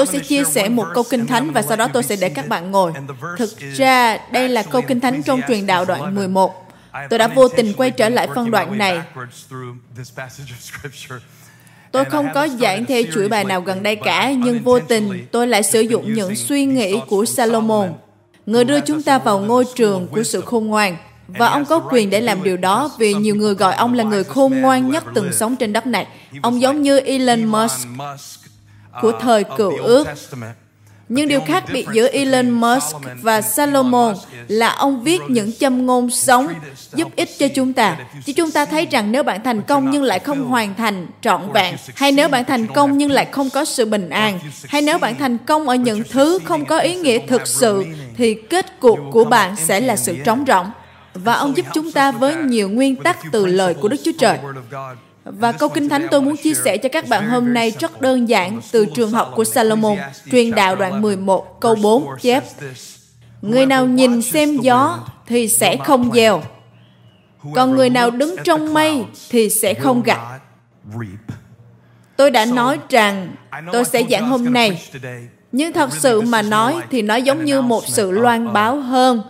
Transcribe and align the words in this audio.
Tôi 0.00 0.06
sẽ 0.06 0.18
chia 0.18 0.44
sẻ 0.44 0.68
một 0.68 0.86
câu 0.94 1.04
kinh 1.10 1.26
thánh 1.26 1.52
và 1.52 1.62
sau 1.62 1.76
đó 1.76 1.88
tôi 1.92 2.02
sẽ 2.02 2.16
để 2.16 2.28
các 2.28 2.48
bạn 2.48 2.70
ngồi. 2.70 2.92
Thực 3.38 3.50
ra, 3.76 4.18
đây 4.32 4.48
là 4.48 4.62
câu 4.62 4.82
kinh 4.82 5.00
thánh 5.00 5.22
trong 5.22 5.40
truyền 5.48 5.66
đạo 5.66 5.84
đoạn 5.84 6.14
11. 6.14 6.68
Tôi 7.10 7.18
đã 7.18 7.28
vô 7.28 7.48
tình 7.48 7.72
quay 7.76 7.90
trở 7.90 8.08
lại 8.08 8.28
phân 8.34 8.50
đoạn 8.50 8.78
này. 8.78 9.00
Tôi 11.92 12.04
không 12.04 12.28
có 12.34 12.48
giảng 12.48 12.84
theo 12.84 13.02
chuỗi 13.14 13.28
bài 13.28 13.44
nào 13.44 13.60
gần 13.60 13.82
đây 13.82 13.96
cả, 13.96 14.30
nhưng 14.30 14.62
vô 14.62 14.80
tình 14.80 15.26
tôi 15.30 15.46
lại 15.46 15.62
sử 15.62 15.80
dụng 15.80 16.14
những 16.14 16.36
suy 16.36 16.64
nghĩ 16.64 17.00
của 17.08 17.24
Salomon, 17.24 17.92
người 18.46 18.64
đưa 18.64 18.80
chúng 18.80 19.02
ta 19.02 19.18
vào 19.18 19.38
ngôi 19.38 19.64
trường 19.74 20.08
của 20.08 20.22
sự 20.22 20.40
khôn 20.40 20.66
ngoan. 20.66 20.96
Và 21.28 21.48
ông 21.48 21.64
có 21.64 21.78
quyền 21.90 22.10
để 22.10 22.20
làm 22.20 22.42
điều 22.42 22.56
đó 22.56 22.90
vì 22.98 23.14
nhiều 23.14 23.34
người 23.34 23.54
gọi 23.54 23.74
ông 23.74 23.94
là 23.94 24.04
người 24.04 24.24
khôn 24.24 24.60
ngoan 24.60 24.90
nhất 24.90 25.04
từng 25.14 25.32
sống 25.32 25.56
trên 25.56 25.72
đất 25.72 25.86
này. 25.86 26.06
Ông 26.42 26.60
giống 26.60 26.82
như 26.82 26.98
Elon 26.98 27.44
Musk 27.44 27.88
của 29.02 29.12
thời 29.20 29.44
cựu 29.44 29.76
ước. 29.76 30.06
Nhưng 31.12 31.28
điều 31.28 31.40
khác 31.40 31.64
biệt 31.72 31.86
giữa 31.92 32.08
Elon 32.08 32.50
Musk 32.50 32.96
và 33.22 33.42
Salomon 33.42 34.14
là 34.48 34.68
ông 34.68 35.02
viết 35.02 35.20
những 35.28 35.52
châm 35.52 35.86
ngôn 35.86 36.10
sống 36.10 36.48
giúp 36.94 37.08
ích 37.16 37.28
cho 37.38 37.48
chúng 37.54 37.72
ta. 37.72 37.96
Chứ 38.24 38.32
chúng 38.32 38.50
ta 38.50 38.64
thấy 38.64 38.86
rằng 38.90 39.12
nếu 39.12 39.22
bạn 39.22 39.44
thành 39.44 39.62
công 39.62 39.90
nhưng 39.90 40.02
lại 40.02 40.18
không 40.18 40.44
hoàn 40.44 40.74
thành 40.74 41.06
trọn 41.20 41.52
vẹn, 41.52 41.76
hay 41.94 42.12
nếu 42.12 42.28
bạn 42.28 42.44
thành 42.44 42.66
công 42.66 42.98
nhưng 42.98 43.10
lại 43.10 43.28
không 43.32 43.50
có 43.50 43.64
sự 43.64 43.84
bình 43.84 44.10
an, 44.10 44.38
hay 44.68 44.82
nếu 44.82 44.98
bạn 44.98 45.18
thành 45.18 45.38
công 45.38 45.68
ở 45.68 45.74
những 45.74 46.02
thứ 46.10 46.38
không 46.44 46.64
có 46.64 46.78
ý 46.78 46.94
nghĩa 46.94 47.18
thực 47.26 47.46
sự, 47.46 47.84
thì 48.16 48.34
kết 48.34 48.80
cục 48.80 48.98
của 49.12 49.24
bạn 49.24 49.56
sẽ 49.56 49.80
là 49.80 49.96
sự 49.96 50.16
trống 50.24 50.44
rỗng. 50.46 50.66
Và 51.14 51.34
ông 51.34 51.56
giúp 51.56 51.66
chúng 51.74 51.92
ta 51.92 52.12
với 52.12 52.36
nhiều 52.36 52.68
nguyên 52.68 52.96
tắc 52.96 53.18
từ 53.32 53.46
lời 53.46 53.74
của 53.74 53.88
Đức 53.88 53.96
Chúa 54.04 54.12
Trời. 54.18 54.38
Và 55.24 55.52
câu 55.52 55.68
kinh 55.68 55.88
thánh 55.88 56.06
tôi 56.10 56.20
muốn 56.20 56.36
chia 56.36 56.54
sẻ 56.54 56.76
cho 56.76 56.88
các 56.92 57.08
bạn 57.08 57.28
hôm 57.28 57.54
nay 57.54 57.72
rất 57.78 58.00
đơn 58.00 58.28
giản 58.28 58.60
từ 58.72 58.86
trường 58.94 59.10
học 59.10 59.32
của 59.36 59.44
Salomon, 59.44 59.98
truyền 60.30 60.50
đạo 60.50 60.76
đoạn 60.76 61.02
11, 61.02 61.60
câu 61.60 61.74
4 61.74 62.06
chép. 62.20 62.44
Người 63.42 63.66
nào 63.66 63.86
nhìn 63.86 64.22
xem 64.22 64.56
gió 64.56 64.98
thì 65.26 65.48
sẽ 65.48 65.76
không 65.76 66.12
gieo, 66.12 66.42
còn 67.54 67.76
người 67.76 67.90
nào 67.90 68.10
đứng 68.10 68.36
trong 68.44 68.74
mây 68.74 69.04
thì 69.30 69.50
sẽ 69.50 69.74
không 69.74 70.02
gặt. 70.02 70.20
Tôi 72.16 72.30
đã 72.30 72.44
nói 72.44 72.78
rằng 72.88 73.34
tôi 73.72 73.84
sẽ 73.84 74.02
giảng 74.10 74.28
hôm 74.28 74.52
nay, 74.52 74.88
nhưng 75.52 75.72
thật 75.72 75.92
sự 75.92 76.20
mà 76.20 76.42
nói 76.42 76.76
thì 76.90 77.02
nó 77.02 77.16
giống 77.16 77.44
như 77.44 77.60
một 77.60 77.86
sự 77.86 78.10
loan 78.10 78.52
báo 78.52 78.80
hơn 78.80 79.22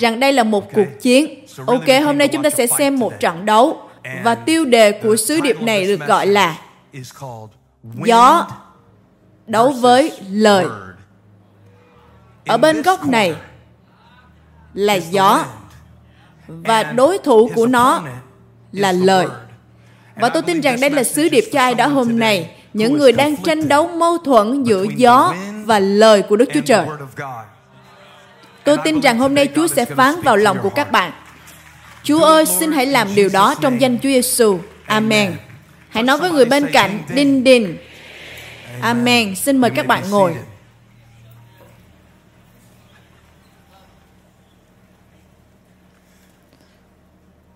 rằng 0.00 0.20
đây 0.20 0.32
là 0.32 0.44
một 0.44 0.72
cuộc 0.74 1.00
chiến. 1.00 1.44
Ok, 1.66 2.04
hôm 2.04 2.18
nay 2.18 2.28
chúng 2.28 2.42
ta 2.42 2.50
sẽ 2.50 2.66
xem 2.66 2.98
một 2.98 3.20
trận 3.20 3.46
đấu 3.46 3.80
và 4.24 4.34
tiêu 4.34 4.64
đề 4.64 4.92
của 4.92 5.16
sứ 5.16 5.40
điệp 5.40 5.62
này 5.62 5.86
được 5.86 6.00
gọi 6.06 6.26
là 6.26 6.58
gió 8.04 8.48
đấu 9.46 9.70
với 9.70 10.12
lời. 10.30 10.66
ở 12.46 12.56
bên 12.56 12.82
góc 12.82 13.06
này 13.06 13.34
là 14.74 14.94
gió 14.94 15.44
và 16.48 16.82
đối 16.82 17.18
thủ 17.18 17.50
của 17.54 17.66
nó 17.66 18.02
là 18.72 18.92
lời. 18.92 19.26
và 20.16 20.28
tôi 20.28 20.42
tin 20.42 20.60
rằng 20.60 20.80
đây 20.80 20.90
là 20.90 21.04
sứ 21.04 21.28
điệp 21.28 21.44
cho 21.52 21.60
ai 21.60 21.74
đó 21.74 21.86
hôm 21.86 22.18
nay. 22.18 22.56
những 22.72 22.98
người 22.98 23.12
đang 23.12 23.36
tranh 23.36 23.68
đấu 23.68 23.88
mâu 23.88 24.18
thuẫn 24.18 24.62
giữa 24.62 24.84
gió 24.96 25.34
và 25.64 25.78
lời 25.78 26.22
của 26.22 26.36
đức 26.36 26.48
chúa 26.54 26.60
trời. 26.60 26.86
tôi 28.64 28.76
tin 28.84 29.00
rằng 29.00 29.18
hôm 29.18 29.34
nay 29.34 29.48
chúa 29.54 29.66
sẽ 29.66 29.84
phán 29.84 30.14
vào 30.22 30.36
lòng 30.36 30.58
của 30.62 30.70
các 30.70 30.92
bạn 30.92 31.12
Chúa 32.04 32.24
ơi, 32.24 32.46
xin 32.46 32.72
hãy 32.72 32.86
làm 32.86 33.14
điều 33.14 33.28
đó 33.28 33.54
trong 33.60 33.80
danh 33.80 33.98
Chúa 33.98 34.08
Giêsu. 34.08 34.58
Amen. 34.86 35.36
Hãy 35.88 36.02
nói 36.02 36.18
với 36.18 36.30
người 36.30 36.44
bên 36.44 36.66
cạnh, 36.72 37.02
đinh 37.14 37.44
đinh. 37.44 37.76
Amen. 38.80 39.36
Xin 39.36 39.56
mời 39.56 39.70
các 39.70 39.86
bạn 39.86 40.10
ngồi. 40.10 40.34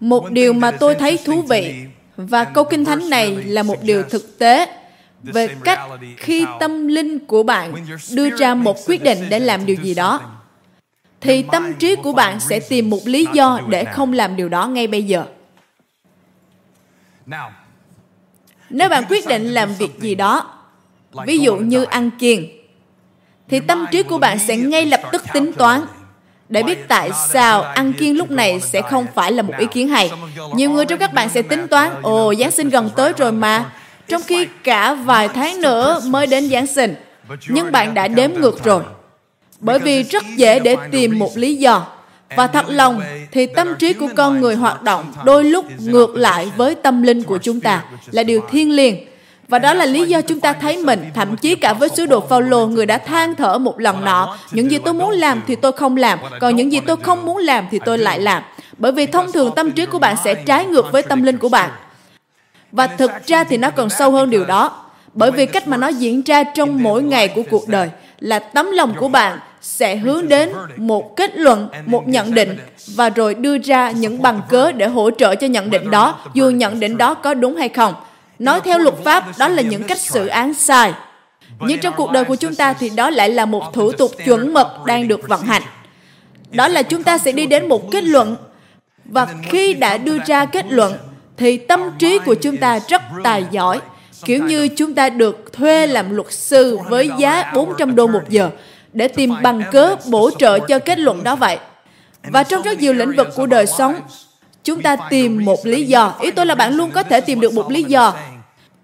Một 0.00 0.30
điều 0.30 0.52
mà 0.52 0.70
tôi 0.70 0.94
thấy 0.94 1.18
thú 1.24 1.42
vị 1.42 1.74
và 2.16 2.44
câu 2.44 2.64
kinh 2.64 2.84
thánh 2.84 3.10
này 3.10 3.30
là 3.44 3.62
một 3.62 3.82
điều 3.82 4.02
thực 4.02 4.38
tế 4.38 4.66
về 5.22 5.48
cách 5.64 5.80
khi 6.16 6.46
tâm 6.60 6.88
linh 6.88 7.26
của 7.26 7.42
bạn 7.42 7.74
đưa 8.12 8.36
ra 8.36 8.54
một 8.54 8.76
quyết 8.86 9.02
định 9.02 9.18
để 9.28 9.38
làm 9.38 9.66
điều 9.66 9.76
gì 9.82 9.94
đó 9.94 10.37
thì 11.20 11.42
tâm 11.42 11.74
trí 11.74 11.96
của 11.96 12.12
bạn 12.12 12.40
sẽ 12.40 12.60
tìm 12.60 12.90
một 12.90 13.00
lý 13.04 13.26
do 13.32 13.60
để 13.68 13.84
không 13.84 14.12
làm 14.12 14.36
điều 14.36 14.48
đó 14.48 14.66
ngay 14.66 14.86
bây 14.86 15.02
giờ. 15.02 15.24
Nếu 18.70 18.88
bạn 18.88 19.04
quyết 19.08 19.26
định 19.26 19.48
làm 19.48 19.74
việc 19.74 19.98
gì 19.98 20.14
đó 20.14 20.54
ví 21.26 21.38
dụ 21.38 21.56
như 21.56 21.84
ăn 21.84 22.10
kiêng 22.18 22.48
thì 23.48 23.60
tâm 23.60 23.86
trí 23.90 24.02
của 24.02 24.18
bạn 24.18 24.38
sẽ 24.38 24.56
ngay 24.56 24.86
lập 24.86 25.00
tức 25.12 25.22
tính 25.32 25.52
toán 25.52 25.80
để 26.48 26.62
biết 26.62 26.88
tại 26.88 27.10
sao 27.28 27.62
ăn 27.62 27.92
kiêng 27.92 28.16
lúc 28.16 28.30
này 28.30 28.60
sẽ 28.60 28.82
không 28.82 29.06
phải 29.14 29.32
là 29.32 29.42
một 29.42 29.54
ý 29.58 29.66
kiến 29.66 29.88
hay. 29.88 30.10
Nhiều 30.54 30.70
người 30.70 30.86
trong 30.86 30.98
các 30.98 31.12
bạn 31.12 31.28
sẽ 31.28 31.42
tính 31.42 31.68
toán, 31.68 31.90
ồ, 32.02 32.34
Giáng 32.34 32.50
sinh 32.50 32.68
gần 32.68 32.90
tới 32.96 33.12
rồi 33.16 33.32
mà, 33.32 33.72
trong 34.08 34.22
khi 34.26 34.46
cả 34.64 34.94
vài 34.94 35.28
tháng 35.28 35.60
nữa 35.60 36.00
mới 36.06 36.26
đến 36.26 36.48
Giáng 36.50 36.66
sinh. 36.66 36.94
Nhưng 37.48 37.72
bạn 37.72 37.94
đã 37.94 38.08
đếm 38.08 38.30
ngược 38.32 38.64
rồi 38.64 38.82
bởi 39.60 39.78
vì 39.78 40.02
rất 40.02 40.24
dễ 40.36 40.58
để 40.58 40.76
tìm 40.90 41.18
một 41.18 41.30
lý 41.36 41.56
do. 41.56 41.86
Và 42.36 42.46
thật 42.46 42.64
lòng 42.68 43.00
thì 43.32 43.46
tâm 43.46 43.74
trí 43.78 43.92
của 43.92 44.08
con 44.16 44.40
người 44.40 44.54
hoạt 44.54 44.82
động 44.82 45.12
đôi 45.24 45.44
lúc 45.44 45.64
ngược 45.78 46.16
lại 46.16 46.50
với 46.56 46.74
tâm 46.74 47.02
linh 47.02 47.22
của 47.22 47.38
chúng 47.38 47.60
ta 47.60 47.84
là 48.10 48.22
điều 48.22 48.40
thiêng 48.50 48.72
liêng. 48.72 48.96
Và 49.48 49.58
đó 49.58 49.74
là 49.74 49.84
lý 49.86 50.04
do 50.04 50.20
chúng 50.20 50.40
ta 50.40 50.52
thấy 50.52 50.76
mình, 50.76 51.04
thậm 51.14 51.36
chí 51.36 51.54
cả 51.54 51.72
với 51.72 51.88
sứ 51.88 52.06
đồ 52.06 52.20
Phaolô, 52.20 52.66
người 52.66 52.86
đã 52.86 52.98
than 52.98 53.34
thở 53.34 53.58
một 53.58 53.80
lần 53.80 54.04
nọ, 54.04 54.36
những 54.50 54.70
gì 54.70 54.78
tôi 54.78 54.94
muốn 54.94 55.10
làm 55.10 55.42
thì 55.46 55.54
tôi 55.54 55.72
không 55.72 55.96
làm, 55.96 56.18
còn 56.40 56.56
những 56.56 56.72
gì 56.72 56.80
tôi 56.80 56.96
không 56.96 57.26
muốn 57.26 57.36
làm 57.36 57.66
thì 57.70 57.80
tôi 57.84 57.98
lại 57.98 58.20
làm. 58.20 58.42
Bởi 58.78 58.92
vì 58.92 59.06
thông 59.06 59.32
thường 59.32 59.52
tâm 59.56 59.72
trí 59.72 59.86
của 59.86 59.98
bạn 59.98 60.16
sẽ 60.24 60.34
trái 60.34 60.66
ngược 60.66 60.92
với 60.92 61.02
tâm 61.02 61.22
linh 61.22 61.38
của 61.38 61.48
bạn. 61.48 61.70
Và 62.72 62.86
thực 62.86 63.10
ra 63.26 63.44
thì 63.44 63.56
nó 63.56 63.70
còn 63.70 63.90
sâu 63.90 64.10
hơn 64.10 64.30
điều 64.30 64.44
đó, 64.44 64.84
bởi 65.14 65.30
vì 65.30 65.46
cách 65.46 65.68
mà 65.68 65.76
nó 65.76 65.88
diễn 65.88 66.22
ra 66.22 66.44
trong 66.44 66.82
mỗi 66.82 67.02
ngày 67.02 67.28
của 67.28 67.42
cuộc 67.50 67.68
đời 67.68 67.90
là 68.20 68.38
tấm 68.38 68.70
lòng 68.70 68.94
của 68.98 69.08
bạn 69.08 69.38
sẽ 69.60 69.96
hướng 69.96 70.28
đến 70.28 70.52
một 70.76 71.16
kết 71.16 71.36
luận, 71.36 71.68
một 71.86 72.08
nhận 72.08 72.34
định 72.34 72.58
và 72.94 73.10
rồi 73.10 73.34
đưa 73.34 73.58
ra 73.58 73.90
những 73.90 74.22
bằng 74.22 74.40
cớ 74.48 74.72
để 74.72 74.86
hỗ 74.86 75.10
trợ 75.10 75.34
cho 75.34 75.46
nhận 75.46 75.70
định 75.70 75.90
đó, 75.90 76.18
dù 76.34 76.50
nhận 76.50 76.80
định 76.80 76.96
đó 76.96 77.14
có 77.14 77.34
đúng 77.34 77.56
hay 77.56 77.68
không. 77.68 77.94
Nói 78.38 78.60
theo 78.60 78.78
luật 78.78 78.94
pháp, 79.04 79.24
đó 79.38 79.48
là 79.48 79.62
những 79.62 79.82
cách 79.82 79.98
xử 79.98 80.26
án 80.26 80.54
sai. 80.54 80.92
Nhưng 81.60 81.78
trong 81.78 81.94
cuộc 81.96 82.10
đời 82.10 82.24
của 82.24 82.36
chúng 82.36 82.54
ta 82.54 82.72
thì 82.72 82.90
đó 82.90 83.10
lại 83.10 83.30
là 83.30 83.44
một 83.46 83.72
thủ 83.72 83.92
tục 83.92 84.10
chuẩn 84.24 84.52
mực 84.52 84.66
đang 84.86 85.08
được 85.08 85.28
vận 85.28 85.42
hành. 85.42 85.62
Đó 86.50 86.68
là 86.68 86.82
chúng 86.82 87.02
ta 87.02 87.18
sẽ 87.18 87.32
đi 87.32 87.46
đến 87.46 87.68
một 87.68 87.90
kết 87.90 88.04
luận 88.04 88.36
và 89.04 89.26
khi 89.42 89.74
đã 89.74 89.98
đưa 89.98 90.18
ra 90.26 90.44
kết 90.44 90.66
luận 90.68 90.94
thì 91.36 91.56
tâm 91.56 91.80
trí 91.98 92.18
của 92.18 92.34
chúng 92.34 92.56
ta 92.56 92.78
rất 92.88 93.02
tài 93.24 93.44
giỏi. 93.50 93.80
Kiểu 94.24 94.44
như 94.44 94.68
chúng 94.68 94.94
ta 94.94 95.08
được 95.08 95.52
thuê 95.52 95.86
làm 95.86 96.10
luật 96.10 96.32
sư 96.32 96.78
với 96.88 97.10
giá 97.18 97.52
400 97.54 97.96
đô 97.96 98.06
một 98.06 98.22
giờ 98.28 98.50
để 98.92 99.08
tìm 99.08 99.34
bằng 99.42 99.62
cớ 99.72 99.96
bổ 100.10 100.30
trợ 100.38 100.58
cho 100.58 100.78
kết 100.78 100.98
luận 100.98 101.24
đó 101.24 101.36
vậy. 101.36 101.58
Và 102.22 102.42
trong 102.42 102.62
rất 102.62 102.78
nhiều 102.78 102.92
lĩnh 102.92 103.16
vực 103.16 103.28
của 103.36 103.46
đời 103.46 103.66
sống, 103.66 103.94
chúng 104.64 104.82
ta 104.82 104.96
tìm 105.10 105.44
một 105.44 105.66
lý 105.66 105.84
do. 105.84 106.14
Ý 106.20 106.30
tôi 106.30 106.46
là 106.46 106.54
bạn 106.54 106.74
luôn 106.74 106.90
có 106.90 107.02
thể 107.02 107.20
tìm 107.20 107.40
được 107.40 107.54
một 107.54 107.70
lý 107.70 107.82
do. 107.82 108.14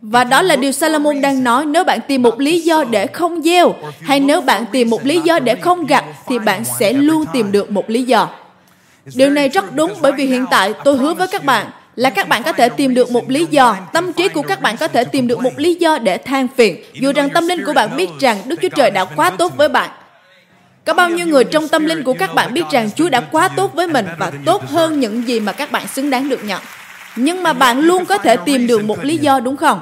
Và 0.01 0.25
đó 0.25 0.43
là 0.43 0.57
điều 0.57 0.73
Salomon 0.73 1.21
đang 1.21 1.45
nói, 1.45 1.67
nếu 1.67 1.85
bạn 1.85 1.99
tìm 2.09 2.23
một 2.23 2.41
lý 2.41 2.61
do 2.61 2.85
để 2.85 3.07
không 3.07 3.43
gieo, 3.43 3.75
hay 4.01 4.21
nếu 4.21 4.41
bạn 4.41 4.65
tìm 4.73 4.91
một 4.91 5.07
lý 5.07 5.21
do 5.21 5.39
để 5.39 5.55
không 5.55 5.87
gặt, 5.87 6.05
thì 6.27 6.39
bạn 6.39 6.65
sẽ 6.79 6.93
luôn 6.93 7.25
tìm 7.33 7.53
được 7.53 7.71
một 7.71 7.91
lý 7.91 8.03
do. 8.03 8.29
Điều 9.15 9.31
này 9.31 9.49
rất 9.49 9.75
đúng 9.75 9.93
bởi 10.01 10.13
vì 10.13 10.27
hiện 10.27 10.47
tại 10.51 10.75
tôi 10.85 10.97
hứa 10.97 11.15
với 11.15 11.29
các 11.29 11.45
bạn 11.45 11.67
là 11.97 12.11
các 12.11 12.29
bạn 12.29 12.43
có 12.43 12.53
thể 12.53 12.69
tìm 12.69 12.95
được 12.95 13.11
một 13.11 13.31
lý 13.31 13.47
do, 13.51 13.77
tâm 13.93 14.13
trí 14.13 14.29
của 14.29 14.43
các 14.43 14.61
bạn 14.63 14.77
có 14.77 14.89
thể 14.89 15.05
tìm 15.05 15.27
được 15.27 15.41
một 15.41 15.53
lý 15.57 15.75
do 15.75 15.99
để 15.99 16.19
than 16.19 16.49
phiền, 16.57 16.85
dù 16.93 17.13
rằng 17.13 17.31
tâm 17.31 17.49
linh 17.49 17.65
của 17.65 17.73
bạn 17.73 17.97
biết 17.97 18.09
rằng 18.21 18.39
Đức 18.47 18.57
Chúa 18.63 18.69
Trời 18.69 18.91
đã 18.91 19.05
quá 19.05 19.31
tốt 19.31 19.53
với 19.57 19.69
bạn. 19.69 19.91
Có 20.85 20.95
bao 20.95 21.11
nhiêu 21.11 21.27
người 21.27 21.45
trong 21.45 21.69
tâm 21.69 21.85
linh 21.85 22.03
của 22.03 22.15
các 22.15 22.35
bạn 22.35 22.55
biết 22.55 22.65
rằng 22.71 22.91
Chúa 22.97 23.09
đã 23.09 23.21
quá 23.21 23.49
tốt 23.49 23.75
với 23.75 23.89
mình 23.89 24.07
và 24.19 24.33
tốt 24.45 24.63
hơn 24.69 25.01
những 25.01 25.29
gì 25.29 25.41
mà 25.41 25.53
các 25.53 25.73
bạn 25.73 25.89
xứng 25.89 26.11
đáng 26.11 26.29
được 26.29 26.45
nhận. 26.45 26.63
Nhưng 27.17 27.43
mà 27.43 27.53
bạn 27.53 27.81
luôn 27.81 28.05
có 28.05 28.19
thể 28.19 28.37
tìm 28.37 28.67
được 28.67 28.85
một 28.85 29.05
lý 29.05 29.17
do 29.17 29.41
đúng 29.41 29.57
không? 29.57 29.81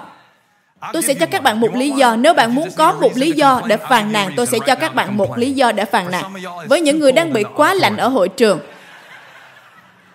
Tôi 0.92 1.02
sẽ 1.02 1.14
cho 1.14 1.26
các 1.26 1.42
bạn 1.42 1.60
một 1.60 1.76
lý 1.76 1.90
do. 1.90 2.16
Nếu 2.16 2.34
bạn 2.34 2.54
muốn 2.54 2.68
có 2.76 2.92
một 2.92 3.16
lý 3.16 3.32
do 3.32 3.60
để 3.66 3.76
phàn 3.76 4.12
nàn, 4.12 4.32
tôi 4.36 4.46
sẽ 4.46 4.58
cho 4.66 4.74
các 4.74 4.94
bạn 4.94 5.16
một 5.16 5.38
lý 5.38 5.52
do 5.52 5.72
để 5.72 5.84
phàn 5.84 6.10
nàn. 6.10 6.24
Với 6.68 6.80
những 6.80 6.98
người 6.98 7.12
đang 7.12 7.32
bị 7.32 7.44
quá 7.56 7.74
lạnh 7.74 7.96
ở 7.96 8.08
hội 8.08 8.28
trường, 8.28 8.60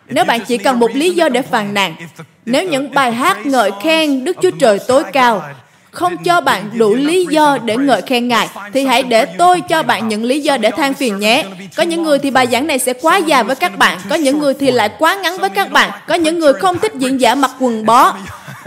nếu 0.09 0.25
bạn 0.25 0.39
chỉ 0.47 0.57
cần 0.57 0.79
một 0.79 0.95
lý 0.95 1.11
do 1.11 1.29
để 1.29 1.41
phàn 1.41 1.73
nàn, 1.73 1.95
nếu 2.45 2.63
những 2.63 2.93
bài 2.93 3.11
hát 3.11 3.45
ngợi 3.45 3.71
khen 3.83 4.23
Đức 4.23 4.37
Chúa 4.41 4.51
Trời 4.59 4.79
tối 4.87 5.03
cao 5.13 5.43
không 5.91 6.17
cho 6.17 6.41
bạn 6.41 6.69
đủ 6.73 6.95
lý 6.95 7.25
do 7.25 7.57
để 7.65 7.77
ngợi 7.77 8.01
khen 8.01 8.27
Ngài, 8.27 8.49
thì 8.73 8.85
hãy 8.85 9.03
để 9.03 9.25
tôi 9.25 9.61
cho 9.61 9.83
bạn 9.83 10.07
những 10.07 10.23
lý 10.23 10.39
do 10.39 10.57
để 10.57 10.71
than 10.71 10.93
phiền 10.93 11.19
nhé. 11.19 11.45
Có 11.75 11.83
những 11.83 12.03
người 12.03 12.19
thì 12.19 12.31
bài 12.31 12.47
giảng 12.51 12.67
này 12.67 12.79
sẽ 12.79 12.93
quá 12.93 13.17
dài 13.17 13.43
với 13.43 13.55
các 13.55 13.77
bạn, 13.77 13.97
có 14.09 14.15
những 14.15 14.39
người 14.39 14.53
thì 14.53 14.71
lại 14.71 14.89
quá 14.99 15.15
ngắn 15.15 15.37
với 15.37 15.49
các 15.49 15.71
bạn, 15.71 15.91
có 16.07 16.15
những 16.15 16.39
người 16.39 16.53
không 16.53 16.79
thích 16.79 16.93
diễn 16.95 17.21
giả 17.21 17.35
mặc 17.35 17.51
quần 17.59 17.85
bó. 17.85 18.13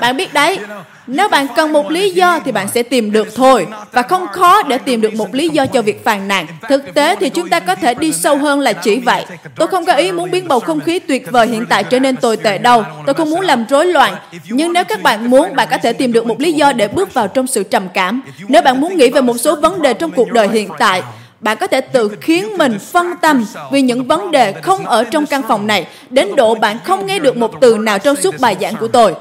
Bạn 0.00 0.16
biết 0.16 0.32
đấy, 0.32 0.58
nếu 1.12 1.28
bạn 1.28 1.46
cần 1.56 1.72
một 1.72 1.90
lý 1.90 2.10
do 2.10 2.40
thì 2.44 2.52
bạn 2.52 2.68
sẽ 2.68 2.82
tìm 2.82 3.12
được 3.12 3.28
thôi. 3.34 3.66
Và 3.92 4.02
không 4.02 4.26
khó 4.32 4.62
để 4.62 4.78
tìm 4.78 5.00
được 5.00 5.14
một 5.14 5.34
lý 5.34 5.48
do 5.48 5.66
cho 5.66 5.82
việc 5.82 6.04
phàn 6.04 6.28
nàn. 6.28 6.46
Thực 6.68 6.94
tế 6.94 7.16
thì 7.16 7.28
chúng 7.28 7.48
ta 7.48 7.60
có 7.60 7.74
thể 7.74 7.94
đi 7.94 8.12
sâu 8.12 8.36
hơn 8.36 8.60
là 8.60 8.72
chỉ 8.72 8.98
vậy. 8.98 9.24
Tôi 9.56 9.68
không 9.68 9.84
có 9.84 9.92
ý 9.92 10.12
muốn 10.12 10.30
biến 10.30 10.48
bầu 10.48 10.60
không 10.60 10.80
khí 10.80 10.98
tuyệt 10.98 11.30
vời 11.30 11.46
hiện 11.46 11.66
tại 11.68 11.84
trở 11.84 12.00
nên 12.00 12.16
tồi 12.16 12.36
tệ 12.36 12.58
đâu. 12.58 12.84
Tôi 13.06 13.14
không 13.14 13.30
muốn 13.30 13.40
làm 13.40 13.64
rối 13.68 13.86
loạn. 13.86 14.14
Nhưng 14.48 14.72
nếu 14.72 14.84
các 14.84 15.02
bạn 15.02 15.30
muốn, 15.30 15.56
bạn 15.56 15.68
có 15.70 15.78
thể 15.78 15.92
tìm 15.92 16.12
được 16.12 16.26
một 16.26 16.40
lý 16.40 16.52
do 16.52 16.72
để 16.72 16.88
bước 16.88 17.14
vào 17.14 17.28
trong 17.28 17.46
sự 17.46 17.62
trầm 17.62 17.88
cảm. 17.94 18.22
Nếu 18.48 18.62
bạn 18.62 18.80
muốn 18.80 18.96
nghĩ 18.96 19.10
về 19.10 19.20
một 19.20 19.36
số 19.38 19.56
vấn 19.56 19.82
đề 19.82 19.94
trong 19.94 20.10
cuộc 20.10 20.32
đời 20.32 20.48
hiện 20.48 20.68
tại, 20.78 21.02
bạn 21.40 21.56
có 21.60 21.66
thể 21.66 21.80
tự 21.80 22.10
khiến 22.20 22.58
mình 22.58 22.78
phân 22.78 23.06
tâm 23.20 23.44
vì 23.72 23.82
những 23.82 24.04
vấn 24.04 24.30
đề 24.30 24.52
không 24.52 24.86
ở 24.86 25.04
trong 25.04 25.26
căn 25.26 25.42
phòng 25.48 25.66
này 25.66 25.86
đến 26.10 26.36
độ 26.36 26.54
bạn 26.54 26.78
không 26.84 27.06
nghe 27.06 27.18
được 27.18 27.36
một 27.36 27.60
từ 27.60 27.76
nào 27.76 27.98
trong 27.98 28.16
suốt 28.16 28.34
bài 28.40 28.56
giảng 28.60 28.76
của 28.76 28.88
tôi 28.88 29.14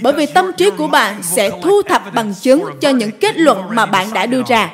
bởi 0.00 0.12
vì 0.12 0.26
tâm 0.26 0.52
trí 0.56 0.70
của 0.70 0.86
bạn 0.86 1.22
sẽ 1.22 1.50
thu 1.62 1.82
thập 1.82 2.14
bằng 2.14 2.34
chứng 2.34 2.64
cho 2.80 2.90
những 2.90 3.10
kết 3.20 3.36
luận 3.36 3.62
mà 3.70 3.86
bạn 3.86 4.12
đã 4.12 4.26
đưa 4.26 4.42
ra. 4.48 4.70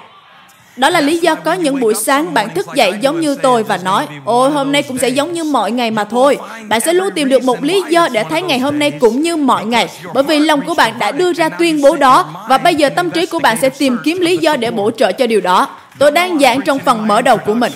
Đó 0.77 0.91
là 0.91 1.01
lý 1.01 1.19
do 1.19 1.35
có 1.35 1.53
những 1.53 1.81
buổi 1.81 1.95
sáng 1.95 2.35
bạn 2.35 2.55
thức 2.55 2.67
dậy 2.75 2.93
giống 3.01 3.21
như 3.21 3.35
tôi 3.35 3.63
và 3.63 3.77
nói, 3.77 4.07
Ôi, 4.25 4.51
hôm 4.51 4.73
nay 4.73 4.83
cũng 4.83 4.99
sẽ 4.99 5.09
giống 5.09 5.33
như 5.33 5.45
mọi 5.45 5.71
ngày 5.71 5.91
mà 5.91 6.05
thôi. 6.05 6.39
Bạn 6.69 6.81
sẽ 6.81 6.93
luôn 6.93 7.09
tìm 7.15 7.29
được 7.29 7.45
một 7.45 7.63
lý 7.63 7.83
do 7.89 8.09
để 8.13 8.25
thấy 8.25 8.43
ngày 8.43 8.59
hôm 8.59 8.79
nay 8.79 8.91
cũng 8.91 9.23
như 9.23 9.37
mọi 9.37 9.65
ngày, 9.67 9.89
Bởi 10.15 10.23
vì 10.23 10.39
lòng 10.39 10.61
của 10.67 10.75
bạn 10.75 10.99
đã 10.99 11.13
đưa 11.13 11.33
ra 11.33 11.49
tuyên 11.49 11.83
bố 11.83 11.97
đó, 11.97 12.47
Và 12.49 12.59
bây 12.59 12.75
giờ 12.75 12.89
tâm 12.89 13.11
trí 13.11 13.27
của 13.27 13.39
bạn 13.39 13.57
sẽ 13.61 13.69
tìm 13.69 13.99
kiếm 14.05 14.21
lý 14.21 14.37
do 14.37 14.57
để 14.57 14.71
bổ 14.71 14.91
trợ 14.91 15.13
cho 15.13 15.27
điều 15.27 15.41
đó. 15.41 15.69
Tôi 15.99 16.11
đang 16.11 16.39
giảng 16.39 16.61
trong 16.61 16.79
phần 16.79 17.09
mở 17.09 17.23
đầu 17.23 17.37
của 17.37 17.55
mình. 17.55 17.73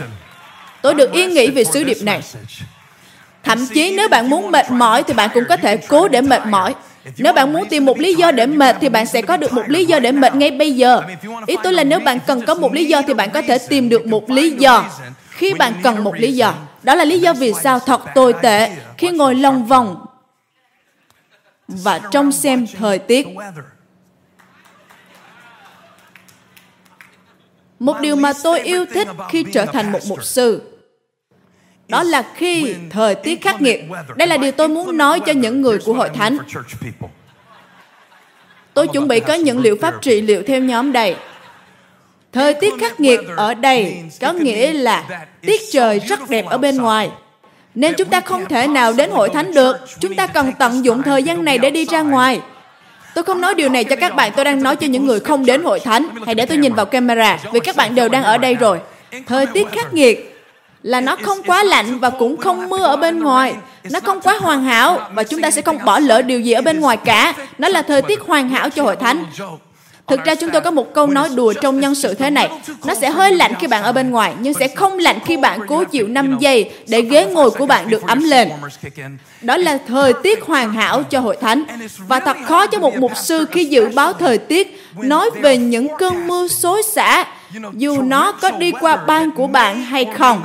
Tôi 0.82 0.94
được 0.94 1.12
yên 1.12 1.34
nghĩ 1.34 1.50
về 1.50 1.64
sứ 1.64 1.84
điệp 1.84 1.98
này. 2.02 2.20
Thậm 3.44 3.66
chí 3.74 3.94
nếu 3.96 4.08
bạn 4.08 4.30
muốn 4.30 4.50
mệt 4.50 4.70
mỏi 4.70 5.02
thì 5.02 5.14
bạn 5.14 5.30
cũng 5.34 5.44
có 5.48 5.56
thể 5.56 5.76
cố 5.76 6.08
để 6.08 6.20
mệt 6.20 6.46
mỏi 6.46 6.74
nếu 7.16 7.32
bạn 7.32 7.52
muốn 7.52 7.68
tìm 7.68 7.84
một 7.84 7.98
lý 7.98 8.14
do 8.14 8.30
để 8.30 8.46
mệt 8.46 8.76
thì 8.80 8.88
bạn 8.88 9.06
sẽ 9.06 9.22
có 9.22 9.36
được 9.36 9.52
một 9.52 9.68
lý 9.68 9.84
do 9.84 9.98
để 9.98 10.12
mệt 10.12 10.34
ngay 10.34 10.50
bây 10.50 10.72
giờ. 10.72 11.02
Ý 11.46 11.56
tôi 11.62 11.72
là 11.72 11.84
nếu 11.84 12.00
bạn 12.00 12.18
cần 12.26 12.44
có 12.46 12.54
một 12.54 12.72
lý 12.72 12.84
do 12.84 13.02
thì 13.02 13.14
bạn 13.14 13.30
có 13.30 13.42
thể 13.42 13.58
tìm 13.68 13.88
được 13.88 14.06
một 14.06 14.30
lý 14.30 14.50
do. 14.50 14.90
Khi 15.30 15.54
bạn 15.54 15.72
cần 15.82 16.04
một 16.04 16.14
lý 16.16 16.32
do, 16.32 16.54
đó 16.82 16.94
là 16.94 17.04
lý 17.04 17.18
do 17.20 17.32
vì 17.32 17.52
sao 17.52 17.78
thật 17.78 18.00
tồi 18.14 18.34
tệ 18.42 18.70
khi 18.98 19.10
ngồi 19.10 19.34
lòng 19.34 19.66
vòng 19.66 20.06
và 21.68 22.00
trông 22.10 22.32
xem 22.32 22.66
thời 22.78 22.98
tiết. 22.98 23.26
Một 27.78 28.00
điều 28.00 28.16
mà 28.16 28.32
tôi 28.42 28.60
yêu 28.60 28.86
thích 28.94 29.08
khi 29.30 29.44
trở 29.52 29.66
thành 29.66 29.92
một 29.92 30.00
mục 30.08 30.24
sư 30.24 30.71
đó 31.92 32.02
là 32.02 32.24
khi 32.34 32.74
thời 32.90 33.14
tiết 33.14 33.42
khắc 33.42 33.62
nghiệt. 33.62 33.84
Đây 34.16 34.28
là 34.28 34.36
điều 34.36 34.52
tôi 34.52 34.68
muốn 34.68 34.96
nói 34.96 35.20
cho 35.20 35.32
những 35.32 35.62
người 35.62 35.78
của 35.84 35.92
hội 35.92 36.08
thánh. 36.14 36.38
Tôi 38.74 38.88
chuẩn 38.88 39.08
bị 39.08 39.20
có 39.20 39.34
những 39.34 39.58
liệu 39.58 39.76
pháp 39.80 39.94
trị 40.02 40.20
liệu 40.20 40.42
theo 40.46 40.60
nhóm 40.60 40.92
đây. 40.92 41.16
Thời 42.32 42.54
tiết 42.54 42.74
khắc 42.80 43.00
nghiệt 43.00 43.20
ở 43.36 43.54
đây 43.54 44.02
có 44.20 44.32
nghĩa 44.32 44.72
là 44.72 45.04
tiết 45.40 45.60
trời 45.72 45.98
rất 45.98 46.30
đẹp 46.30 46.46
ở 46.46 46.58
bên 46.58 46.76
ngoài. 46.76 47.10
Nên 47.74 47.94
chúng 47.98 48.08
ta 48.08 48.20
không 48.20 48.44
thể 48.48 48.66
nào 48.66 48.92
đến 48.92 49.10
hội 49.10 49.28
thánh 49.28 49.54
được. 49.54 49.76
Chúng 50.00 50.14
ta 50.14 50.26
cần 50.26 50.52
tận 50.58 50.84
dụng 50.84 51.02
thời 51.02 51.22
gian 51.22 51.44
này 51.44 51.58
để 51.58 51.70
đi 51.70 51.84
ra 51.84 52.02
ngoài. 52.02 52.40
Tôi 53.14 53.24
không 53.24 53.40
nói 53.40 53.54
điều 53.54 53.68
này 53.68 53.84
cho 53.84 53.96
các 53.96 54.14
bạn, 54.14 54.32
tôi 54.36 54.44
đang 54.44 54.62
nói 54.62 54.76
cho 54.76 54.86
những 54.86 55.06
người 55.06 55.20
không 55.20 55.46
đến 55.46 55.62
hội 55.62 55.80
thánh. 55.80 56.08
Hãy 56.26 56.34
để 56.34 56.46
tôi 56.46 56.58
nhìn 56.58 56.74
vào 56.74 56.86
camera, 56.86 57.38
vì 57.52 57.60
các 57.60 57.76
bạn 57.76 57.94
đều 57.94 58.08
đang 58.08 58.22
ở 58.22 58.38
đây 58.38 58.54
rồi. 58.54 58.78
Thời 59.26 59.46
tiết 59.46 59.66
khắc 59.72 59.94
nghiệt 59.94 60.31
là 60.82 61.00
nó 61.00 61.16
không 61.22 61.42
quá 61.46 61.62
lạnh 61.64 61.98
và 61.98 62.10
cũng 62.10 62.36
không 62.36 62.68
mưa 62.68 62.82
ở 62.82 62.96
bên 62.96 63.18
ngoài. 63.18 63.54
Nó 63.90 64.00
không 64.00 64.20
quá 64.20 64.38
hoàn 64.40 64.64
hảo 64.64 65.00
và 65.14 65.24
chúng 65.24 65.40
ta 65.40 65.50
sẽ 65.50 65.62
không 65.62 65.78
bỏ 65.84 65.98
lỡ 65.98 66.22
điều 66.22 66.40
gì 66.40 66.52
ở 66.52 66.62
bên 66.62 66.80
ngoài 66.80 66.96
cả. 66.96 67.34
Nó 67.58 67.68
là 67.68 67.82
thời 67.82 68.02
tiết 68.02 68.20
hoàn 68.20 68.48
hảo 68.48 68.70
cho 68.70 68.82
hội 68.82 68.96
thánh. 68.96 69.24
Thực 70.08 70.24
ra 70.24 70.34
chúng 70.34 70.50
tôi 70.50 70.60
có 70.60 70.70
một 70.70 70.94
câu 70.94 71.06
nói 71.06 71.28
đùa 71.34 71.52
trong 71.62 71.80
nhân 71.80 71.94
sự 71.94 72.14
thế 72.14 72.30
này. 72.30 72.50
Nó 72.84 72.94
sẽ 72.94 73.10
hơi 73.10 73.32
lạnh 73.32 73.54
khi 73.60 73.66
bạn 73.66 73.82
ở 73.82 73.92
bên 73.92 74.10
ngoài, 74.10 74.34
nhưng 74.40 74.54
sẽ 74.54 74.68
không 74.68 74.98
lạnh 74.98 75.18
khi 75.24 75.36
bạn 75.36 75.60
cố 75.68 75.84
chịu 75.84 76.08
5 76.08 76.36
giây 76.40 76.70
để 76.88 77.02
ghế 77.02 77.26
ngồi 77.26 77.50
của 77.50 77.66
bạn 77.66 77.90
được 77.90 78.02
ấm 78.06 78.22
lên. 78.22 78.48
Đó 79.40 79.56
là 79.56 79.78
thời 79.88 80.12
tiết 80.22 80.42
hoàn 80.42 80.72
hảo 80.72 81.02
cho 81.02 81.20
hội 81.20 81.36
thánh. 81.40 81.64
Và 81.98 82.20
thật 82.20 82.36
khó 82.46 82.66
cho 82.66 82.78
một 82.78 82.96
mục 82.96 83.12
sư 83.16 83.46
khi 83.50 83.64
dự 83.64 83.88
báo 83.88 84.12
thời 84.12 84.38
tiết 84.38 84.80
nói 84.96 85.30
về 85.40 85.56
những 85.56 85.88
cơn 85.98 86.26
mưa 86.26 86.48
xối 86.48 86.82
xả 86.82 87.26
dù 87.72 88.02
nó 88.02 88.32
có 88.32 88.50
đi 88.50 88.72
qua 88.80 88.96
bang 88.96 89.30
của 89.30 89.46
bạn 89.46 89.82
hay 89.82 90.06
không. 90.18 90.42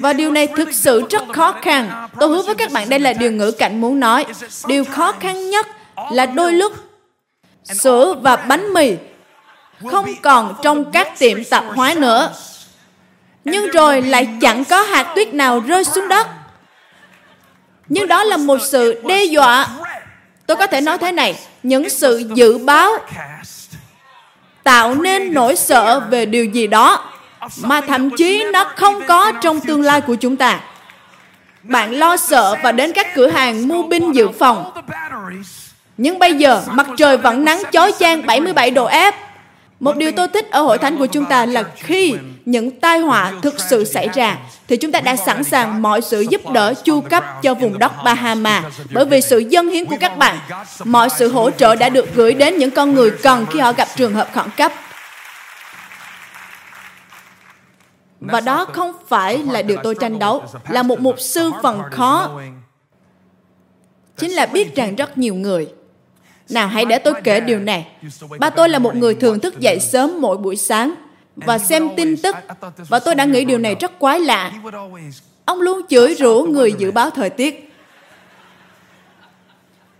Và 0.00 0.12
điều 0.12 0.30
này 0.30 0.46
thực 0.46 0.72
sự 0.72 1.02
rất 1.10 1.22
khó 1.32 1.52
khăn. 1.62 2.08
Tôi 2.20 2.28
hứa 2.28 2.42
với 2.42 2.54
các 2.54 2.72
bạn 2.72 2.88
đây 2.88 3.00
là 3.00 3.12
điều 3.12 3.32
ngữ 3.32 3.50
cảnh 3.50 3.80
muốn 3.80 4.00
nói. 4.00 4.26
Điều 4.66 4.84
khó 4.84 5.12
khăn 5.12 5.50
nhất 5.50 5.66
là 6.10 6.26
đôi 6.26 6.52
lúc 6.52 6.72
sữa 7.64 8.14
và 8.22 8.36
bánh 8.36 8.72
mì 8.74 8.96
không 9.90 10.06
còn 10.22 10.54
trong 10.62 10.92
các 10.92 11.18
tiệm 11.18 11.44
tạp 11.44 11.64
hóa 11.74 11.94
nữa. 11.94 12.32
Nhưng 13.44 13.70
rồi 13.70 14.02
lại 14.02 14.28
chẳng 14.40 14.64
có 14.64 14.82
hạt 14.82 15.12
tuyết 15.14 15.34
nào 15.34 15.60
rơi 15.60 15.84
xuống 15.84 16.08
đất. 16.08 16.26
Nhưng 17.88 18.08
đó 18.08 18.24
là 18.24 18.36
một 18.36 18.58
sự 18.62 19.02
đe 19.06 19.24
dọa. 19.24 19.66
Tôi 20.46 20.56
có 20.56 20.66
thể 20.66 20.80
nói 20.80 20.98
thế 20.98 21.12
này, 21.12 21.38
những 21.62 21.90
sự 21.90 22.30
dự 22.34 22.58
báo 22.58 22.92
tạo 24.62 24.94
nên 24.94 25.34
nỗi 25.34 25.56
sợ 25.56 26.00
về 26.00 26.26
điều 26.26 26.44
gì 26.44 26.66
đó 26.66 27.10
mà 27.62 27.80
thậm 27.80 28.10
chí 28.10 28.44
nó 28.52 28.64
không 28.76 29.02
có 29.06 29.32
trong 29.32 29.60
tương 29.60 29.82
lai 29.82 30.00
của 30.00 30.14
chúng 30.14 30.36
ta. 30.36 30.60
Bạn 31.62 31.92
lo 31.92 32.16
sợ 32.16 32.56
và 32.62 32.72
đến 32.72 32.92
các 32.92 33.06
cửa 33.14 33.28
hàng 33.28 33.68
mua 33.68 33.82
binh 33.82 34.14
dự 34.14 34.28
phòng. 34.38 34.72
Nhưng 35.96 36.18
bây 36.18 36.34
giờ 36.34 36.62
mặt 36.70 36.86
trời 36.96 37.16
vẫn 37.16 37.44
nắng 37.44 37.62
chói 37.72 37.92
chang 37.98 38.26
77 38.26 38.70
độ 38.70 38.88
F 38.88 39.12
một 39.80 39.96
điều 39.96 40.12
tôi 40.12 40.28
thích 40.28 40.50
ở 40.50 40.62
hội 40.62 40.78
thánh 40.78 40.98
của 40.98 41.06
chúng 41.06 41.24
ta 41.24 41.46
là 41.46 41.62
khi 41.76 42.14
những 42.44 42.80
tai 42.80 42.98
họa 42.98 43.32
thực 43.42 43.60
sự 43.60 43.84
xảy 43.84 44.08
ra, 44.14 44.38
thì 44.68 44.76
chúng 44.76 44.92
ta 44.92 45.00
đã 45.00 45.16
sẵn 45.16 45.44
sàng 45.44 45.82
mọi 45.82 46.02
sự 46.02 46.20
giúp 46.20 46.40
đỡ 46.52 46.74
chu 46.84 47.00
cấp 47.00 47.24
cho 47.42 47.54
vùng 47.54 47.78
đất 47.78 47.92
Bahama. 48.04 48.62
Bởi 48.92 49.04
vì 49.04 49.20
sự 49.20 49.38
dân 49.38 49.68
hiến 49.68 49.84
của 49.84 49.96
các 50.00 50.18
bạn, 50.18 50.38
mọi 50.84 51.08
sự 51.10 51.28
hỗ 51.28 51.50
trợ 51.50 51.74
đã 51.74 51.88
được 51.88 52.14
gửi 52.14 52.34
đến 52.34 52.58
những 52.58 52.70
con 52.70 52.94
người 52.94 53.10
cần 53.10 53.46
khi 53.50 53.58
họ 53.58 53.72
gặp 53.72 53.88
trường 53.96 54.14
hợp 54.14 54.28
khẩn 54.32 54.46
cấp. 54.56 54.72
Và 58.20 58.40
đó 58.40 58.66
không 58.72 58.92
phải 59.08 59.38
là 59.38 59.62
điều 59.62 59.78
tôi 59.82 59.94
tranh 59.94 60.18
đấu, 60.18 60.42
là 60.68 60.82
một 60.82 61.00
mục 61.00 61.20
sư 61.20 61.50
phần 61.62 61.82
khó. 61.90 62.40
Chính 64.16 64.30
là 64.30 64.46
biết 64.46 64.76
rằng 64.76 64.96
rất 64.96 65.18
nhiều 65.18 65.34
người 65.34 65.68
nào 66.48 66.68
hãy 66.68 66.84
để 66.84 66.98
tôi 66.98 67.14
kể 67.24 67.40
điều 67.40 67.58
này. 67.58 67.86
Ba 68.38 68.50
tôi 68.50 68.68
là 68.68 68.78
một 68.78 68.94
người 68.94 69.14
thường 69.14 69.40
thức 69.40 69.60
dậy 69.60 69.80
sớm 69.80 70.20
mỗi 70.20 70.36
buổi 70.36 70.56
sáng 70.56 70.94
và 71.36 71.58
xem 71.58 71.88
tin 71.96 72.16
tức 72.16 72.36
và 72.88 72.98
tôi 72.98 73.14
đã 73.14 73.24
nghĩ 73.24 73.44
điều 73.44 73.58
này 73.58 73.76
rất 73.80 73.98
quái 73.98 74.20
lạ. 74.20 74.52
Ông 75.44 75.60
luôn 75.60 75.80
chửi 75.88 76.14
rủa 76.14 76.42
người 76.42 76.74
dự 76.78 76.90
báo 76.90 77.10
thời 77.10 77.30
tiết. 77.30 77.70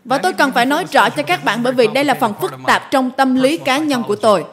Và 0.05 0.19
tôi 0.19 0.33
cần 0.33 0.53
phải 0.53 0.67
nói 0.67 0.85
rõ 0.93 1.11
cho 1.11 1.23
các 1.23 1.45
bạn 1.45 1.63
bởi 1.63 1.73
vì 1.73 1.87
đây 1.95 2.05
là 2.05 2.15
phần 2.15 2.35
phức 2.41 2.53
tạp 2.67 2.91
trong 2.91 3.11
tâm 3.11 3.35
lý 3.35 3.57
cá 3.57 3.79
nhân 3.79 4.03
của 4.09 4.17
tôi. 4.17 4.45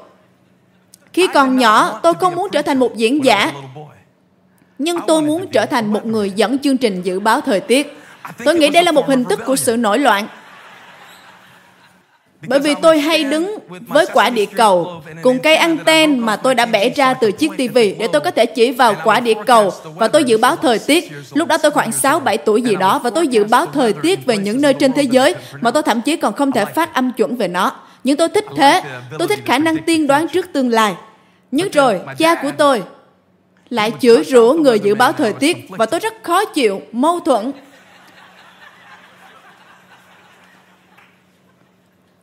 Khi 1.14 1.28
còn 1.34 1.58
nhỏ, 1.58 2.00
tôi 2.04 2.14
không 2.14 2.36
muốn 2.36 2.48
trở 2.52 2.62
thành 2.62 2.80
một 2.80 2.96
diễn 2.96 3.26
giả, 3.26 3.54
nhưng 4.80 5.00
tôi 5.08 5.22
muốn 5.22 5.48
trở 5.52 5.66
thành 5.66 5.94
một 5.94 6.06
người 6.06 6.32
dẫn 6.36 6.60
chương 6.60 6.78
trình 6.78 7.02
dự 7.02 7.20
báo 7.20 7.42
thời 7.42 7.60
tiết. 7.60 7.98
Tôi 8.46 8.56
nghĩ 8.56 8.70
đây 8.70 8.84
là 8.84 8.92
một 8.92 9.08
hình 9.08 9.24
thức 9.24 9.40
của 9.46 9.56
sự 9.56 9.78
nổi 9.78 10.00
loạn. 10.00 10.28
Bởi 12.48 12.60
vì 12.60 12.76
tôi 12.82 13.00
hay 13.00 13.24
đứng 13.24 13.60
với 13.88 14.06
quả 14.14 14.30
địa 14.30 14.46
cầu 14.46 15.02
cùng 15.22 15.40
cây 15.40 15.56
anten 15.56 16.20
mà 16.20 16.36
tôi 16.36 16.56
đã 16.56 16.66
bẻ 16.66 16.90
ra 16.90 17.14
từ 17.14 17.32
chiếc 17.32 17.52
tivi 17.58 17.96
để 18.00 18.08
tôi 18.08 18.22
có 18.22 18.32
thể 18.32 18.46
chỉ 18.46 18.72
vào 18.72 18.96
quả 19.04 19.20
địa 19.20 19.34
cầu 19.46 19.72
và 19.96 20.08
tôi 20.08 20.24
dự 20.24 20.38
báo 20.38 20.56
thời 20.56 20.80
tiết. 20.80 21.12
Lúc 21.34 21.48
đó 21.48 21.58
tôi 21.58 21.72
khoảng 21.72 21.90
6-7 21.90 22.38
tuổi 22.46 22.62
gì 22.62 22.76
đó 22.76 23.00
và 23.04 23.10
tôi 23.10 23.28
dự 23.28 23.44
báo 23.44 23.66
thời 23.66 23.94
tiết 23.94 24.26
về 24.26 24.38
những 24.38 24.62
nơi 24.62 24.74
trên 24.74 24.94
thế 24.94 25.04
giới 25.04 25.36
mà 25.62 25.72
tôi 25.72 25.84
thậm 25.84 26.02
chí 26.02 26.16
còn 26.16 26.34
không 26.34 26.52
thể 26.52 26.66
phát 26.66 26.94
âm 26.94 27.12
chuẩn 27.12 27.36
về 27.36 27.48
nó. 27.48 27.72
Nhưng 28.04 28.18
tôi 28.18 28.30
thích 28.30 28.46
thế. 28.58 28.82
Tôi 29.20 29.28
thích 29.28 29.40
khả 29.46 29.58
năng 29.58 29.78
tiên 29.78 30.08
đoán 30.08 30.28
trước 30.28 30.54
tương 30.54 30.70
lai. 30.70 30.96
Nhưng 31.52 31.72
rồi, 31.72 32.00
cha 32.18 32.36
của 32.36 32.52
tôi 32.58 32.84
lại 33.70 33.94
chửi 34.00 34.24
rủa 34.24 34.54
người 34.54 34.80
dự 34.80 34.96
báo 34.96 35.12
thời 35.12 35.34
tiết 35.34 35.58
và 35.70 35.86
tôi 35.86 36.00
rất 36.00 36.14
khó 36.24 36.46
chịu, 36.46 36.82
mâu 36.92 37.20
thuẫn 37.20 37.52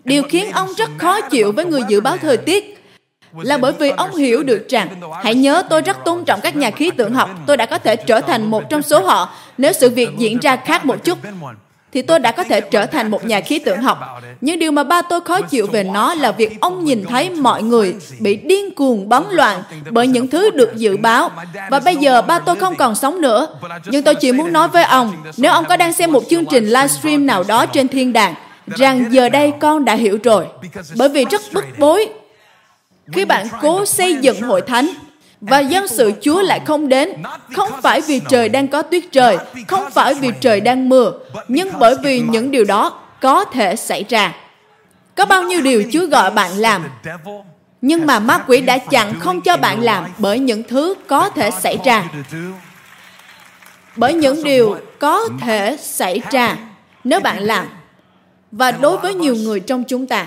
Điều 0.09 0.23
khiến 0.23 0.51
ông 0.53 0.69
rất 0.77 0.91
khó 0.99 1.21
chịu 1.21 1.53
với 1.53 1.65
người 1.65 1.81
dự 1.89 2.01
báo 2.01 2.17
thời 2.17 2.37
tiết 2.37 2.75
là 3.33 3.59
bởi 3.59 3.73
vì 3.73 3.91
ông 3.91 4.15
hiểu 4.15 4.43
được 4.43 4.69
rằng 4.69 4.89
hãy 5.23 5.35
nhớ 5.35 5.63
tôi 5.71 5.81
rất 5.81 6.05
tôn 6.05 6.25
trọng 6.25 6.41
các 6.41 6.57
nhà 6.57 6.71
khí 6.71 6.91
tượng 6.97 7.15
học 7.15 7.31
tôi 7.47 7.57
đã 7.57 7.67
có 7.67 7.79
thể 7.79 7.97
trở 7.97 8.21
thành 8.21 8.51
một 8.51 8.71
trong 8.71 8.83
số 8.83 9.07
họ 9.07 9.35
nếu 9.59 9.73
sự 9.73 9.91
việc 9.91 10.09
diễn 10.19 10.39
ra 10.39 10.57
khác 10.57 10.87
một 10.87 11.05
chút 11.05 11.19
thì 11.93 12.03
tôi 12.03 12.19
đã 12.19 12.33
có 12.33 12.45
thể 12.45 12.61
trở 12.61 12.87
thành 12.87 13.11
một 13.11 13.25
nhà 13.25 13.41
khí 13.41 13.59
tượng 13.59 13.83
học. 13.83 13.99
Nhưng 14.41 14.59
điều 14.59 14.73
mà 14.73 14.85
ba 14.85 15.03
tôi 15.03 15.21
khó 15.21 15.41
chịu 15.41 15.67
về 15.67 15.85
nó 15.85 16.15
là 16.15 16.33
việc 16.33 16.61
ông 16.61 16.85
nhìn 16.85 17.05
thấy 17.05 17.31
mọi 17.31 17.63
người 17.63 17.95
bị 18.19 18.37
điên 18.37 18.75
cuồng 18.75 19.09
bấn 19.09 19.23
loạn 19.31 19.63
bởi 19.91 20.07
những 20.07 20.29
thứ 20.29 20.51
được 20.51 20.77
dự 20.77 20.97
báo. 20.97 21.31
Và 21.71 21.81
bây 21.81 21.97
giờ 21.97 22.23
ba 22.23 22.39
tôi 22.39 22.57
không 22.57 22.75
còn 22.77 22.95
sống 22.95 23.21
nữa. 23.21 23.49
Nhưng 23.87 24.03
tôi 24.03 24.15
chỉ 24.15 24.33
muốn 24.33 24.53
nói 24.53 24.69
với 24.69 24.85
ông, 24.85 25.13
nếu 25.37 25.53
ông 25.53 25.65
có 25.69 25.77
đang 25.77 25.93
xem 25.93 26.13
một 26.13 26.25
chương 26.31 26.45
trình 26.45 26.65
livestream 26.65 27.27
nào 27.27 27.45
đó 27.49 27.67
trên 27.67 27.89
thiên 27.89 28.13
đàng, 28.13 28.35
rằng 28.77 29.05
giờ 29.11 29.29
đây 29.29 29.53
con 29.61 29.85
đã 29.85 29.95
hiểu 29.95 30.19
rồi. 30.25 30.47
Bởi 30.97 31.09
vì 31.09 31.25
rất 31.25 31.41
bức 31.53 31.65
bối 31.79 32.09
khi 33.13 33.25
bạn 33.25 33.47
cố 33.61 33.87
xây 33.87 34.17
dựng 34.17 34.41
hội 34.41 34.63
thánh 34.63 34.89
và 35.41 35.59
dân 35.59 35.89
sự 35.89 36.13
Chúa 36.21 36.43
lại 36.43 36.61
không 36.67 36.89
đến, 36.89 37.13
không 37.57 37.71
phải 37.83 38.01
vì 38.01 38.21
trời 38.29 38.49
đang 38.49 38.69
có 38.69 38.83
tuyết 38.83 39.05
trời, 39.13 39.37
không 39.69 39.91
phải 39.91 40.15
vì 40.15 40.31
trời 40.41 40.61
đang 40.61 40.89
mưa, 40.89 41.13
nhưng 41.49 41.69
bởi 41.79 41.95
vì 42.03 42.21
những 42.21 42.51
điều 42.51 42.65
đó 42.65 43.01
có 43.21 43.45
thể 43.45 43.77
xảy 43.77 44.05
ra. 44.09 44.35
Có 45.15 45.27
bao 45.27 45.43
nhiêu 45.43 45.61
điều 45.61 45.85
Chúa 45.93 46.07
gọi 46.07 46.31
bạn 46.31 46.51
làm, 46.59 46.85
nhưng 47.81 48.07
mà 48.07 48.19
ma 48.19 48.39
quỷ 48.39 48.61
đã 48.61 48.79
chặn 48.79 49.21
không 49.21 49.41
cho 49.41 49.57
bạn 49.57 49.83
làm 49.83 50.05
bởi 50.19 50.39
những 50.39 50.63
thứ 50.63 50.95
có 51.07 51.29
thể 51.29 51.51
xảy 51.51 51.79
ra. 51.85 52.05
Bởi 53.97 54.15
những 54.15 54.45
điều 54.45 54.77
có 54.99 55.29
thể 55.41 55.77
xảy 55.81 56.21
ra 56.31 56.57
nếu 57.05 57.21
bạn 57.21 57.43
làm 57.43 57.67
và 58.53 58.71
đối 58.71 58.97
với 58.97 59.15
nhiều 59.15 59.35
người 59.35 59.61
trong 59.61 59.85
chúng 59.85 60.07
ta, 60.07 60.27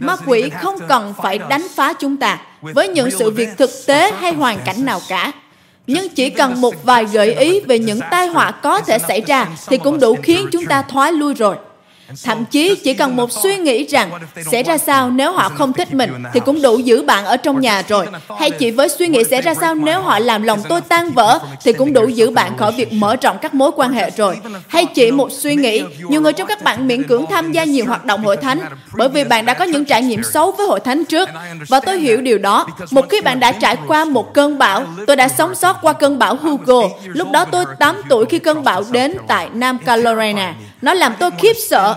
ma 0.00 0.16
quỷ 0.26 0.50
không 0.62 0.78
cần 0.88 1.14
phải 1.22 1.38
đánh 1.38 1.66
phá 1.74 1.92
chúng 1.92 2.16
ta 2.16 2.38
với 2.60 2.88
những 2.88 3.10
sự 3.10 3.30
việc 3.30 3.48
thực 3.58 3.70
tế 3.86 4.12
hay 4.12 4.32
hoàn 4.32 4.58
cảnh 4.64 4.84
nào 4.84 5.00
cả. 5.08 5.32
Nhưng 5.86 6.08
chỉ 6.08 6.30
cần 6.30 6.60
một 6.60 6.84
vài 6.84 7.04
gợi 7.04 7.34
ý 7.34 7.60
về 7.60 7.78
những 7.78 8.00
tai 8.10 8.28
họa 8.28 8.50
có 8.50 8.80
thể 8.80 8.98
xảy 8.98 9.20
ra 9.20 9.48
thì 9.66 9.78
cũng 9.78 10.00
đủ 10.00 10.16
khiến 10.22 10.46
chúng 10.52 10.66
ta 10.66 10.82
thoái 10.82 11.12
lui 11.12 11.34
rồi. 11.34 11.56
Thậm 12.24 12.44
chí 12.44 12.74
chỉ 12.84 12.94
cần 12.94 13.16
một 13.16 13.32
suy 13.32 13.56
nghĩ 13.56 13.86
rằng 13.86 14.10
sẽ 14.50 14.62
ra 14.62 14.78
sao 14.78 15.10
nếu 15.10 15.32
họ 15.32 15.48
không 15.48 15.72
thích 15.72 15.94
mình 15.94 16.10
thì 16.32 16.40
cũng 16.40 16.62
đủ 16.62 16.78
giữ 16.78 17.02
bạn 17.02 17.24
ở 17.24 17.36
trong 17.36 17.60
nhà 17.60 17.82
rồi. 17.88 18.06
Hay 18.38 18.50
chỉ 18.50 18.70
với 18.70 18.88
suy 18.88 19.08
nghĩ 19.08 19.24
sẽ 19.30 19.42
ra 19.42 19.54
sao 19.54 19.74
nếu 19.74 20.00
họ 20.00 20.18
làm 20.18 20.42
lòng 20.42 20.60
tôi 20.68 20.80
tan 20.80 21.10
vỡ 21.10 21.38
thì 21.64 21.72
cũng 21.72 21.92
đủ 21.92 22.08
giữ 22.08 22.30
bạn 22.30 22.56
khỏi 22.56 22.72
việc 22.72 22.92
mở 22.92 23.16
rộng 23.16 23.36
các 23.42 23.54
mối 23.54 23.70
quan 23.76 23.92
hệ 23.92 24.10
rồi. 24.16 24.38
Hay 24.68 24.86
chỉ 24.86 25.10
một 25.10 25.32
suy 25.32 25.56
nghĩ, 25.56 25.82
nhiều 26.08 26.20
người 26.20 26.32
trong 26.32 26.48
các 26.48 26.62
bạn 26.62 26.86
miễn 26.86 27.02
cưỡng 27.02 27.24
tham 27.30 27.52
gia 27.52 27.64
nhiều 27.64 27.84
hoạt 27.86 28.04
động 28.04 28.24
hội 28.24 28.36
thánh 28.36 28.60
bởi 28.92 29.08
vì 29.08 29.24
bạn 29.24 29.46
đã 29.46 29.54
có 29.54 29.64
những 29.64 29.84
trải 29.84 30.02
nghiệm 30.02 30.22
xấu 30.22 30.52
với 30.52 30.66
hội 30.66 30.80
thánh 30.80 31.04
trước. 31.04 31.28
Và 31.68 31.80
tôi 31.80 31.98
hiểu 31.98 32.20
điều 32.20 32.38
đó. 32.38 32.66
Một 32.90 33.08
khi 33.08 33.20
bạn 33.20 33.40
đã 33.40 33.52
trải 33.52 33.76
qua 33.86 34.04
một 34.04 34.34
cơn 34.34 34.58
bão, 34.58 34.84
tôi 35.06 35.16
đã 35.16 35.28
sống 35.28 35.54
sót 35.54 35.76
qua 35.82 35.92
cơn 35.92 36.18
bão 36.18 36.36
Hugo. 36.36 36.82
Lúc 37.04 37.30
đó 37.30 37.44
tôi 37.44 37.64
8 37.78 38.02
tuổi 38.08 38.24
khi 38.24 38.38
cơn 38.38 38.64
bão 38.64 38.84
đến 38.90 39.14
tại 39.28 39.48
Nam 39.52 39.78
Carolina. 39.78 40.54
Nó 40.82 40.94
làm 40.94 41.14
tôi 41.18 41.30
khiếp 41.38 41.56
sợ. 41.68 41.94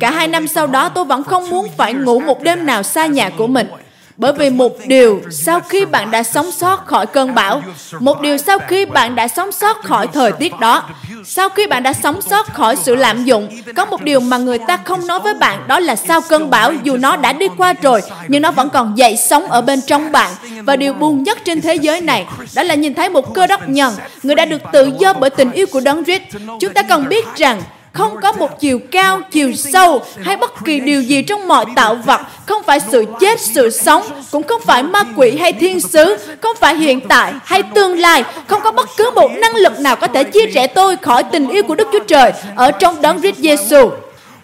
Cả 0.00 0.10
hai 0.10 0.28
năm 0.28 0.48
sau 0.48 0.66
đó 0.66 0.88
tôi 0.88 1.04
vẫn 1.04 1.24
không 1.24 1.50
muốn 1.50 1.68
phải 1.76 1.94
ngủ 1.94 2.20
một 2.20 2.42
đêm 2.42 2.66
nào 2.66 2.82
xa 2.82 3.06
nhà 3.06 3.30
của 3.30 3.46
mình. 3.46 3.66
Bởi 4.16 4.32
vì 4.32 4.50
một 4.50 4.72
điều 4.86 5.22
sau 5.30 5.60
khi 5.60 5.84
bạn 5.84 6.10
đã 6.10 6.22
sống 6.22 6.52
sót 6.52 6.86
khỏi 6.86 7.06
cơn 7.06 7.34
bão, 7.34 7.62
một 8.00 8.20
điều 8.20 8.38
sau 8.38 8.58
khi 8.58 8.84
bạn 8.84 9.14
đã 9.14 9.28
sống 9.28 9.52
sót 9.52 9.82
khỏi 9.84 10.06
thời 10.06 10.32
tiết 10.32 10.60
đó, 10.60 10.88
sau 11.24 11.48
khi 11.48 11.66
bạn 11.66 11.82
đã 11.82 11.92
sống 11.92 12.22
sót 12.22 12.54
khỏi 12.54 12.76
sự 12.76 12.94
lạm 12.94 13.24
dụng, 13.24 13.48
có 13.76 13.84
một 13.84 14.02
điều 14.02 14.20
mà 14.20 14.36
người 14.38 14.58
ta 14.58 14.76
không 14.84 15.06
nói 15.06 15.20
với 15.20 15.34
bạn 15.34 15.64
đó 15.68 15.80
là 15.80 15.96
sau 15.96 16.20
cơn 16.20 16.50
bão 16.50 16.72
dù 16.82 16.96
nó 16.96 17.16
đã 17.16 17.32
đi 17.32 17.46
qua 17.58 17.74
rồi, 17.82 18.02
nhưng 18.28 18.42
nó 18.42 18.50
vẫn 18.50 18.70
còn 18.70 18.98
dậy 18.98 19.16
sống 19.16 19.46
ở 19.46 19.62
bên 19.62 19.80
trong 19.86 20.12
bạn. 20.12 20.32
Và 20.64 20.76
điều 20.76 20.94
buồn 20.94 21.22
nhất 21.22 21.38
trên 21.44 21.60
thế 21.60 21.74
giới 21.74 22.00
này 22.00 22.26
đó 22.54 22.62
là 22.62 22.74
nhìn 22.74 22.94
thấy 22.94 23.08
một 23.08 23.34
cơ 23.34 23.46
đốc 23.46 23.68
nhân, 23.68 23.94
người 24.22 24.34
đã 24.34 24.44
được 24.44 24.62
tự 24.72 24.92
do 24.98 25.12
bởi 25.12 25.30
tình 25.30 25.52
yêu 25.52 25.66
của 25.72 25.80
Đấng 25.80 26.04
Christ. 26.04 26.22
Chúng 26.60 26.74
ta 26.74 26.82
cần 26.82 27.08
biết 27.08 27.26
rằng 27.36 27.62
không 27.92 28.20
có 28.22 28.32
một 28.32 28.60
chiều 28.60 28.78
cao, 28.90 29.20
chiều 29.30 29.52
sâu 29.52 30.02
hay 30.22 30.36
bất 30.36 30.64
kỳ 30.64 30.80
điều 30.80 31.02
gì 31.02 31.22
trong 31.22 31.48
mọi 31.48 31.64
tạo 31.76 31.94
vật, 31.94 32.20
không 32.46 32.62
phải 32.62 32.80
sự 32.80 33.04
chết, 33.20 33.40
sự 33.40 33.70
sống, 33.70 34.02
cũng 34.30 34.42
không 34.42 34.60
phải 34.64 34.82
ma 34.82 35.04
quỷ 35.16 35.36
hay 35.36 35.52
thiên 35.52 35.80
sứ, 35.80 36.16
không 36.40 36.56
phải 36.60 36.76
hiện 36.76 37.00
tại 37.08 37.32
hay 37.44 37.62
tương 37.62 37.98
lai, 37.98 38.24
không 38.46 38.60
có 38.64 38.72
bất 38.72 38.88
cứ 38.96 39.10
một 39.14 39.30
năng 39.30 39.56
lực 39.56 39.80
nào 39.80 39.96
có 39.96 40.06
thể 40.06 40.24
chia 40.24 40.46
rẽ 40.46 40.66
tôi 40.66 40.96
khỏi 40.96 41.22
tình 41.22 41.48
yêu 41.48 41.62
của 41.62 41.74
Đức 41.74 41.88
Chúa 41.92 42.04
Trời 42.06 42.32
ở 42.56 42.70
trong 42.70 43.02
đấng 43.02 43.20
Christ 43.20 43.38
Jesus. 43.38 43.90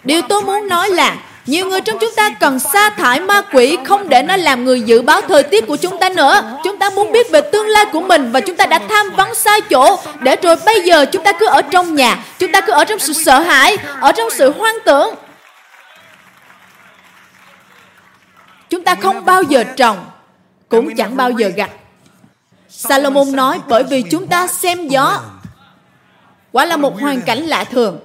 Điều 0.03 0.21
tôi 0.21 0.41
muốn 0.41 0.67
nói 0.67 0.89
là 0.89 1.17
nhiều 1.45 1.65
người 1.65 1.81
trong 1.81 1.97
chúng 2.01 2.13
ta 2.15 2.29
cần 2.39 2.59
sa 2.59 2.89
thải 2.89 3.19
ma 3.19 3.41
quỷ 3.53 3.77
không 3.85 4.09
để 4.09 4.21
nó 4.23 4.35
làm 4.37 4.65
người 4.65 4.81
dự 4.81 5.01
báo 5.01 5.21
thời 5.21 5.43
tiết 5.43 5.67
của 5.67 5.75
chúng 5.75 5.97
ta 5.99 6.09
nữa. 6.09 6.41
Chúng 6.63 6.77
ta 6.77 6.89
muốn 6.89 7.11
biết 7.11 7.31
về 7.31 7.41
tương 7.41 7.67
lai 7.67 7.85
của 7.91 8.01
mình 8.01 8.31
và 8.31 8.39
chúng 8.39 8.55
ta 8.55 8.65
đã 8.65 8.79
tham 8.89 9.09
vấn 9.15 9.35
sai 9.35 9.61
chỗ 9.61 9.99
để 10.19 10.35
rồi 10.35 10.55
bây 10.65 10.81
giờ 10.81 11.05
chúng 11.05 11.23
ta 11.23 11.31
cứ 11.33 11.45
ở 11.45 11.61
trong 11.61 11.95
nhà, 11.95 12.25
chúng 12.39 12.51
ta 12.51 12.61
cứ 12.61 12.73
ở 12.73 12.85
trong 12.85 12.99
sự 12.99 13.13
sợ 13.13 13.39
hãi, 13.39 13.77
ở 14.01 14.11
trong 14.11 14.29
sự 14.29 14.53
hoang 14.57 14.77
tưởng. 14.85 15.15
Chúng 18.69 18.83
ta 18.83 18.95
không 18.95 19.25
bao 19.25 19.43
giờ 19.43 19.63
trồng, 19.75 20.05
cũng 20.69 20.95
chẳng 20.95 21.17
bao 21.17 21.31
giờ 21.31 21.47
gặt. 21.47 21.69
Salomon 22.69 23.31
nói 23.31 23.59
bởi 23.67 23.83
vì 23.83 24.03
chúng 24.11 24.27
ta 24.27 24.47
xem 24.47 24.87
gió 24.87 25.21
quả 26.51 26.65
là 26.65 26.77
một 26.77 27.01
hoàn 27.01 27.21
cảnh 27.21 27.39
lạ 27.39 27.63
thường. 27.63 27.99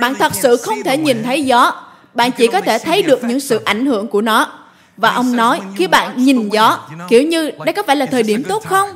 Bạn 0.00 0.14
thật 0.14 0.32
sự 0.34 0.56
không 0.56 0.82
thể 0.84 0.96
nhìn 0.96 1.22
thấy 1.22 1.44
gió, 1.44 1.82
bạn 2.20 2.32
chỉ 2.32 2.46
có 2.46 2.60
thể 2.60 2.78
thấy 2.78 3.02
được 3.02 3.24
những 3.24 3.40
sự 3.40 3.60
ảnh 3.64 3.86
hưởng 3.86 4.08
của 4.08 4.20
nó. 4.20 4.52
Và 4.96 5.10
ông 5.10 5.36
nói, 5.36 5.60
khi 5.76 5.86
bạn 5.86 6.24
nhìn 6.24 6.48
gió, 6.48 6.78
kiểu 7.08 7.22
như, 7.22 7.50
đây 7.64 7.72
có 7.72 7.82
phải 7.82 7.96
là 7.96 8.06
thời 8.06 8.22
điểm 8.22 8.42
tốt 8.44 8.62
không? 8.66 8.88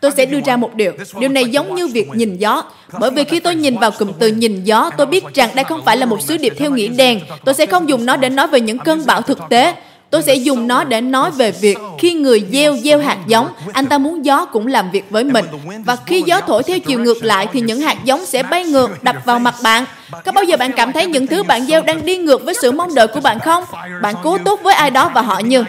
Tôi 0.00 0.10
sẽ 0.16 0.26
đưa 0.26 0.40
ra 0.46 0.56
một 0.56 0.74
điều. 0.74 0.92
Điều 1.20 1.28
này 1.28 1.44
giống 1.44 1.74
như 1.74 1.86
việc 1.86 2.08
nhìn 2.14 2.36
gió. 2.36 2.62
Bởi 3.00 3.10
vì 3.10 3.24
khi 3.24 3.40
tôi 3.40 3.54
nhìn 3.54 3.78
vào 3.78 3.90
cụm 3.90 4.12
từ 4.18 4.28
nhìn 4.28 4.64
gió, 4.64 4.90
tôi 4.96 5.06
biết 5.06 5.24
rằng 5.34 5.50
đây 5.54 5.64
không 5.64 5.84
phải 5.84 5.96
là 5.96 6.06
một 6.06 6.22
sứ 6.22 6.36
điệp 6.36 6.52
theo 6.58 6.70
nghĩa 6.70 6.88
đen. 6.88 7.20
Tôi 7.44 7.54
sẽ 7.54 7.66
không 7.66 7.88
dùng 7.88 8.06
nó 8.06 8.16
để 8.16 8.28
nói 8.28 8.46
về 8.46 8.60
những 8.60 8.78
cơn 8.78 9.06
bão 9.06 9.22
thực 9.22 9.38
tế. 9.50 9.74
Tôi 10.12 10.22
sẽ 10.22 10.34
dùng 10.34 10.68
nó 10.68 10.84
để 10.84 11.00
nói 11.00 11.30
về 11.30 11.50
việc 11.50 11.78
khi 11.98 12.12
người 12.14 12.46
gieo 12.52 12.76
gieo 12.76 12.98
hạt 12.98 13.18
giống, 13.26 13.48
anh 13.72 13.86
ta 13.86 13.98
muốn 13.98 14.24
gió 14.24 14.44
cũng 14.44 14.66
làm 14.66 14.90
việc 14.90 15.10
với 15.10 15.24
mình. 15.24 15.44
Và 15.84 15.96
khi 16.06 16.22
gió 16.26 16.40
thổi 16.40 16.62
theo 16.62 16.78
chiều 16.78 16.98
ngược 16.98 17.24
lại 17.24 17.48
thì 17.52 17.60
những 17.60 17.80
hạt 17.80 17.96
giống 18.04 18.26
sẽ 18.26 18.42
bay 18.42 18.64
ngược 18.64 19.04
đập 19.04 19.16
vào 19.24 19.38
mặt 19.38 19.54
bạn. 19.62 19.84
Có 20.24 20.32
bao 20.32 20.44
giờ 20.44 20.56
bạn 20.56 20.72
cảm 20.72 20.92
thấy 20.92 21.06
những 21.06 21.26
thứ 21.26 21.42
bạn 21.42 21.66
gieo 21.66 21.82
đang 21.82 22.06
đi 22.06 22.16
ngược 22.16 22.44
với 22.44 22.54
sự 22.62 22.72
mong 22.72 22.94
đợi 22.94 23.06
của 23.06 23.20
bạn 23.20 23.38
không? 23.40 23.64
Bạn 24.02 24.14
cố 24.22 24.38
tốt 24.44 24.60
với 24.62 24.74
ai 24.74 24.90
đó 24.90 25.10
và 25.14 25.22
họ 25.22 25.38
như 25.38 25.64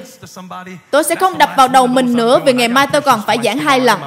Tôi 0.92 1.04
sẽ 1.04 1.16
không 1.16 1.38
đập 1.38 1.50
vào 1.58 1.68
đầu 1.68 1.88
mình 1.88 2.14
nữa 2.14 2.40
vì 2.46 2.54
ngày 2.54 2.68
mai 2.68 2.88
tôi 2.92 3.02
còn 3.02 3.22
phải 3.28 3.38
giảng 3.44 3.58
hai 3.58 3.80
lần. 3.80 4.00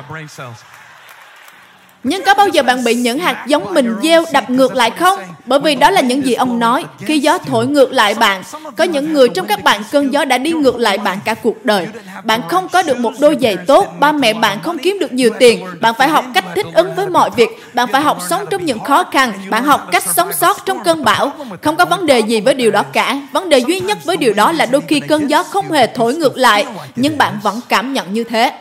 Nhưng 2.08 2.22
có 2.22 2.34
bao 2.34 2.48
giờ 2.48 2.62
bạn 2.62 2.84
bị 2.84 2.94
những 2.94 3.18
hạt 3.18 3.44
giống 3.46 3.74
mình 3.74 3.94
gieo 4.02 4.24
đập 4.32 4.50
ngược 4.50 4.74
lại 4.74 4.90
không? 4.90 5.18
Bởi 5.44 5.58
vì 5.60 5.74
đó 5.74 5.90
là 5.90 6.00
những 6.00 6.26
gì 6.26 6.34
ông 6.34 6.58
nói. 6.58 6.84
Khi 6.98 7.18
gió 7.18 7.38
thổi 7.38 7.66
ngược 7.66 7.92
lại 7.92 8.14
bạn, 8.14 8.42
có 8.76 8.84
những 8.84 9.12
người 9.12 9.28
trong 9.28 9.46
các 9.46 9.64
bạn 9.64 9.82
cơn 9.92 10.12
gió 10.12 10.24
đã 10.24 10.38
đi 10.38 10.52
ngược 10.52 10.76
lại 10.76 10.98
bạn 10.98 11.18
cả 11.24 11.34
cuộc 11.34 11.64
đời. 11.64 11.86
Bạn 12.24 12.40
không 12.48 12.68
có 12.68 12.82
được 12.82 12.98
một 12.98 13.12
đôi 13.20 13.36
giày 13.40 13.56
tốt, 13.56 13.86
ba 14.00 14.12
mẹ 14.12 14.34
bạn 14.34 14.58
không 14.62 14.78
kiếm 14.78 14.98
được 15.00 15.12
nhiều 15.12 15.30
tiền, 15.38 15.64
bạn 15.80 15.94
phải 15.98 16.08
học 16.08 16.24
cách 16.34 16.44
thích 16.54 16.66
ứng 16.74 16.94
với 16.94 17.06
mọi 17.06 17.30
việc, 17.36 17.48
bạn 17.74 17.88
phải 17.92 18.02
học 18.02 18.18
sống 18.28 18.44
trong 18.50 18.64
những 18.64 18.78
khó 18.78 19.04
khăn, 19.04 19.32
bạn 19.50 19.64
học 19.64 19.88
cách 19.92 20.04
sống 20.16 20.32
sót 20.32 20.66
trong 20.66 20.84
cơn 20.84 21.04
bão. 21.04 21.32
Không 21.62 21.76
có 21.76 21.84
vấn 21.84 22.06
đề 22.06 22.18
gì 22.20 22.40
với 22.40 22.54
điều 22.54 22.70
đó 22.70 22.82
cả. 22.82 23.20
Vấn 23.32 23.48
đề 23.48 23.58
duy 23.58 23.80
nhất 23.80 24.04
với 24.04 24.16
điều 24.16 24.34
đó 24.34 24.52
là 24.52 24.66
đôi 24.66 24.82
khi 24.88 25.00
cơn 25.00 25.30
gió 25.30 25.42
không 25.42 25.72
hề 25.72 25.86
thổi 25.86 26.14
ngược 26.14 26.36
lại, 26.36 26.66
nhưng 26.96 27.18
bạn 27.18 27.38
vẫn 27.42 27.60
cảm 27.68 27.92
nhận 27.92 28.12
như 28.12 28.24
thế 28.24 28.52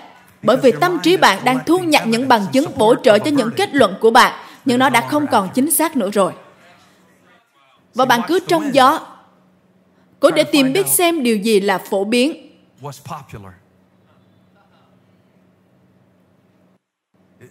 bởi 0.46 0.58
vì 0.58 0.72
tâm 0.82 1.00
trí 1.04 1.18
bạn 1.18 1.46
đang 1.46 1.60
thu 1.66 1.80
nhận 1.80 2.12
những 2.12 2.28
bằng 2.28 2.46
chứng 2.54 2.66
bổ 2.78 2.96
trợ 2.96 3.20
cho 3.20 3.32
những 3.32 3.52
kết 3.58 3.76
luận 3.76 3.96
của 4.02 4.12
bạn, 4.12 4.34
nhưng 4.66 4.80
nó 4.80 4.90
đã 4.90 5.08
không 5.10 5.28
còn 5.28 5.50
chính 5.54 5.72
xác 5.72 5.98
nữa 5.98 6.10
rồi. 6.12 6.34
Và 7.94 8.06
bạn 8.06 8.22
cứ 8.28 8.40
trong 8.48 8.76
gió. 8.76 9.08
Cố 10.20 10.32
để 10.32 10.44
tìm 10.44 10.74
biết 10.74 10.88
xem 10.88 11.24
điều 11.24 11.38
gì 11.38 11.60
là 11.60 11.78
phổ 11.78 12.04
biến. 12.04 12.52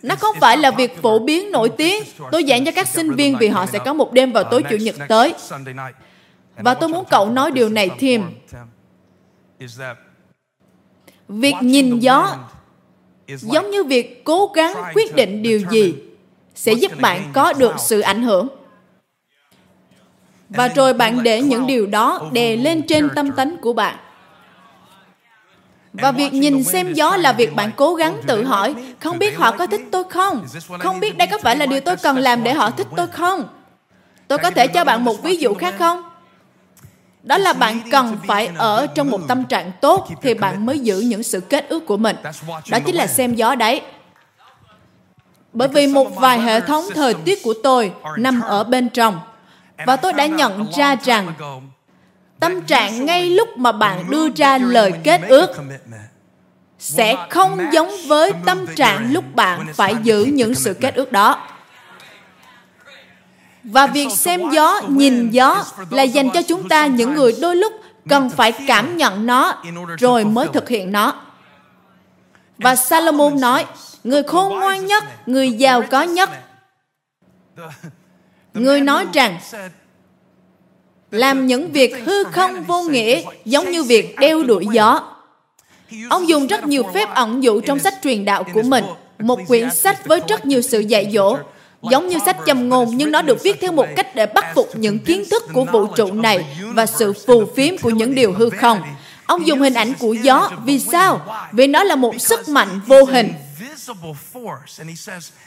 Nó 0.03 0.17
không 0.17 0.37
phải 0.41 0.57
là 0.57 0.71
việc 0.71 1.03
phổ 1.03 1.19
biến 1.19 1.51
nổi 1.51 1.69
tiếng. 1.69 2.03
Tôi 2.33 2.45
giảng 2.49 2.65
cho 2.65 2.73
các 2.73 2.89
sinh 2.89 3.13
viên 3.15 3.37
vì 3.39 3.49
họ 3.49 3.67
sẽ 3.67 3.79
có 3.85 3.93
một 3.93 4.13
đêm 4.13 4.33
vào 4.33 4.45
tối 4.45 4.63
chủ 4.71 4.77
nhật 4.77 4.95
tới. 5.09 5.35
Và 6.57 6.75
tôi 6.75 6.89
muốn 6.89 7.05
cậu 7.11 7.31
nói 7.31 7.51
điều 7.51 7.69
này 7.69 7.91
Tim 7.99 8.23
việc 11.29 11.55
nhìn 11.61 11.99
gió 11.99 12.37
giống 13.27 13.71
như 13.71 13.85
việc 13.85 14.25
cố 14.25 14.47
gắng 14.55 14.75
quyết 14.95 15.15
định 15.15 15.43
điều 15.43 15.61
gì 15.71 15.95
sẽ 16.55 16.73
giúp 16.73 16.93
bạn 17.01 17.31
có 17.33 17.53
được 17.53 17.75
sự 17.79 18.01
ảnh 18.01 18.23
hưởng. 18.23 18.49
Và 20.49 20.69
rồi 20.69 20.95
bạn 20.95 21.23
để 21.23 21.43
những 21.43 21.67
điều 21.67 21.87
đó 21.87 22.31
đè 22.33 22.57
lên 22.57 22.83
trên 22.83 23.09
tâm 23.15 23.33
tánh 23.33 23.57
của 23.57 23.73
bạn. 23.73 23.97
Và 25.93 26.13
việc 26.13 26.33
nhìn 26.33 26.65
xem 26.65 26.93
gió 26.93 27.17
là 27.17 27.33
việc 27.33 27.55
bạn 27.55 27.71
cố 27.77 27.95
gắng 27.95 28.17
tự 28.27 28.45
hỏi 28.45 28.75
không 29.01 29.19
biết 29.19 29.37
họ 29.37 29.53
có 29.53 29.67
thích 29.67 29.81
tôi 29.91 30.05
không? 30.11 30.47
Không 30.79 31.01
biết 31.01 31.17
đây 31.17 31.29
có 31.31 31.39
phải 31.39 31.57
là 31.57 31.67
điều 31.67 31.81
tôi 31.81 31.97
cần 31.97 32.19
làm 32.19 32.45
để 32.45 32.55
họ 32.55 32.71
thích 32.71 32.87
tôi 32.97 33.07
không? 33.07 33.49
Tôi 34.29 34.39
có 34.39 34.51
thể 34.51 34.67
cho 34.67 34.85
bạn 34.85 35.05
một 35.05 35.23
ví 35.23 35.37
dụ 35.37 35.55
khác 35.55 35.75
không 35.79 36.03
đó 37.25 37.39
là 37.39 37.53
bạn 37.53 37.81
cần 37.91 38.17
phải 38.27 38.51
ở 38.57 38.87
trong 38.87 39.11
một 39.11 39.21
tâm 39.29 39.45
trạng 39.45 39.73
tốt 39.81 40.09
thì 40.23 40.35
bạn 40.35 40.67
mới 40.67 40.79
giữ 40.79 41.01
những 41.01 41.23
sự 41.23 41.41
kết 41.41 41.69
ước 41.69 41.87
của 41.87 41.97
mình 41.97 42.17
đó 42.71 42.79
chính 42.87 42.95
là 42.95 43.07
xem 43.07 43.35
gió 43.35 43.55
đấy 43.55 43.83
Bởi 45.53 45.69
vì 45.69 45.87
một 45.87 46.17
vài 46.17 46.41
hệ 46.41 46.61
thống 46.61 46.85
thời 46.95 47.15
tiết 47.15 47.43
của 47.43 47.55
tôi 47.63 47.93
nằm 48.19 48.41
ở 48.41 48.65
bên 48.65 48.89
trong. 48.89 49.21
Và 49.87 49.97
tôi 49.97 50.13
đã 50.13 50.27
nhận 50.27 50.67
ra 50.77 50.97
rằng 51.05 51.35
tâm 52.41 52.63
trạng 52.63 53.05
ngay 53.07 53.31
lúc 53.31 53.49
mà 53.59 53.73
bạn 53.73 54.11
đưa 54.11 54.29
ra 54.37 54.59
lời 54.59 54.93
kết 55.05 55.21
ước 55.29 55.51
sẽ 56.79 57.17
không 57.31 57.59
giống 57.73 57.91
với 58.09 58.33
tâm 58.47 58.67
trạng 58.77 59.13
lúc 59.13 59.25
bạn 59.35 59.67
phải 59.75 59.95
giữ 60.03 60.25
những 60.25 60.55
sự 60.55 60.75
kết 60.75 60.95
ước 60.95 61.13
đó. 61.13 61.49
Và 63.65 63.87
việc 63.87 64.09
xem 64.11 64.41
gió, 64.53 64.81
nhìn 64.89 65.31
gió 65.31 65.65
là 65.91 66.03
dành 66.03 66.31
cho 66.31 66.43
chúng 66.43 66.69
ta 66.69 66.87
những 66.87 67.15
người 67.15 67.35
đôi 67.41 67.57
lúc 67.57 67.73
cần 68.09 68.31
phải 68.31 68.53
cảm 68.67 68.97
nhận 68.97 69.27
nó 69.27 69.63
rồi 69.99 70.25
mới 70.25 70.49
thực 70.53 70.69
hiện 70.69 70.93
nó. 70.93 71.15
Và 72.59 72.77
Salomon 72.77 73.41
nói, 73.41 73.67
người 74.05 74.23
khôn 74.23 74.61
ngoan 74.61 74.87
nhất, 74.87 75.05
người 75.27 75.51
giàu 75.51 75.83
có 75.91 76.03
nhất. 76.03 76.31
Người 78.55 78.81
nói 78.81 79.07
rằng, 79.13 79.39
làm 81.11 81.47
những 81.47 81.73
việc 81.73 82.05
hư 82.05 82.25
không 82.25 82.65
vô 82.65 82.83
nghĩa 82.83 83.23
giống 83.45 83.71
như 83.71 83.83
việc 83.83 84.17
đeo 84.19 84.43
đuổi 84.43 84.67
gió. 84.73 85.03
Ông 86.11 86.29
dùng 86.29 86.47
rất 86.47 86.67
nhiều 86.67 86.83
phép 86.95 87.09
ẩn 87.15 87.43
dụ 87.43 87.61
trong 87.61 87.79
sách 87.79 87.95
truyền 88.03 88.25
đạo 88.25 88.45
của 88.55 88.63
mình, 88.63 88.85
một 89.19 89.41
quyển 89.49 89.71
sách 89.71 90.07
với 90.07 90.21
rất 90.29 90.47
nhiều 90.47 90.63
sự 90.63 90.81
dạy 90.81 91.11
dỗ, 91.13 91.37
giống 91.91 92.09
như 92.09 92.19
sách 92.25 92.37
châm 92.47 92.69
ngôn, 92.69 92.97
nhưng 92.97 93.11
nó 93.11 93.23
được 93.23 93.43
viết 93.43 93.61
theo 93.61 93.73
một 93.73 93.87
cách 93.97 94.15
để 94.15 94.27
bắt 94.27 94.45
phục 94.55 94.71
những 94.77 94.99
kiến 94.99 95.25
thức 95.31 95.43
của 95.53 95.65
vũ 95.65 95.87
trụ 95.87 96.13
này 96.13 96.59
và 96.75 96.87
sự 96.87 97.13
phù 97.27 97.45
phiếm 97.57 97.79
của 97.79 97.91
những 97.91 98.15
điều 98.15 98.33
hư 98.33 98.51
không. 98.51 98.81
Ông 99.27 99.47
dùng 99.47 99.61
hình 99.61 99.75
ảnh 99.75 99.93
của 99.99 100.13
gió. 100.13 100.51
Vì 100.65 100.81
sao? 100.81 101.21
Vì 101.53 101.67
nó 101.67 101.85
là 101.85 101.97
một 101.97 102.15
sức 102.19 102.49
mạnh 102.49 102.81
vô 102.87 103.05
hình. 103.05 103.33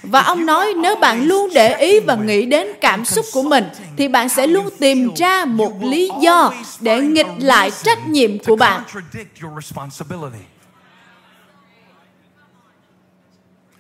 Và 0.04 0.22
ông 0.22 0.46
nói, 0.46 0.74
nếu 0.78 0.96
bạn 0.96 1.24
luôn 1.24 1.50
để 1.54 1.78
ý 1.78 2.00
và 2.00 2.16
nghĩ 2.16 2.46
đến 2.46 2.68
cảm 2.82 3.06
xúc 3.06 3.26
của 3.34 3.44
mình, 3.44 3.64
thì 3.98 4.08
bạn 4.08 4.30
sẽ 4.30 4.48
luôn 4.48 4.70
tìm 4.80 5.10
ra 5.16 5.46
một 5.46 5.74
lý 5.84 6.12
do 6.22 6.54
để 6.80 7.00
nghịch 7.02 7.28
lại 7.40 7.72
trách 7.84 8.08
nhiệm 8.08 8.40
của 8.40 8.56
bạn. 8.56 8.84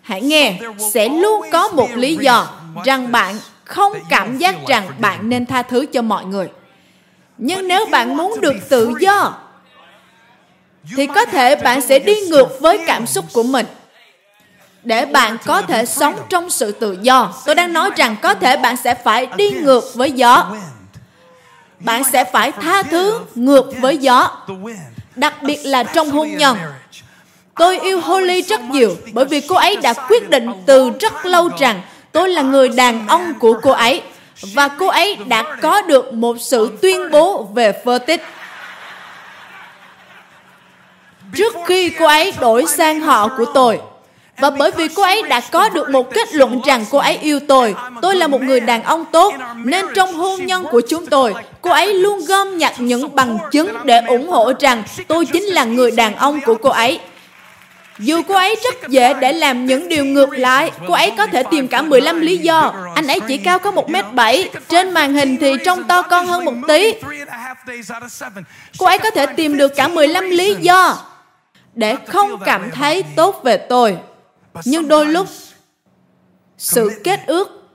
Hãy 0.08 0.22
nghe, 0.22 0.60
sẽ 0.94 1.10
luôn 1.10 1.46
có 1.52 1.68
một 1.68 1.90
lý 1.96 2.16
do 2.16 2.48
rằng 2.86 3.12
bạn 3.12 3.36
không 3.64 3.94
cảm 4.10 4.38
giác 4.38 4.56
rằng 4.68 4.90
bạn 5.00 5.30
nên 5.30 5.46
tha 5.46 5.62
thứ 5.62 5.86
cho 5.94 6.02
mọi 6.02 6.26
người. 6.26 6.48
Nhưng 7.38 7.68
nếu 7.68 7.86
bạn 7.86 8.18
muốn 8.18 8.42
được 8.42 8.56
tự 8.70 8.94
do, 9.00 9.34
thì 10.96 11.08
có 11.08 11.26
thể 11.26 11.56
bạn 11.56 11.82
sẽ 11.82 12.00
đi 12.00 12.16
ngược 12.30 12.48
với 12.62 12.80
cảm 12.88 13.08
xúc 13.08 13.26
của 13.34 13.44
mình 13.44 13.66
để 14.84 15.06
bạn 15.06 15.38
có 15.46 15.62
thể 15.62 15.86
sống 15.86 16.16
trong 16.30 16.50
sự 16.50 16.72
tự 16.72 16.98
do. 17.02 17.34
Tôi 17.46 17.56
đang 17.56 17.74
nói 17.74 17.90
rằng 17.96 18.16
có 18.22 18.34
thể 18.34 18.58
bạn 18.58 18.78
sẽ 18.78 18.96
phải 18.96 19.28
đi 19.38 19.50
ngược 19.52 19.84
với 19.96 20.12
gió. 20.12 20.56
Bạn 21.80 22.04
sẽ 22.04 22.24
phải 22.24 22.52
tha 22.52 22.84
thứ 22.84 23.20
ngược 23.36 23.72
với 23.80 23.98
gió. 23.98 24.48
Đặc 25.16 25.44
biệt 25.44 25.60
là 25.64 25.84
trong 25.84 26.10
hôn 26.10 26.38
nhân. 26.38 26.58
Tôi 27.58 27.80
yêu 27.80 28.02
Holly 28.02 28.42
rất 28.42 28.62
nhiều 28.62 28.96
bởi 29.14 29.26
vì 29.26 29.42
cô 29.42 29.56
ấy 29.56 29.76
đã 29.76 29.94
quyết 29.94 30.30
định 30.30 30.50
từ 30.66 30.92
rất 31.00 31.26
lâu 31.26 31.50
rằng 31.60 31.82
tôi 32.12 32.30
là 32.30 32.42
người 32.42 32.70
đàn 32.70 33.08
ông 33.08 33.34
của 33.40 33.60
cô 33.62 33.72
ấy 33.72 34.02
và 34.54 34.68
cô 34.68 34.88
ấy 34.88 35.18
đã 35.28 35.44
có 35.62 35.82
được 35.82 36.14
một 36.14 36.38
sự 36.40 36.78
tuyên 36.82 37.12
bố 37.12 37.44
về 37.44 37.74
phơ. 37.86 38.00
Trước 41.36 41.56
khi 41.66 41.90
cô 41.90 42.06
ấy 42.06 42.34
đổi 42.40 42.66
sang 42.66 43.00
họ 43.00 43.30
của 43.38 43.46
tôi, 43.54 43.80
và 44.40 44.50
bởi 44.50 44.72
vì 44.72 44.88
cô 44.88 45.04
ấy 45.04 45.22
đã 45.22 45.40
có 45.52 45.70
được 45.70 45.90
một 45.90 46.14
kết 46.14 46.34
luận 46.34 46.62
rằng 46.66 46.86
cô 46.92 46.98
ấy 46.98 47.18
yêu 47.18 47.40
tôi, 47.48 47.76
tôi 48.02 48.16
là 48.16 48.28
một 48.28 48.42
người 48.42 48.60
đàn 48.60 48.84
ông 48.84 49.06
tốt, 49.12 49.34
nên 49.56 49.86
trong 49.96 50.14
hôn 50.14 50.46
nhân 50.46 50.66
của 50.72 50.82
chúng 50.90 51.06
tôi, 51.06 51.34
cô 51.62 51.72
ấy 51.72 51.94
luôn 51.94 52.26
gom 52.28 52.58
nhặt 52.58 52.74
những 52.78 53.16
bằng 53.16 53.38
chứng 53.52 53.78
để 53.84 54.02
ủng 54.08 54.30
hộ 54.30 54.54
rằng 54.60 54.84
tôi 55.08 55.26
chính 55.26 55.44
là 55.44 55.64
người 55.64 55.92
đàn 55.92 56.16
ông 56.16 56.40
của 56.46 56.56
cô 56.56 56.70
ấy. 56.70 57.00
Dù 58.00 58.22
cô 58.28 58.36
ấy 58.36 58.56
rất 58.64 58.90
dễ 58.90 59.14
để 59.14 59.34
làm 59.34 59.66
những 59.66 59.90
điều 59.90 60.06
ngược 60.06 60.30
lại, 60.30 60.72
cô 60.88 60.94
ấy 60.94 61.14
có 61.18 61.28
thể 61.28 61.44
tìm 61.52 61.68
cả 61.68 61.82
15 61.82 62.20
lý 62.20 62.38
do. 62.38 62.74
Anh 62.96 63.08
ấy 63.08 63.20
chỉ 63.28 63.38
cao 63.38 63.60
có 63.60 63.72
1m7, 63.72 64.48
trên 64.70 64.92
màn 64.92 65.14
hình 65.14 65.38
thì 65.38 65.54
trông 65.66 65.84
to 65.84 66.02
con 66.02 66.28
hơn 66.28 66.46
một 66.46 66.54
tí. 66.68 66.94
Cô 68.78 68.86
ấy 68.86 68.98
có 68.98 69.12
thể 69.12 69.26
tìm 69.26 69.58
được 69.58 69.76
cả 69.76 69.88
15 69.88 70.24
lý 70.24 70.56
do 70.60 70.98
để 71.74 71.96
không 72.08 72.40
cảm 72.46 72.72
thấy 72.72 73.04
tốt 73.16 73.42
về 73.44 73.58
tôi. 73.58 73.98
Nhưng 74.66 74.88
đôi 74.88 75.06
lúc, 75.06 75.28
sự 76.58 77.02
kết 77.04 77.20
ước 77.28 77.70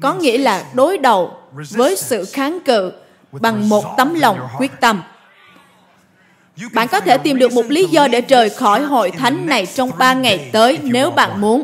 có 0.00 0.14
nghĩa 0.14 0.38
là 0.38 0.64
đối 0.74 0.98
đầu 0.98 1.36
với 1.50 1.96
sự 1.96 2.24
kháng 2.32 2.60
cự 2.60 2.92
bằng 3.32 3.68
một 3.68 3.84
tấm 3.96 4.14
lòng 4.14 4.38
quyết 4.58 4.72
tâm. 4.80 5.02
Bạn 6.72 6.88
có 6.88 7.00
thể 7.00 7.18
tìm 7.18 7.38
được 7.38 7.52
một 7.52 7.66
lý 7.68 7.84
do 7.84 8.08
để 8.08 8.20
rời 8.20 8.50
khỏi 8.50 8.82
hội 8.82 9.10
thánh 9.10 9.46
này 9.46 9.66
trong 9.66 9.90
ba 9.98 10.14
ngày 10.14 10.50
tới 10.52 10.78
nếu 10.82 11.10
bạn 11.10 11.40
muốn. 11.40 11.62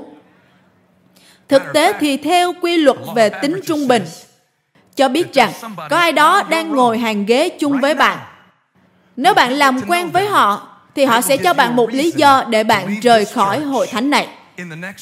Thực 1.48 1.62
tế 1.74 1.92
thì 2.00 2.16
theo 2.16 2.52
quy 2.60 2.76
luật 2.76 2.96
về 3.14 3.28
tính 3.28 3.60
trung 3.66 3.88
bình, 3.88 4.04
cho 4.94 5.08
biết 5.08 5.32
rằng 5.32 5.52
có 5.90 5.96
ai 5.96 6.12
đó 6.12 6.42
đang 6.42 6.70
ngồi 6.70 6.98
hàng 6.98 7.26
ghế 7.26 7.48
chung 7.48 7.80
với 7.80 7.94
bạn. 7.94 8.18
Nếu 9.16 9.34
bạn 9.34 9.52
làm 9.52 9.80
quen 9.88 10.10
với 10.10 10.26
họ, 10.26 10.68
thì 10.94 11.04
họ 11.04 11.20
sẽ 11.20 11.36
cho 11.36 11.54
bạn 11.54 11.76
một 11.76 11.94
lý 11.94 12.12
do 12.16 12.44
để 12.48 12.64
bạn 12.64 13.00
rời 13.02 13.24
khỏi 13.24 13.60
hội 13.60 13.86
thánh 13.86 14.10
này 14.10 14.28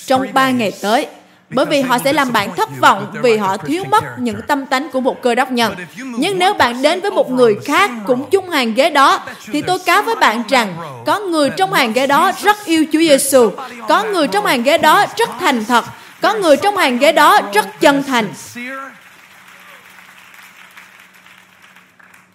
trong 0.07 0.27
ba 0.33 0.51
ngày 0.51 0.73
tới 0.83 1.07
bởi 1.55 1.67
vì 1.67 1.81
họ 1.81 1.99
sẽ 1.99 2.13
làm 2.13 2.33
bạn 2.33 2.57
thất 2.57 2.69
vọng 2.81 3.15
vì 3.23 3.37
họ 3.37 3.57
thiếu 3.57 3.85
mất 3.85 4.05
những 4.19 4.41
tâm 4.43 4.67
tánh 4.67 4.89
của 4.93 5.01
một 5.01 5.23
cơ 5.23 5.35
đốc 5.35 5.51
nhân. 5.51 5.75
Nhưng 5.97 6.39
nếu 6.39 6.55
bạn 6.55 6.83
đến 6.83 7.01
với 7.01 7.11
một 7.11 7.31
người 7.31 7.55
khác 7.65 7.91
cũng 8.07 8.31
chung 8.31 8.51
hàng 8.51 8.75
ghế 8.75 8.91
đó, 8.91 9.21
thì 9.53 9.63
tôi 9.63 9.79
cáo 9.79 10.03
với 10.03 10.15
bạn 10.15 10.43
rằng 10.49 10.77
có 11.07 11.21
người 11.21 11.51
trong 11.51 11.73
hàng 11.73 11.93
ghế 11.93 12.07
đó 12.07 12.33
rất 12.43 12.65
yêu 12.65 12.85
Chúa 12.93 12.99
Giêsu, 12.99 13.51
có 13.89 14.05
người 14.05 14.29
trong 14.29 14.47
hàng 14.47 14.63
ghế 14.63 14.79
đó 14.79 15.07
rất 15.17 15.31
thành 15.41 15.65
thật, 15.65 15.85
có 16.21 16.35
người 16.35 16.57
trong 16.57 16.77
hàng 16.77 16.99
ghế 16.99 17.13
đó 17.13 17.41
rất 17.53 17.81
chân 17.81 18.03
thành. 18.03 18.29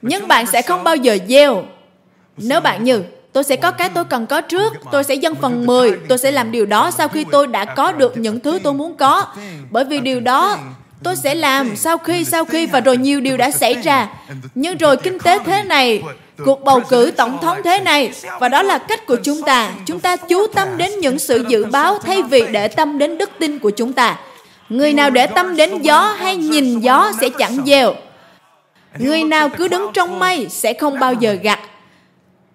Nhưng 0.01 0.27
bạn 0.27 0.45
sẽ 0.45 0.61
không 0.61 0.83
bao 0.83 0.95
giờ 0.95 1.17
gieo 1.27 1.63
nếu 2.37 2.61
bạn 2.61 2.83
như 2.83 3.03
Tôi 3.33 3.43
sẽ 3.43 3.55
có 3.55 3.71
cái 3.71 3.89
tôi 3.89 4.05
cần 4.05 4.27
có 4.27 4.41
trước, 4.41 4.73
tôi 4.91 5.03
sẽ 5.03 5.15
dâng 5.15 5.35
phần 5.35 5.65
10, 5.65 5.91
tôi 6.09 6.17
sẽ 6.17 6.31
làm 6.31 6.51
điều 6.51 6.65
đó 6.65 6.91
sau 6.91 7.07
khi 7.07 7.25
tôi 7.31 7.47
đã 7.47 7.65
có 7.65 7.91
được 7.91 8.17
những 8.17 8.39
thứ 8.39 8.59
tôi 8.63 8.73
muốn 8.73 8.95
có. 8.97 9.25
Bởi 9.69 9.85
vì 9.85 9.99
điều 9.99 10.19
đó 10.19 10.57
tôi 11.03 11.15
sẽ 11.15 11.35
làm 11.35 11.75
sau 11.75 11.97
khi 11.97 12.25
sau 12.25 12.45
khi 12.45 12.65
và 12.65 12.79
rồi 12.79 12.97
nhiều 12.97 13.21
điều 13.21 13.37
đã 13.37 13.51
xảy 13.51 13.73
ra. 13.73 14.07
Nhưng 14.55 14.77
rồi 14.77 14.97
kinh 14.97 15.19
tế 15.19 15.39
thế 15.45 15.63
này, 15.63 16.03
cuộc 16.45 16.63
bầu 16.63 16.79
cử 16.89 17.11
tổng 17.17 17.37
thống 17.41 17.57
thế 17.63 17.79
này 17.79 18.11
và 18.39 18.49
đó 18.49 18.63
là 18.63 18.77
cách 18.77 19.05
của 19.05 19.17
chúng 19.23 19.41
ta. 19.41 19.71
Chúng 19.85 19.99
ta 19.99 20.15
chú 20.15 20.47
tâm 20.47 20.77
đến 20.77 20.91
những 20.99 21.19
sự 21.19 21.45
dự 21.47 21.65
báo 21.65 21.99
thay 21.99 22.23
vì 22.23 22.43
để 22.51 22.67
tâm 22.67 22.97
đến 22.97 23.17
đức 23.17 23.29
tin 23.39 23.59
của 23.59 23.69
chúng 23.69 23.93
ta. 23.93 24.17
Người 24.69 24.93
nào 24.93 25.09
để 25.09 25.27
tâm 25.27 25.55
đến 25.55 25.81
gió 25.81 26.15
hay 26.19 26.37
nhìn 26.37 26.79
gió 26.79 27.11
sẽ 27.21 27.29
chẳng 27.29 27.57
dèo 27.65 27.93
Người 28.97 29.23
nào 29.23 29.49
cứ 29.49 29.67
đứng 29.67 29.91
trong 29.93 30.19
mây 30.19 30.47
sẽ 30.49 30.73
không 30.73 30.99
bao 30.99 31.13
giờ 31.13 31.33
gặt 31.33 31.59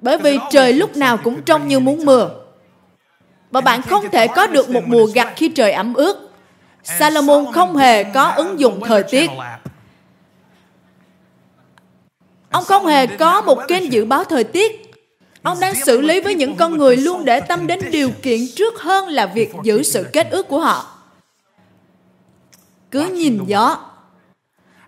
bởi 0.04 0.18
vì 0.18 0.38
trời 0.50 0.72
lúc 0.72 0.96
nào 0.96 1.16
cũng 1.16 1.42
trông 1.42 1.68
như 1.68 1.80
muốn 1.80 2.04
mưa. 2.04 2.30
Và 3.50 3.60
bạn 3.60 3.82
không 3.82 4.10
thể 4.10 4.28
có 4.28 4.46
được 4.46 4.70
một 4.70 4.82
mùa 4.86 5.06
gặt 5.06 5.32
khi 5.36 5.48
trời 5.48 5.72
ẩm 5.72 5.94
ướt. 5.94 6.30
Salomon 6.82 7.52
không 7.52 7.76
hề 7.76 8.04
có 8.04 8.24
ứng 8.36 8.60
dụng 8.60 8.80
thời 8.86 9.02
tiết. 9.02 9.30
Ông 12.50 12.64
không 12.64 12.86
hề 12.86 13.06
có 13.06 13.40
một 13.40 13.58
kênh 13.68 13.92
dự 13.92 14.04
báo 14.04 14.24
thời 14.24 14.44
tiết. 14.44 14.94
Ông 15.42 15.60
đang 15.60 15.74
xử 15.74 16.00
lý 16.00 16.20
với 16.20 16.34
những 16.34 16.56
con 16.56 16.78
người 16.78 16.96
luôn 16.96 17.24
để 17.24 17.40
tâm 17.40 17.66
đến 17.66 17.80
điều 17.90 18.10
kiện 18.22 18.40
trước 18.56 18.80
hơn 18.80 19.08
là 19.08 19.26
việc 19.26 19.52
giữ 19.62 19.82
sự 19.82 20.06
kết 20.12 20.30
ước 20.30 20.48
của 20.48 20.60
họ. 20.60 20.86
Cứ 22.90 23.06
nhìn 23.06 23.44
gió. 23.46 23.78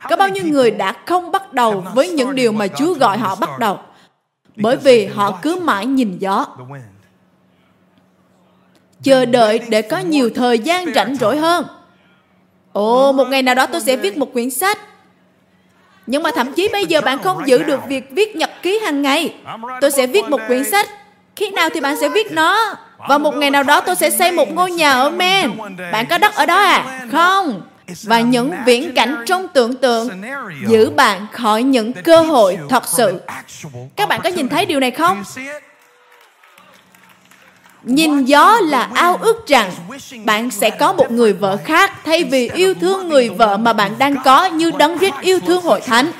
Có 0.08 0.16
bao 0.16 0.28
nhiêu 0.28 0.44
người 0.44 0.70
đã 0.70 0.94
không 1.06 1.30
bắt 1.32 1.52
đầu 1.52 1.84
với 1.94 2.08
những 2.08 2.34
điều 2.34 2.52
mà 2.52 2.66
Chúa 2.68 2.94
gọi 2.94 3.18
họ 3.18 3.34
bắt 3.34 3.58
đầu? 3.58 3.78
Bởi 4.56 4.76
vì 4.76 5.06
họ 5.06 5.38
cứ 5.42 5.56
mãi 5.56 5.86
nhìn 5.86 6.18
gió. 6.18 6.46
Chờ 9.02 9.24
đợi 9.24 9.60
để 9.68 9.82
có 9.82 9.98
nhiều 9.98 10.30
thời 10.34 10.58
gian 10.58 10.94
rảnh 10.94 11.16
rỗi 11.16 11.36
hơn. 11.36 11.66
Ồ 12.72 13.12
một 13.12 13.24
ngày 13.24 13.42
nào 13.42 13.54
đó 13.54 13.66
tôi 13.66 13.80
sẽ 13.80 13.96
viết 13.96 14.16
một 14.16 14.32
quyển 14.32 14.50
sách. 14.50 14.78
Nhưng 16.06 16.22
mà 16.22 16.30
thậm 16.34 16.52
chí 16.52 16.68
bây 16.72 16.86
giờ 16.86 17.00
bạn 17.00 17.18
không 17.22 17.48
giữ 17.48 17.62
được 17.62 17.80
việc 17.88 18.10
viết 18.10 18.36
nhật 18.36 18.50
ký 18.62 18.78
hàng 18.78 19.02
ngày. 19.02 19.34
Tôi 19.80 19.90
sẽ 19.90 20.06
viết 20.06 20.24
một 20.28 20.40
quyển 20.46 20.64
sách. 20.64 20.88
Khi 21.36 21.50
nào 21.50 21.68
thì 21.74 21.80
bạn 21.80 21.96
sẽ 22.00 22.08
viết 22.08 22.32
nó? 22.32 22.76
Và 23.08 23.18
một 23.18 23.36
ngày 23.36 23.50
nào 23.50 23.62
đó 23.62 23.80
tôi 23.80 23.96
sẽ 23.96 24.10
xây 24.10 24.32
một 24.32 24.52
ngôi 24.52 24.70
nhà 24.70 24.92
ở 24.92 25.10
Maine 25.10 25.48
bạn 25.92 26.06
có 26.10 26.18
đất 26.18 26.34
ở 26.34 26.46
đó 26.46 26.56
à? 26.56 27.00
không 27.12 27.62
và 28.02 28.20
những 28.20 28.52
viễn 28.66 28.94
cảnh 28.94 29.24
trong 29.26 29.48
tưởng 29.48 29.76
tượng 29.76 30.22
giữ 30.68 30.90
bạn 30.90 31.26
khỏi 31.32 31.62
những 31.62 31.92
cơ 31.92 32.20
hội 32.20 32.58
thật 32.68 32.82
sự. 32.88 33.20
Các 33.96 34.08
bạn 34.08 34.20
có 34.24 34.28
nhìn 34.28 34.48
thấy 34.48 34.66
điều 34.66 34.80
này 34.80 34.90
không? 34.90 35.24
Nhìn 37.82 38.24
gió 38.24 38.58
là 38.62 38.90
ao 38.94 39.16
ước 39.16 39.46
rằng 39.46 39.72
bạn 40.24 40.50
sẽ 40.50 40.70
có 40.70 40.92
một 40.92 41.10
người 41.10 41.32
vợ 41.32 41.56
khác 41.64 41.92
thay 42.04 42.24
vì 42.24 42.50
yêu 42.54 42.74
thương 42.74 43.08
người 43.08 43.28
vợ 43.28 43.56
mà 43.56 43.72
bạn 43.72 43.98
đang 43.98 44.14
có 44.24 44.44
như 44.46 44.70
đấng 44.78 44.98
Christ 44.98 45.14
yêu 45.20 45.40
thương 45.40 45.62
hội 45.62 45.80
thánh. 45.80 46.12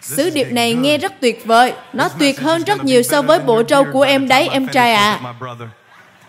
Sứ 0.00 0.30
điệp 0.30 0.52
này 0.52 0.74
nghe 0.74 0.98
rất 0.98 1.12
tuyệt 1.20 1.46
vời. 1.46 1.72
Nó 1.92 2.08
tuyệt 2.08 2.40
hơn 2.40 2.62
rất 2.64 2.84
nhiều 2.84 3.02
so 3.02 3.22
với 3.22 3.38
bộ 3.38 3.62
trâu 3.62 3.84
của 3.92 4.02
em 4.02 4.28
đấy, 4.28 4.48
em 4.52 4.68
trai 4.68 4.94
à. 4.94 5.20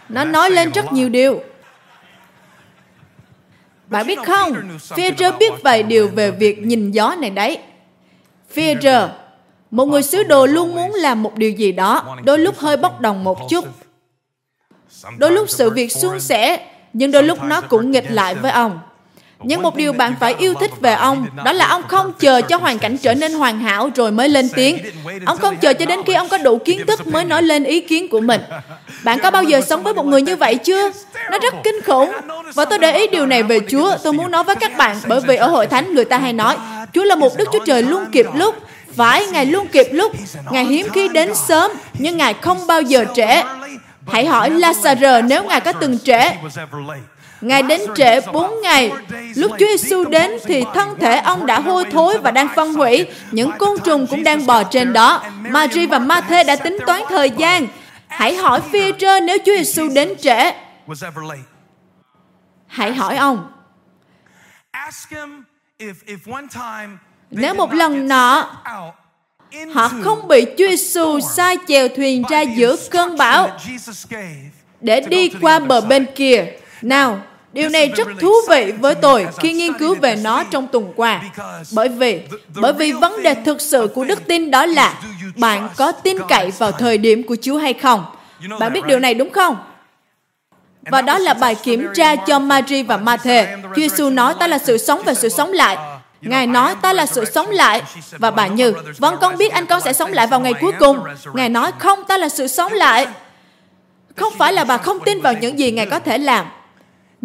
Nó 0.10 0.26
nói 0.26 0.50
lên 0.50 0.72
rất 0.72 0.94
nhiều 0.94 1.10
điều. 1.10 1.42
Bạn 3.88 4.08
biết 4.08 4.20
không, 4.26 4.78
Peter 4.98 5.34
biết 5.40 5.54
vài 5.64 5.84
điều 5.84 6.08
về 6.08 6.32
việc 6.32 6.60
nhìn 6.60 6.92
gió 6.92 7.16
này 7.20 7.30
đấy. 7.30 7.60
Peter, 8.56 9.10
một 9.72 9.86
người 9.86 10.04
sứ 10.04 10.24
đồ 10.24 10.46
luôn 10.46 10.76
muốn 10.76 10.94
làm 10.94 11.24
một 11.24 11.36
điều 11.36 11.52
gì 11.52 11.72
đó, 11.72 12.18
đôi 12.24 12.40
lúc 12.40 12.58
hơi 12.58 12.78
bốc 12.78 13.02
đồng 13.02 13.24
một 13.24 13.38
chút. 13.50 13.66
Đôi 15.18 15.32
lúc 15.32 15.50
sự 15.50 15.70
việc 15.70 15.92
suôn 15.92 16.20
sẻ, 16.20 16.68
nhưng 16.94 17.12
đôi 17.12 17.24
lúc 17.24 17.44
nó 17.44 17.62
cũng 17.62 17.92
nghịch 17.92 18.12
lại 18.12 18.36
với 18.36 18.52
ông. 18.52 18.80
Nhưng 19.44 19.62
một 19.62 19.76
điều 19.76 19.94
bạn 19.94 20.16
phải 20.20 20.36
yêu 20.38 20.54
thích 20.60 20.72
về 20.82 20.94
ông, 20.94 21.28
đó 21.46 21.52
là 21.52 21.68
ông 21.68 21.84
không 21.88 22.14
chờ 22.20 22.42
cho 22.42 22.58
hoàn 22.58 22.80
cảnh 22.80 22.98
trở 22.98 23.14
nên 23.14 23.34
hoàn 23.34 23.60
hảo 23.60 23.90
rồi 23.96 24.12
mới 24.12 24.30
lên 24.30 24.50
tiếng. 24.56 24.78
Ông 25.26 25.38
không 25.38 25.58
chờ 25.58 25.74
cho 25.74 25.86
đến 25.86 26.00
khi 26.06 26.14
ông 26.14 26.30
có 26.30 26.38
đủ 26.38 26.58
kiến 26.66 26.86
thức 26.88 27.08
mới 27.08 27.26
nói 27.26 27.44
lên 27.44 27.64
ý 27.64 27.82
kiến 27.82 28.08
của 28.10 28.20
mình. 28.20 28.42
Bạn 29.04 29.20
có 29.20 29.32
bao 29.32 29.44
giờ 29.44 29.62
sống 29.62 29.84
với 29.84 29.94
một 29.94 30.06
người 30.06 30.22
như 30.22 30.36
vậy 30.36 30.56
chưa? 30.56 30.92
Nó 31.32 31.40
rất 31.40 31.54
kinh 31.64 31.82
khủng. 31.86 32.12
Và 32.54 32.66
tôi 32.66 32.80
để 32.80 32.92
ý 32.92 33.08
điều 33.08 33.26
này 33.26 33.44
về 33.44 33.60
Chúa. 33.70 33.98
Tôi 34.04 34.14
muốn 34.14 34.32
nói 34.32 34.44
với 34.44 34.56
các 34.56 34.78
bạn, 34.78 34.98
bởi 35.08 35.22
vì 35.22 35.36
ở 35.36 35.48
hội 35.48 35.68
thánh 35.68 35.94
người 35.94 36.06
ta 36.06 36.18
hay 36.18 36.34
nói, 36.34 36.56
Chúa 36.94 37.04
là 37.04 37.16
một 37.16 37.38
Đức 37.38 37.50
Chúa 37.54 37.66
Trời 37.66 37.84
luôn 37.84 38.06
kịp 38.12 38.26
lúc. 38.36 38.56
Phải, 38.96 39.28
Ngài 39.28 39.46
luôn 39.46 39.68
kịp 39.68 39.88
lúc. 39.92 40.12
Ngài 40.52 40.66
hiếm 40.66 40.88
khi 40.94 41.08
đến 41.08 41.36
sớm, 41.36 41.72
nhưng 41.94 42.18
Ngài 42.18 42.34
không 42.34 42.68
bao 42.68 42.82
giờ 42.82 43.06
trễ. 43.16 43.44
Hãy 44.08 44.26
hỏi 44.26 44.50
Lazarus 44.50 45.28
nếu 45.28 45.44
Ngài 45.44 45.62
có 45.62 45.74
từng 45.74 46.00
trễ. 46.00 46.30
Ngài 47.44 47.64
đến 47.64 47.82
trễ 47.96 48.20
4 48.34 48.62
ngày. 48.62 48.92
Lúc 49.36 49.52
Chúa 49.60 49.66
Giêsu 49.78 50.06
đến 50.06 50.32
thì 50.46 50.64
thân 50.74 51.00
thể 51.00 51.18
ông 51.18 51.46
đã 51.46 51.60
hôi 51.60 51.86
thối 51.92 52.18
và 52.18 52.32
đang 52.32 52.48
phân 52.56 52.74
hủy. 52.74 53.08
Những 53.32 53.52
côn 53.58 53.80
trùng 53.84 54.08
cũng 54.08 54.24
đang 54.24 54.46
bò 54.46 54.64
trên 54.64 54.94
đó. 54.94 55.24
Mary 55.42 55.86
và 55.86 56.00
Matthew 56.00 56.46
đã 56.46 56.56
tính 56.56 56.78
toán 56.88 57.02
thời 57.10 57.30
gian. 57.30 57.68
Hãy 58.08 58.36
hỏi 58.36 58.62
phi 58.72 58.92
trơ 59.00 59.20
nếu 59.20 59.38
Chúa 59.46 59.56
Giêsu 59.56 59.90
đến 59.96 60.14
trễ. 60.22 60.52
Hãy 62.68 62.94
hỏi 62.94 63.18
ông. 63.18 63.52
Nếu 67.32 67.54
một 67.54 67.74
lần 67.74 68.08
nọ 68.08 68.50
họ 69.74 69.92
không 70.04 70.28
bị 70.28 70.46
Chúa 70.46 70.68
Giêsu 70.68 71.20
sai 71.20 71.58
chèo 71.68 71.88
thuyền 71.88 72.24
ra 72.30 72.42
giữa 72.42 72.76
cơn 72.92 73.18
bão 73.18 73.50
để 74.82 75.02
đi 75.02 75.30
qua 75.42 75.60
bờ 75.60 75.82
bên 75.82 76.06
kia. 76.16 76.46
Nào, 76.82 77.22
Điều 77.54 77.70
này 77.70 77.90
rất 77.90 78.08
thú 78.22 78.34
vị 78.50 78.74
với 78.80 78.96
tôi 78.96 79.28
khi 79.40 79.54
nghiên 79.54 79.74
cứu 79.74 79.96
về 79.96 80.16
nó 80.16 80.44
trong 80.44 80.68
tuần 80.68 80.94
qua. 80.96 81.22
Bởi 81.72 81.90
vì, 81.90 82.22
bởi 82.56 82.74
vì 82.74 82.92
vấn 82.92 83.24
đề 83.24 83.36
thực 83.46 83.62
sự 83.62 83.88
của 83.96 84.04
đức 84.04 84.28
tin 84.28 84.52
đó 84.52 84.66
là 84.66 85.02
bạn 85.36 85.70
có 85.76 85.92
tin 85.92 86.18
cậy 86.30 86.52
vào 86.58 86.72
thời 86.72 86.98
điểm 86.98 87.24
của 87.24 87.36
Chúa 87.42 87.58
hay 87.58 87.74
không? 87.74 88.06
Bạn 88.60 88.74
biết 88.74 88.86
điều 88.86 89.00
này 89.00 89.14
đúng 89.14 89.30
không? 89.30 89.58
Và 90.82 91.02
đó 91.02 91.18
là 91.18 91.34
bài 91.34 91.56
kiểm 91.56 91.88
tra 91.94 92.16
cho 92.16 92.40
Mary 92.40 92.84
và 92.84 92.98
Matthew. 92.98 93.62
Chúa 93.64 93.82
Giêsu 93.82 94.10
nói 94.10 94.34
ta 94.40 94.48
là 94.48 94.58
sự 94.58 94.78
sống 94.78 95.02
và 95.06 95.14
sự 95.14 95.30
sống 95.30 95.54
lại. 95.54 95.78
Ngài 96.22 96.48
nói 96.48 96.76
ta 96.82 96.94
là 96.94 97.06
sự 97.06 97.26
sống 97.26 97.50
lại 97.50 97.82
và 98.12 98.32
bà 98.32 98.48
Như, 98.48 98.74
vâng 98.98 99.18
con 99.22 99.38
biết 99.38 99.52
anh 99.52 99.66
con 99.66 99.82
sẽ 99.82 99.94
sống 99.94 100.14
lại 100.14 100.28
vào 100.28 100.40
ngày 100.40 100.54
cuối 100.62 100.72
cùng. 100.80 101.00
Ngài 101.34 101.50
nói 101.50 101.72
không 101.80 102.04
ta 102.04 102.18
là 102.18 102.30
sự 102.30 102.48
sống 102.48 102.74
lại. 102.74 103.08
Không 104.16 104.34
phải 104.38 104.54
là 104.54 104.64
bà 104.64 104.78
không 104.78 105.00
tin 105.00 105.22
vào 105.22 105.34
những 105.34 105.60
gì 105.60 105.72
Ngài 105.72 105.86
có 105.86 106.00
thể 106.00 106.18
làm, 106.18 106.46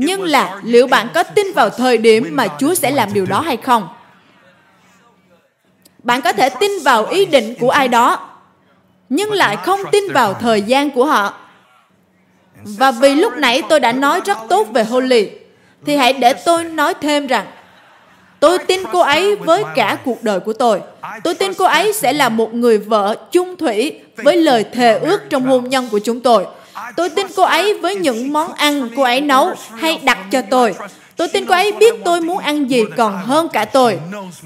nhưng 0.01 0.23
là 0.23 0.61
liệu 0.65 0.87
bạn 0.87 1.09
có 1.15 1.23
tin 1.23 1.47
vào 1.55 1.71
thời 1.71 1.99
điểm 1.99 2.29
mà 2.31 2.47
Chúa 2.59 2.75
sẽ 2.75 2.91
làm 2.91 3.13
điều 3.13 3.27
đó 3.27 3.41
hay 3.41 3.57
không? 3.57 3.89
Bạn 6.03 6.23
có 6.23 6.33
thể 6.33 6.49
tin 6.49 6.71
vào 6.85 7.07
ý 7.07 7.27
định 7.27 7.55
của 7.61 7.71
ai 7.71 7.89
đó, 7.89 8.29
nhưng 9.09 9.33
lại 9.33 9.57
không 9.57 9.81
tin 9.93 10.13
vào 10.13 10.35
thời 10.35 10.63
gian 10.63 10.91
của 10.91 11.05
họ. 11.05 11.35
Và 12.65 12.91
vì 12.91 13.15
lúc 13.15 13.33
nãy 13.37 13.63
tôi 13.69 13.81
đã 13.81 13.93
nói 13.93 14.21
rất 14.25 14.39
tốt 14.49 14.69
về 14.73 14.85
Holly, 14.85 15.31
thì 15.87 15.97
hãy 15.97 16.13
để 16.13 16.33
tôi 16.33 16.65
nói 16.65 16.95
thêm 16.95 17.27
rằng 17.27 17.47
tôi 18.41 18.59
tin 18.59 18.81
cô 18.93 19.01
ấy 19.01 19.37
với 19.37 19.63
cả 19.75 19.99
cuộc 20.05 20.23
đời 20.23 20.41
của 20.41 20.53
tôi. 20.53 20.81
Tôi 21.25 21.35
tin 21.35 21.55
cô 21.55 21.65
ấy 21.65 21.93
sẽ 21.93 22.13
là 22.13 22.29
một 22.29 22.55
người 22.55 22.79
vợ 22.79 23.17
chung 23.33 23.57
thủy 23.57 24.01
với 24.17 24.37
lời 24.37 24.65
thề 24.73 24.99
ước 24.99 25.21
trong 25.31 25.47
hôn 25.47 25.69
nhân 25.69 25.89
của 25.91 25.99
chúng 25.99 26.21
tôi. 26.21 26.47
Tôi 26.97 27.11
tin 27.11 27.27
cô 27.37 27.43
ấy 27.43 27.75
với 27.75 27.95
những 27.95 28.33
món 28.33 28.53
ăn 28.53 28.91
cô 28.97 29.03
ấy 29.03 29.21
nấu 29.21 29.55
hay 29.77 30.01
đặt 30.05 30.19
cho 30.31 30.43
tôi. 30.51 30.75
Tôi 31.17 31.29
tin 31.29 31.47
cô 31.47 31.55
ấy 31.55 31.73
biết 31.73 31.95
tôi 32.05 32.21
muốn 32.21 32.39
ăn 32.39 32.71
gì 32.71 32.85
còn 32.97 33.23
hơn 33.23 33.49
cả 33.49 33.65
tôi. 33.65 34.01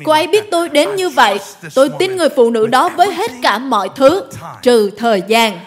Cô 0.05 0.13
ấy 0.13 0.27
biết 0.27 0.51
tôi 0.51 0.69
đến 0.69 0.97
như 0.97 1.09
vậy. 1.09 1.39
Tôi 1.75 1.91
tin 1.99 2.17
người 2.17 2.29
phụ 2.37 2.51
nữ 2.51 2.67
đó 2.67 2.89
với 2.89 3.13
hết 3.13 3.31
cả 3.43 3.59
mọi 3.59 3.89
thứ, 3.97 4.25
trừ 4.63 4.91
thời 4.99 5.23
gian. 5.29 5.61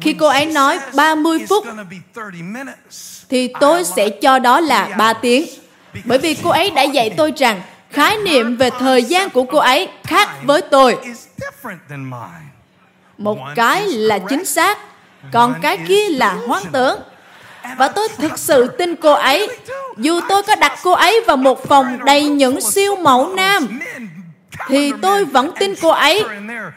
Khi 0.00 0.12
cô 0.12 0.26
ấy 0.26 0.46
nói 0.46 0.78
30 0.94 1.38
phút, 1.48 1.64
thì 3.28 3.48
tôi 3.60 3.84
sẽ 3.84 4.08
cho 4.08 4.38
đó 4.38 4.60
là 4.60 4.88
3 4.98 5.12
tiếng. 5.12 5.46
Bởi 6.04 6.18
vì 6.18 6.34
cô 6.34 6.50
ấy 6.50 6.70
đã 6.70 6.82
dạy 6.82 7.10
tôi 7.16 7.32
rằng 7.36 7.62
khái 7.90 8.16
niệm 8.16 8.56
về 8.56 8.70
thời 8.78 9.04
gian 9.04 9.30
của 9.30 9.44
cô 9.44 9.58
ấy 9.58 9.88
khác 10.04 10.28
với 10.44 10.62
tôi 10.62 10.96
một 13.18 13.38
cái 13.54 13.86
là 13.86 14.18
chính 14.18 14.44
xác 14.44 14.78
còn 15.32 15.54
cái 15.62 15.78
kia 15.88 16.08
là 16.08 16.36
hoang 16.46 16.64
tưởng. 16.72 17.00
Và 17.76 17.88
tôi 17.88 18.08
thực 18.18 18.38
sự 18.38 18.68
tin 18.68 18.96
cô 18.96 19.12
ấy. 19.12 19.48
Dù 19.96 20.20
tôi 20.28 20.42
có 20.42 20.56
đặt 20.56 20.78
cô 20.82 20.92
ấy 20.92 21.20
vào 21.26 21.36
một 21.36 21.68
phòng 21.68 21.98
đầy 22.04 22.24
những 22.24 22.60
siêu 22.60 22.96
mẫu 22.96 23.28
nam 23.34 23.80
thì 24.68 24.92
tôi 25.02 25.24
vẫn 25.24 25.50
tin 25.58 25.74
cô 25.82 25.88
ấy. 25.88 26.24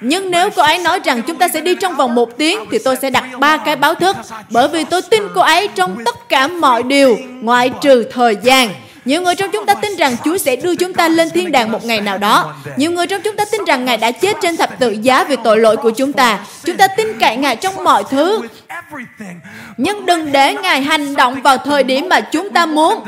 Nhưng 0.01 0.31
nếu 0.31 0.49
cô 0.49 0.61
ấy 0.61 0.77
nói 0.77 0.99
rằng 1.03 1.21
chúng 1.21 1.37
ta 1.37 1.47
sẽ 1.47 1.61
đi 1.61 1.75
trong 1.75 1.95
vòng 1.95 2.15
một 2.15 2.37
tiếng 2.37 2.65
thì 2.71 2.79
tôi 2.79 2.95
sẽ 3.01 3.09
đặt 3.09 3.23
ba 3.39 3.57
cái 3.57 3.75
báo 3.75 3.95
thức. 3.95 4.17
bởi 4.49 4.67
vì 4.67 4.83
tôi 4.83 5.01
tin 5.01 5.23
cô 5.35 5.41
ấy 5.41 5.67
trong 5.67 6.03
tất 6.05 6.29
cả 6.29 6.47
mọi 6.47 6.83
điều 6.83 7.17
ngoại 7.41 7.69
trừ 7.81 8.03
thời 8.11 8.35
gian 8.43 8.69
nhiều 9.07 9.21
người 9.21 9.35
trong 9.35 9.51
chúng 9.51 9.65
ta 9.65 9.73
tin 9.73 9.95
rằng 9.95 10.15
Chúa 10.25 10.37
sẽ 10.37 10.55
đưa 10.55 10.75
chúng 10.75 10.93
ta 10.93 11.07
lên 11.07 11.29
thiên 11.29 11.51
đàng 11.51 11.71
một 11.71 11.85
ngày 11.85 12.01
nào 12.01 12.17
đó. 12.17 12.53
Nhiều 12.77 12.91
người 12.91 13.07
trong 13.07 13.21
chúng 13.21 13.35
ta 13.35 13.45
tin 13.51 13.65
rằng 13.65 13.85
Ngài 13.85 13.97
đã 13.97 14.11
chết 14.11 14.37
trên 14.41 14.57
thập 14.57 14.79
tự 14.79 14.95
giá 15.01 15.23
vì 15.23 15.35
tội 15.43 15.57
lỗi 15.57 15.77
của 15.77 15.89
chúng 15.89 16.13
ta. 16.13 16.39
Chúng 16.63 16.77
ta 16.77 16.87
tin 16.87 17.19
cậy 17.19 17.37
Ngài 17.37 17.55
trong 17.55 17.83
mọi 17.83 18.03
thứ. 18.09 18.41
Nhưng 19.77 20.05
đừng 20.05 20.31
để 20.31 20.53
Ngài 20.53 20.81
hành 20.81 21.15
động 21.15 21.41
vào 21.41 21.57
thời 21.57 21.83
điểm 21.83 22.09
mà 22.09 22.19
chúng 22.19 22.49
ta 22.49 22.65
muốn. 22.65 23.03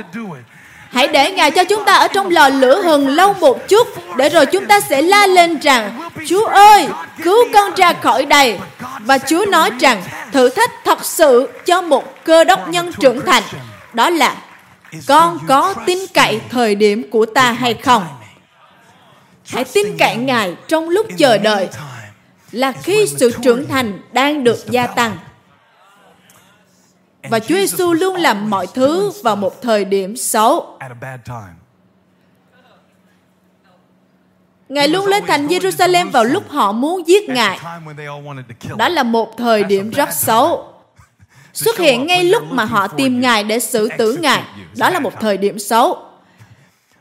Hãy 0.92 1.08
để 1.08 1.32
Ngài 1.32 1.52
cho 1.52 1.64
chúng 1.64 1.86
ta 1.86 1.94
ở 1.94 2.08
trong 2.08 2.30
lò 2.30 2.50
lửa 2.50 2.82
hừng 2.82 3.08
lâu 3.08 3.34
một 3.34 3.68
chút 3.68 3.88
để 4.18 4.30
rồi 4.30 4.46
chúng 4.46 4.66
ta 4.66 4.80
sẽ 4.80 5.02
la 5.02 5.28
lên 5.28 5.60
rằng 5.60 6.10
Chúa 6.28 6.46
ơi, 6.46 6.88
cứu 7.24 7.38
con 7.54 7.74
ra 7.76 7.94
khỏi 7.94 8.26
đây. 8.26 8.58
Và 9.00 9.18
Chúa 9.18 9.46
nói 9.46 9.72
rằng 9.80 10.04
thử 10.32 10.50
thách 10.50 10.72
thật 10.86 11.06
sự 11.06 11.50
cho 11.66 11.82
một 11.82 12.24
cơ 12.26 12.44
đốc 12.44 12.70
nhân 12.70 12.92
trưởng 13.00 13.26
thành 13.26 13.44
đó 13.94 14.10
là 14.10 14.36
con 15.08 15.40
có 15.48 15.76
tin 15.86 15.98
cậy 16.14 16.42
thời 16.50 16.76
điểm 16.76 17.10
của 17.12 17.26
ta 17.26 17.52
hay 17.52 17.74
không? 17.74 18.04
hãy 19.50 19.66
tin 19.74 19.98
cậy 19.98 20.16
ngài 20.16 20.56
trong 20.68 20.90
lúc 20.90 21.08
chờ 21.18 21.38
đợi 21.38 21.70
là 22.52 22.72
khi 22.72 23.08
sự 23.08 23.32
trưởng 23.42 23.68
thành 23.68 24.00
đang 24.12 24.44
được 24.44 24.66
gia 24.70 24.88
tăng. 24.88 25.18
Và 27.30 27.40
Chúa 27.40 27.56
Giêsu 27.56 27.94
luôn 27.94 28.16
làm 28.16 28.50
mọi 28.50 28.68
thứ 28.74 29.12
vào 29.24 29.36
một 29.36 29.62
thời 29.62 29.86
điểm 29.86 30.18
xấu. 30.18 30.80
Ngài 34.70 34.88
luôn 34.88 35.06
lên 35.06 35.24
thành 35.28 35.48
Jerusalem 35.48 36.12
vào 36.12 36.24
lúc 36.24 36.50
họ 36.50 36.72
muốn 36.72 37.08
giết 37.08 37.30
Ngài. 37.30 37.60
Đó 38.78 38.90
là 38.90 39.04
một 39.04 39.38
thời 39.38 39.64
điểm 39.64 39.90
rất 39.90 40.14
xấu 40.14 40.74
xuất 41.54 41.78
hiện 41.78 42.08
ngay 42.08 42.24
lúc 42.24 42.44
mà 42.52 42.66
họ 42.66 42.88
tìm 42.88 43.22
Ngài 43.22 43.44
để 43.44 43.60
xử 43.60 43.90
tử 43.98 44.18
Ngài. 44.22 44.44
Đó 44.78 44.90
là 44.90 45.00
một 45.00 45.14
thời 45.22 45.38
điểm 45.38 45.60
xấu. 45.60 45.98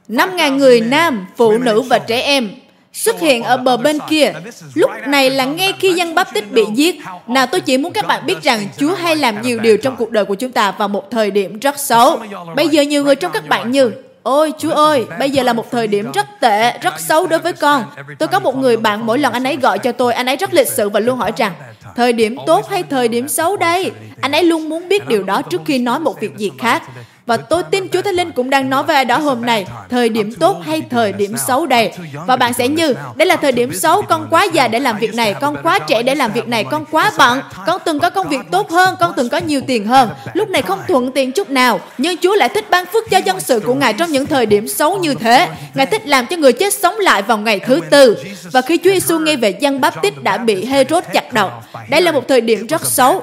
5.000 0.08 0.56
người 0.56 0.80
nam, 0.80 1.26
phụ 1.36 1.58
nữ 1.58 1.80
và 1.80 1.98
trẻ 1.98 2.20
em 2.20 2.50
xuất 2.92 3.20
hiện 3.20 3.42
ở 3.42 3.56
bờ 3.56 3.76
bên 3.76 3.98
kia. 4.08 4.32
Lúc 4.74 4.90
này 5.06 5.30
là 5.30 5.44
ngay 5.44 5.72
khi 5.80 5.92
dân 5.92 6.14
bắp 6.14 6.34
tích 6.34 6.52
bị 6.52 6.64
giết. 6.74 6.96
Nào 7.26 7.46
tôi 7.46 7.60
chỉ 7.60 7.78
muốn 7.78 7.92
các 7.92 8.06
bạn 8.06 8.26
biết 8.26 8.42
rằng 8.42 8.68
Chúa 8.78 8.94
hay 8.94 9.16
làm 9.16 9.42
nhiều 9.42 9.58
điều 9.58 9.76
trong 9.76 9.96
cuộc 9.96 10.10
đời 10.10 10.24
của 10.24 10.34
chúng 10.34 10.52
ta 10.52 10.70
vào 10.70 10.88
một 10.88 11.10
thời 11.10 11.30
điểm 11.30 11.58
rất 11.58 11.78
xấu. 11.78 12.20
Bây 12.56 12.68
giờ 12.68 12.82
nhiều 12.82 13.04
người 13.04 13.16
trong 13.16 13.32
các 13.32 13.48
bạn 13.48 13.70
như 13.70 13.92
Ôi 14.22 14.52
Chúa 14.58 14.70
ơi, 14.72 15.06
bây 15.18 15.30
giờ 15.30 15.42
là 15.42 15.52
một 15.52 15.70
thời 15.70 15.86
điểm 15.86 16.12
rất 16.12 16.26
tệ, 16.40 16.78
rất 16.78 17.00
xấu 17.00 17.26
đối 17.26 17.38
với 17.38 17.52
con. 17.52 17.84
Tôi 18.18 18.28
có 18.28 18.38
một 18.38 18.56
người 18.56 18.76
bạn 18.76 19.06
mỗi 19.06 19.18
lần 19.18 19.32
anh 19.32 19.44
ấy 19.44 19.56
gọi 19.56 19.78
cho 19.78 19.92
tôi, 19.92 20.14
anh 20.14 20.26
ấy 20.26 20.36
rất 20.36 20.54
lịch 20.54 20.68
sự 20.68 20.88
và 20.88 21.00
luôn 21.00 21.18
hỏi 21.18 21.32
rằng 21.36 21.52
Thời 21.96 22.12
điểm 22.12 22.36
tốt 22.46 22.68
hay 22.70 22.82
thời 22.82 23.08
điểm 23.08 23.28
xấu 23.28 23.56
đây? 23.56 23.92
Anh 24.20 24.32
ấy 24.32 24.44
luôn 24.44 24.68
muốn 24.68 24.88
biết 24.88 25.08
điều 25.08 25.22
đó 25.22 25.42
trước 25.42 25.60
khi 25.66 25.78
nói 25.78 26.00
một 26.00 26.20
việc 26.20 26.36
gì 26.36 26.50
khác. 26.58 26.82
Và 27.28 27.36
tôi 27.36 27.62
tin 27.62 27.88
Chúa 27.88 28.02
Thánh 28.02 28.14
Linh 28.14 28.32
cũng 28.32 28.50
đang 28.50 28.70
nói 28.70 28.82
về 28.82 29.04
đó 29.04 29.18
hôm 29.18 29.46
nay, 29.46 29.66
thời 29.90 30.08
điểm 30.08 30.32
tốt 30.34 30.56
hay 30.66 30.82
thời 30.90 31.12
điểm 31.12 31.36
xấu 31.46 31.66
đây. 31.66 31.92
Và 32.26 32.36
bạn 32.36 32.52
sẽ 32.52 32.68
như, 32.68 32.94
đây 33.14 33.26
là 33.26 33.36
thời 33.36 33.52
điểm 33.52 33.74
xấu, 33.74 34.02
con 34.02 34.26
quá 34.30 34.46
già 34.52 34.68
để 34.68 34.80
làm 34.80 34.98
việc 34.98 35.14
này, 35.14 35.34
con 35.40 35.56
quá 35.62 35.78
trẻ 35.78 36.02
để 36.02 36.14
làm 36.14 36.32
việc 36.32 36.48
này, 36.48 36.64
con 36.64 36.84
quá 36.90 37.12
bận, 37.18 37.40
con 37.66 37.80
từng 37.84 37.98
có 37.98 38.10
công 38.10 38.28
việc 38.28 38.40
tốt 38.50 38.70
hơn, 38.70 38.94
con 39.00 39.12
từng 39.16 39.28
có 39.28 39.38
nhiều 39.38 39.60
tiền 39.66 39.86
hơn. 39.86 40.10
Lúc 40.34 40.48
này 40.50 40.62
không 40.62 40.78
thuận 40.88 41.12
tiện 41.12 41.32
chút 41.32 41.50
nào, 41.50 41.80
nhưng 41.98 42.16
Chúa 42.16 42.34
lại 42.34 42.48
thích 42.48 42.70
ban 42.70 42.86
phước 42.86 43.10
cho 43.10 43.18
dân 43.18 43.40
sự 43.40 43.60
của 43.60 43.74
Ngài 43.74 43.92
trong 43.92 44.12
những 44.12 44.26
thời 44.26 44.46
điểm 44.46 44.68
xấu 44.68 44.98
như 44.98 45.14
thế. 45.14 45.48
Ngài 45.74 45.86
thích 45.86 46.06
làm 46.06 46.26
cho 46.26 46.36
người 46.36 46.52
chết 46.52 46.74
sống 46.74 46.94
lại 46.98 47.22
vào 47.22 47.38
ngày 47.38 47.60
thứ 47.60 47.80
tư. 47.90 48.16
Và 48.52 48.60
khi 48.60 48.78
Chúa 48.84 48.90
Giêsu 48.90 49.18
nghe 49.18 49.36
về 49.36 49.54
dân 49.60 49.80
Báp 49.80 50.02
Tít 50.02 50.22
đã 50.22 50.38
bị 50.38 50.64
Herod 50.64 51.04
chặt 51.12 51.32
đầu, 51.32 51.50
đây 51.90 52.00
là 52.00 52.12
một 52.12 52.28
thời 52.28 52.40
điểm 52.40 52.66
rất 52.66 52.86
xấu. 52.86 53.22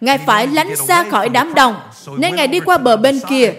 Ngài 0.00 0.18
phải 0.18 0.46
lánh 0.46 0.76
xa 0.76 1.04
khỏi 1.10 1.28
đám 1.28 1.54
đông, 1.54 1.74
nên 2.06 2.36
Ngài 2.36 2.46
đi 2.46 2.60
qua 2.60 2.78
bờ 2.78 2.96
bên 2.96 3.20
kia 3.28 3.52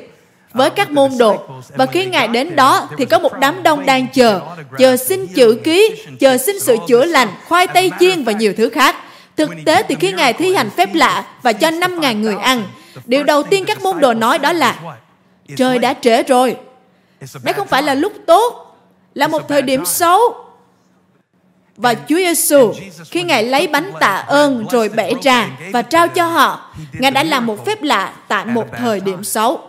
với 0.53 0.69
các 0.69 0.91
môn 0.91 1.11
đồ. 1.19 1.37
Và 1.75 1.85
khi 1.85 2.05
Ngài 2.05 2.27
đến 2.27 2.55
đó 2.55 2.89
thì 2.97 3.05
có 3.05 3.19
một 3.19 3.33
đám 3.39 3.63
đông 3.63 3.85
đang 3.85 4.07
chờ, 4.13 4.41
chờ 4.77 4.97
xin 4.97 5.27
chữ 5.27 5.59
ký, 5.63 6.03
chờ 6.19 6.37
xin 6.37 6.59
sự 6.59 6.77
chữa 6.87 7.05
lành, 7.05 7.27
khoai 7.47 7.67
tây 7.67 7.91
chiên 7.99 8.23
và 8.23 8.31
nhiều 8.31 8.53
thứ 8.57 8.69
khác. 8.69 8.95
Thực 9.37 9.49
tế 9.65 9.83
thì 9.83 9.95
khi 9.95 10.11
Ngài 10.11 10.33
thi 10.33 10.55
hành 10.55 10.69
phép 10.69 10.89
lạ 10.93 11.25
và 11.41 11.53
cho 11.53 11.69
5.000 11.69 12.21
người 12.21 12.35
ăn, 12.35 12.63
điều 13.05 13.23
đầu 13.23 13.43
tiên 13.43 13.65
các 13.65 13.81
môn 13.81 13.99
đồ 13.99 14.13
nói 14.13 14.39
đó 14.39 14.53
là 14.53 14.75
Trời 15.55 15.79
đã 15.79 15.93
trễ 16.01 16.23
rồi. 16.23 16.55
Đây 17.43 17.53
không 17.53 17.67
phải 17.67 17.83
là 17.83 17.93
lúc 17.93 18.13
tốt, 18.25 18.77
là 19.13 19.27
một 19.27 19.47
thời 19.47 19.61
điểm 19.61 19.85
xấu. 19.85 20.19
Và 21.77 21.93
Chúa 21.93 22.15
Giêsu 22.15 22.73
khi 23.05 23.23
Ngài 23.23 23.43
lấy 23.43 23.67
bánh 23.67 23.91
tạ 23.99 24.23
ơn 24.27 24.65
rồi 24.71 24.89
bẻ 24.89 25.11
ra 25.23 25.49
và 25.73 25.81
trao 25.81 26.07
cho 26.07 26.25
họ, 26.25 26.75
Ngài 26.93 27.11
đã 27.11 27.23
làm 27.23 27.45
một 27.45 27.65
phép 27.65 27.81
lạ 27.81 28.13
tại 28.27 28.45
một 28.45 28.65
thời 28.77 28.99
điểm 28.99 29.23
xấu. 29.23 29.61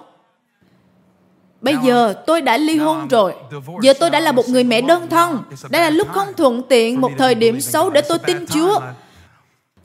Bây 1.61 1.77
giờ 1.85 2.14
tôi 2.27 2.40
đã 2.40 2.57
ly 2.57 2.77
hôn 2.77 3.09
rồi. 3.09 3.35
Giờ 3.83 3.92
tôi 4.01 4.11
đã 4.11 4.21
là 4.21 4.33
một 4.33 4.49
người 4.49 4.64
mẹ 4.64 4.81
đơn 4.81 5.09
thân. 5.09 5.42
Đây 5.71 5.83
là 5.83 5.90
lúc 5.90 6.09
không 6.12 6.29
thuận 6.37 6.62
tiện, 6.62 7.01
một 7.01 7.11
thời 7.18 7.35
điểm 7.35 7.61
xấu 7.61 7.90
để 7.90 8.01
tôi 8.01 8.18
tin 8.18 8.47
Chúa. 8.47 8.81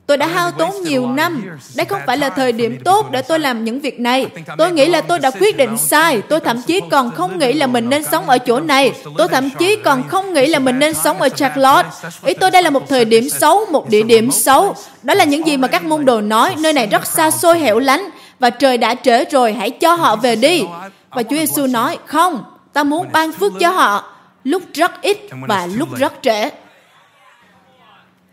Tôi 0.06 0.16
đã 0.16 0.26
hao 0.26 0.50
tốn 0.50 0.82
nhiều 0.82 1.06
năm. 1.06 1.58
Đây 1.76 1.84
không 1.84 2.00
phải 2.06 2.18
là 2.18 2.30
thời 2.30 2.52
điểm 2.52 2.78
tốt 2.84 3.10
để 3.10 3.22
tôi 3.22 3.38
làm 3.38 3.64
những 3.64 3.80
việc 3.80 4.00
này. 4.00 4.26
Tôi 4.58 4.72
nghĩ 4.72 4.86
là 4.86 5.00
tôi 5.00 5.18
đã 5.18 5.30
quyết 5.30 5.56
định 5.56 5.78
sai. 5.78 6.22
Tôi 6.28 6.40
thậm 6.40 6.62
chí 6.62 6.80
còn 6.90 7.10
không 7.10 7.38
nghĩ 7.38 7.52
là 7.52 7.66
mình 7.66 7.90
nên 7.90 8.04
sống 8.04 8.28
ở 8.28 8.38
chỗ 8.38 8.60
này. 8.60 8.92
Tôi 9.18 9.28
thậm 9.28 9.50
chí 9.50 9.76
còn 9.76 10.08
không 10.08 10.32
nghĩ 10.32 10.46
là 10.46 10.58
mình 10.58 10.78
nên 10.78 10.94
sống 10.94 11.22
ở 11.22 11.28
Charlotte. 11.28 11.88
Ý 12.24 12.34
tôi 12.34 12.50
đây 12.50 12.62
là 12.62 12.70
một 12.70 12.88
thời 12.88 13.04
điểm 13.04 13.28
xấu, 13.28 13.66
một 13.70 13.88
địa 13.88 14.02
điểm 14.02 14.30
xấu. 14.30 14.74
Đó 15.02 15.14
là 15.14 15.24
những 15.24 15.46
gì 15.46 15.56
mà 15.56 15.68
các 15.68 15.84
môn 15.84 16.04
đồ 16.04 16.20
nói. 16.20 16.54
Nơi 16.58 16.72
này 16.72 16.86
rất 16.86 17.06
xa 17.06 17.30
xôi 17.30 17.58
hẻo 17.58 17.78
lánh. 17.78 18.10
Và 18.38 18.50
trời 18.50 18.78
đã 18.78 18.94
trễ 18.94 19.24
rồi, 19.24 19.52
hãy 19.52 19.70
cho 19.70 19.94
họ 19.94 20.16
về 20.16 20.36
đi. 20.36 20.64
Và 21.10 21.22
Chúa 21.22 21.36
Giêsu 21.36 21.66
nói, 21.66 21.98
không, 22.06 22.44
ta 22.72 22.84
muốn 22.84 23.06
ban 23.12 23.32
phước 23.32 23.52
cho 23.60 23.70
họ 23.70 24.10
lúc 24.44 24.62
rất 24.74 25.02
ít 25.02 25.18
và 25.48 25.66
lúc 25.74 25.88
rất 25.96 26.12
trễ. 26.22 26.50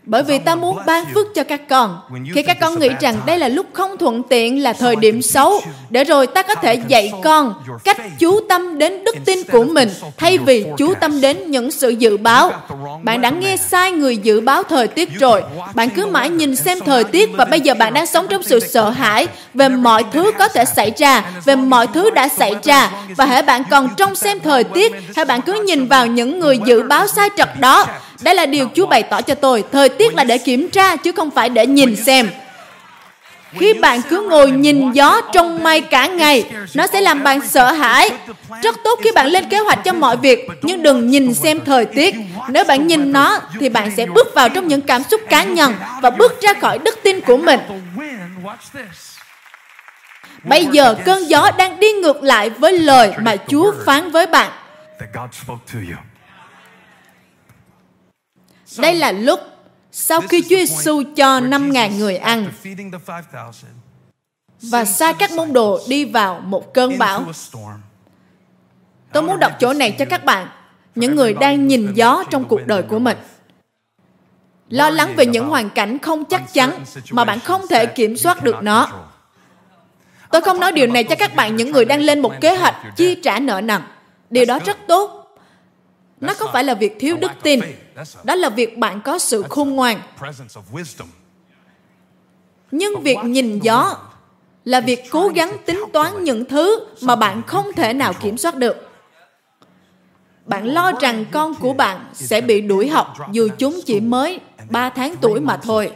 Bởi 0.04 0.22
vì 0.22 0.38
ta 0.38 0.54
muốn 0.54 0.78
ban 0.86 1.04
phước 1.14 1.26
cho 1.34 1.42
các 1.42 1.68
con. 1.68 2.00
Khi 2.34 2.42
các 2.42 2.56
con 2.60 2.78
nghĩ 2.78 2.88
rằng 3.00 3.16
đây 3.26 3.38
là 3.38 3.48
lúc 3.48 3.66
không 3.72 3.96
thuận 3.96 4.22
tiện 4.22 4.62
là 4.62 4.72
thời 4.72 4.96
điểm 4.96 5.22
xấu, 5.22 5.60
để 5.90 6.04
rồi 6.04 6.26
ta 6.26 6.42
có 6.42 6.54
thể 6.54 6.74
dạy 6.88 7.12
con 7.24 7.54
cách 7.84 7.96
chú 8.18 8.40
tâm 8.48 8.78
đến 8.78 9.04
đức 9.04 9.16
tin 9.24 9.38
của 9.52 9.64
mình 9.64 9.88
thay 10.16 10.38
vì 10.38 10.66
chú 10.78 10.94
tâm 11.00 11.20
đến 11.20 11.50
những 11.50 11.70
sự 11.70 11.88
dự 11.88 12.16
báo. 12.16 12.52
Bạn 13.02 13.20
đã 13.20 13.30
nghe 13.30 13.56
sai 13.56 13.92
người 13.92 14.16
dự 14.16 14.40
báo 14.40 14.62
thời 14.62 14.88
tiết 14.88 15.08
rồi. 15.18 15.42
Bạn 15.74 15.90
cứ 15.90 16.06
mãi 16.06 16.30
nhìn 16.30 16.56
xem 16.56 16.78
thời 16.86 17.04
tiết 17.04 17.30
và 17.32 17.44
bây 17.44 17.60
giờ 17.60 17.74
bạn 17.74 17.94
đang 17.94 18.06
sống 18.06 18.26
trong 18.28 18.42
sự 18.42 18.60
sợ 18.60 18.90
hãi 18.90 19.26
về 19.54 19.68
mọi 19.68 20.04
thứ 20.12 20.32
có 20.38 20.48
thể 20.48 20.64
xảy 20.64 20.92
ra, 20.96 21.24
về 21.44 21.56
mọi 21.56 21.86
thứ 21.86 22.10
đã 22.10 22.28
xảy 22.28 22.54
ra. 22.62 22.90
Và 23.16 23.26
hãy 23.26 23.42
bạn 23.42 23.62
còn 23.70 23.88
trông 23.96 24.14
xem 24.14 24.40
thời 24.40 24.64
tiết, 24.64 24.92
hay 25.16 25.24
bạn 25.24 25.42
cứ 25.42 25.62
nhìn 25.66 25.86
vào 25.86 26.06
những 26.06 26.40
người 26.40 26.58
dự 26.66 26.82
báo 26.82 27.06
sai 27.06 27.28
trật 27.36 27.48
đó 27.60 27.86
đây 28.22 28.34
là 28.34 28.46
điều 28.46 28.68
Chúa 28.74 28.86
bày 28.86 29.02
tỏ 29.02 29.20
cho 29.20 29.34
tôi. 29.34 29.64
Thời 29.72 29.88
tiết 29.88 30.14
là 30.14 30.24
để 30.24 30.38
kiểm 30.38 30.70
tra 30.70 30.96
chứ 30.96 31.12
không 31.12 31.30
phải 31.30 31.48
để 31.48 31.66
nhìn 31.66 31.96
xem. 31.96 32.30
Khi 33.58 33.74
bạn 33.74 34.00
cứ 34.10 34.26
ngồi 34.30 34.50
nhìn 34.50 34.92
gió 34.92 35.20
trong 35.32 35.62
mây 35.62 35.80
cả 35.80 36.06
ngày, 36.06 36.44
nó 36.74 36.86
sẽ 36.86 37.00
làm 37.00 37.22
bạn 37.22 37.40
sợ 37.48 37.72
hãi. 37.72 38.10
Rất 38.62 38.76
tốt 38.84 39.00
khi 39.02 39.10
bạn 39.14 39.26
lên 39.26 39.48
kế 39.48 39.58
hoạch 39.58 39.84
cho 39.84 39.92
mọi 39.92 40.16
việc, 40.16 40.48
nhưng 40.62 40.82
đừng 40.82 41.10
nhìn 41.10 41.34
xem 41.34 41.60
thời 41.64 41.86
tiết. 41.86 42.14
Nếu 42.48 42.64
bạn 42.64 42.86
nhìn 42.86 43.12
nó, 43.12 43.40
thì 43.60 43.68
bạn 43.68 43.92
sẽ 43.96 44.06
bước 44.06 44.34
vào 44.34 44.48
trong 44.48 44.68
những 44.68 44.80
cảm 44.80 45.02
xúc 45.10 45.20
cá 45.28 45.44
nhân 45.44 45.74
và 46.02 46.10
bước 46.10 46.40
ra 46.40 46.54
khỏi 46.60 46.78
đức 46.78 46.98
tin 47.02 47.20
của 47.20 47.36
mình. 47.36 47.60
Bây 50.44 50.66
giờ 50.66 50.94
cơn 51.04 51.28
gió 51.28 51.50
đang 51.58 51.80
đi 51.80 51.92
ngược 51.92 52.22
lại 52.22 52.50
với 52.50 52.78
lời 52.78 53.12
mà 53.18 53.36
Chúa 53.48 53.72
phán 53.86 54.10
với 54.10 54.26
bạn. 54.26 54.50
Đây 58.78 58.94
là 58.94 59.12
lúc 59.12 59.40
sau 59.92 60.20
khi 60.20 60.42
Chúa 60.42 60.56
Giêsu 60.56 61.02
cho 61.16 61.40
5.000 61.40 61.98
người 61.98 62.16
ăn 62.16 62.52
và 64.62 64.84
sai 64.84 65.14
các 65.14 65.32
môn 65.32 65.52
đồ 65.52 65.80
đi 65.88 66.04
vào 66.04 66.40
một 66.40 66.74
cơn 66.74 66.98
bão. 66.98 67.24
Tôi 69.12 69.22
muốn 69.22 69.38
đọc 69.38 69.52
chỗ 69.60 69.72
này 69.72 69.96
cho 69.98 70.04
các 70.04 70.24
bạn, 70.24 70.48
những 70.94 71.16
người 71.16 71.34
đang 71.34 71.68
nhìn 71.68 71.92
gió 71.94 72.24
trong 72.30 72.44
cuộc 72.44 72.66
đời 72.66 72.82
của 72.82 72.98
mình. 72.98 73.16
Lo 74.68 74.90
lắng 74.90 75.14
về 75.16 75.26
những 75.26 75.48
hoàn 75.48 75.70
cảnh 75.70 75.98
không 75.98 76.24
chắc 76.24 76.52
chắn 76.52 76.84
mà 77.10 77.24
bạn 77.24 77.40
không 77.40 77.68
thể 77.68 77.86
kiểm 77.86 78.16
soát 78.16 78.42
được 78.42 78.56
nó. 78.62 78.88
Tôi 80.30 80.42
không 80.42 80.60
nói 80.60 80.72
điều 80.72 80.86
này 80.86 81.04
cho 81.04 81.14
các 81.14 81.34
bạn 81.34 81.56
những 81.56 81.72
người 81.72 81.84
đang 81.84 82.00
lên 82.00 82.20
một 82.20 82.32
kế 82.40 82.56
hoạch 82.56 82.74
chi 82.96 83.14
trả 83.22 83.38
nợ 83.38 83.60
nần. 83.60 83.82
Điều 84.30 84.44
đó 84.44 84.58
rất 84.66 84.76
tốt. 84.86 85.21
Nó 86.22 86.34
không 86.34 86.50
phải 86.52 86.64
là 86.64 86.74
việc 86.74 86.96
thiếu 86.98 87.16
đức 87.16 87.32
tin, 87.42 87.60
đó 88.24 88.34
là 88.34 88.48
việc 88.48 88.78
bạn 88.78 89.00
có 89.00 89.18
sự 89.18 89.42
khôn 89.48 89.70
ngoan. 89.70 90.00
nhưng 92.72 93.02
việc 93.02 93.18
nhìn 93.24 93.58
gió 93.58 93.96
là 94.64 94.80
việc 94.80 95.10
cố 95.10 95.28
gắng 95.28 95.56
tính 95.66 95.84
toán 95.92 96.24
những 96.24 96.44
thứ 96.44 96.86
mà 97.02 97.16
bạn 97.16 97.42
không 97.42 97.72
thể 97.76 97.92
nào 97.92 98.12
kiểm 98.12 98.38
soát 98.38 98.56
được. 98.56 98.88
Bạn 100.44 100.66
lo 100.66 100.92
rằng 101.00 101.24
con 101.30 101.54
của 101.54 101.72
bạn 101.72 102.04
sẽ 102.12 102.40
bị 102.40 102.60
đuổi 102.60 102.88
học 102.88 103.14
dù 103.32 103.48
chúng 103.58 103.80
chỉ 103.86 104.00
mới 104.00 104.40
3 104.70 104.90
tháng 104.90 105.14
tuổi 105.20 105.40
mà 105.40 105.56
thôi. 105.56 105.92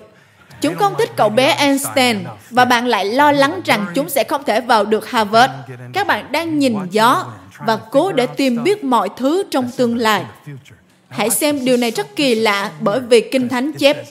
Chúng 0.60 0.74
không 0.74 0.94
thích 0.98 1.10
cậu 1.16 1.28
bé 1.28 1.52
Einstein 1.52 2.24
và 2.50 2.64
bạn 2.64 2.86
lại 2.86 3.04
lo 3.04 3.32
lắng 3.32 3.60
rằng 3.64 3.86
chúng 3.94 4.08
sẽ 4.08 4.24
không 4.24 4.44
thể 4.44 4.60
vào 4.60 4.84
được 4.84 5.10
Harvard. 5.10 5.52
Các 5.92 6.06
bạn 6.06 6.32
đang 6.32 6.58
nhìn 6.58 6.76
gió 6.90 7.26
và 7.58 7.76
cố 7.90 8.12
để 8.12 8.26
tìm 8.26 8.64
biết 8.64 8.84
mọi 8.84 9.08
thứ 9.16 9.42
trong 9.50 9.70
tương 9.76 9.96
lai. 9.96 10.24
Hãy 11.08 11.30
xem 11.30 11.64
điều 11.64 11.76
này 11.76 11.90
rất 11.90 12.16
kỳ 12.16 12.34
lạ 12.34 12.70
bởi 12.80 13.00
vì 13.00 13.20
Kinh 13.20 13.48
Thánh 13.48 13.72
chép 13.72 14.04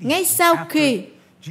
ngay 0.00 0.24
sau 0.24 0.56
khi 0.68 1.00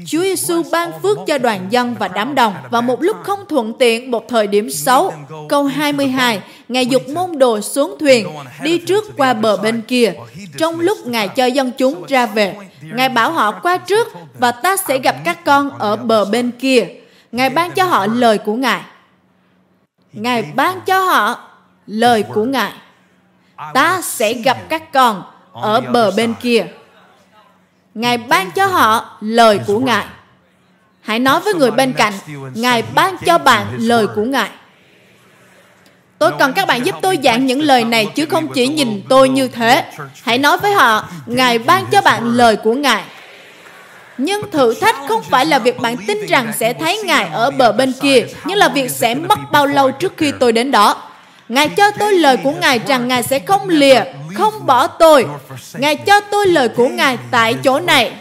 Chúa 0.06 0.22
Giêsu 0.22 0.64
ban 0.72 0.92
phước 1.02 1.18
cho 1.28 1.38
đoàn 1.38 1.68
dân 1.70 1.96
và 2.00 2.08
đám 2.08 2.36
đồng 2.36 2.54
và 2.72 2.82
một 2.82 3.02
lúc 3.02 3.18
không 3.24 3.40
thuận 3.50 3.74
tiện 3.80 4.12
một 4.12 4.30
thời 4.30 4.48
điểm 4.48 4.70
xấu. 4.70 5.14
Câu 5.50 5.64
22, 5.64 6.42
Ngài 6.70 6.86
dục 6.86 7.10
môn 7.10 7.38
đồ 7.38 7.62
xuống 7.62 7.96
thuyền, 8.00 8.28
đi 8.64 8.78
trước 8.78 9.18
qua 9.18 9.34
bờ 9.34 9.58
bên 9.58 9.82
kia, 9.82 10.14
trong 10.58 10.80
lúc 10.80 11.08
Ngài 11.08 11.28
cho 11.28 11.46
dân 11.46 11.72
chúng 11.78 12.06
ra 12.08 12.26
về. 12.26 12.56
Ngài 12.82 13.10
bảo 13.10 13.32
họ 13.32 13.52
qua 13.52 13.78
trước 13.78 14.08
và 14.40 14.52
ta 14.52 14.78
sẽ 14.88 14.98
gặp 14.98 15.16
các 15.26 15.46
con 15.46 15.70
ở 15.80 15.96
bờ 15.96 16.26
bên 16.26 16.52
kia. 16.52 16.88
Ngài 17.32 17.50
ban 17.50 17.72
cho 17.72 17.84
họ 17.84 18.08
lời 18.08 18.38
của 18.38 18.54
Ngài. 18.54 18.82
Ngài 20.14 20.52
ban 20.56 20.82
cho 20.82 21.00
họ 21.00 21.50
lời 21.88 22.24
của 22.24 22.44
Ngài 22.44 22.72
ta 23.74 24.02
sẽ 24.04 24.34
gặp 24.34 24.58
các 24.70 24.92
con 24.94 25.24
ở 25.54 25.82
bờ 25.82 26.12
bên 26.12 26.34
kia. 26.42 26.66
Ngài 27.94 28.18
ban 28.18 28.52
cho 28.52 28.66
họ 28.66 29.18
lời 29.22 29.60
của 29.68 29.80
Ngài. 29.80 30.06
Hãy 31.02 31.20
nói 31.20 31.40
với 31.40 31.54
người 31.54 31.72
bên 31.72 31.94
cạnh, 31.94 32.14
Ngài 32.54 32.84
ban 32.96 33.16
cho 33.26 33.38
bạn 33.38 33.66
lời 33.78 34.08
của 34.08 34.24
Ngài. 34.24 34.50
Tôi 36.20 36.32
cần 36.40 36.54
các 36.54 36.68
bạn 36.68 36.86
giúp 36.86 36.96
tôi 37.02 37.20
giảng 37.24 37.46
những 37.46 37.62
lời 37.62 37.84
này 37.84 38.12
chứ 38.16 38.26
không 38.26 38.48
chỉ 38.54 38.68
nhìn 38.68 39.02
tôi 39.10 39.30
như 39.30 39.48
thế. 39.48 39.92
Hãy 40.24 40.38
nói 40.38 40.58
với 40.58 40.74
họ, 40.74 41.10
Ngài 41.26 41.60
ban 41.60 41.86
cho 41.92 42.02
bạn 42.02 42.24
lời 42.24 42.56
của 42.56 42.74
Ngài. 42.74 43.04
Nhưng 44.22 44.52
thử 44.52 44.74
thách 44.74 44.96
không 45.08 45.24
phải 45.24 45.46
là 45.46 45.60
việc 45.60 45.80
bạn 45.80 45.96
tin 46.08 46.26
rằng 46.26 46.54
sẽ 46.58 46.74
thấy 46.74 47.02
Ngài 47.06 47.30
ở 47.34 47.52
bờ 47.52 47.72
bên 47.72 47.94
kia, 48.02 48.26
nhưng 48.46 48.58
là 48.58 48.70
việc 48.70 48.92
sẽ 48.92 49.16
mất 49.16 49.40
bao 49.52 49.66
lâu 49.66 49.92
trước 49.92 50.14
khi 50.18 50.32
tôi 50.40 50.52
đến 50.52 50.72
đó. 50.72 51.04
Ngài 51.50 51.70
cho 51.70 51.92
tôi 51.92 52.14
lời 52.14 52.38
của 52.44 52.52
Ngài 52.52 52.80
rằng 52.88 53.08
Ngài 53.08 53.24
sẽ 53.24 53.40
không 53.40 53.70
lìa, 53.70 54.02
không 54.36 54.66
bỏ 54.66 54.88
tôi. 54.88 55.26
Ngài 55.74 55.96
cho 55.96 56.20
tôi 56.20 56.48
lời 56.48 56.70
của 56.70 56.88
Ngài 56.90 57.18
tại 57.32 57.56
chỗ 57.64 57.80
này, 57.80 58.12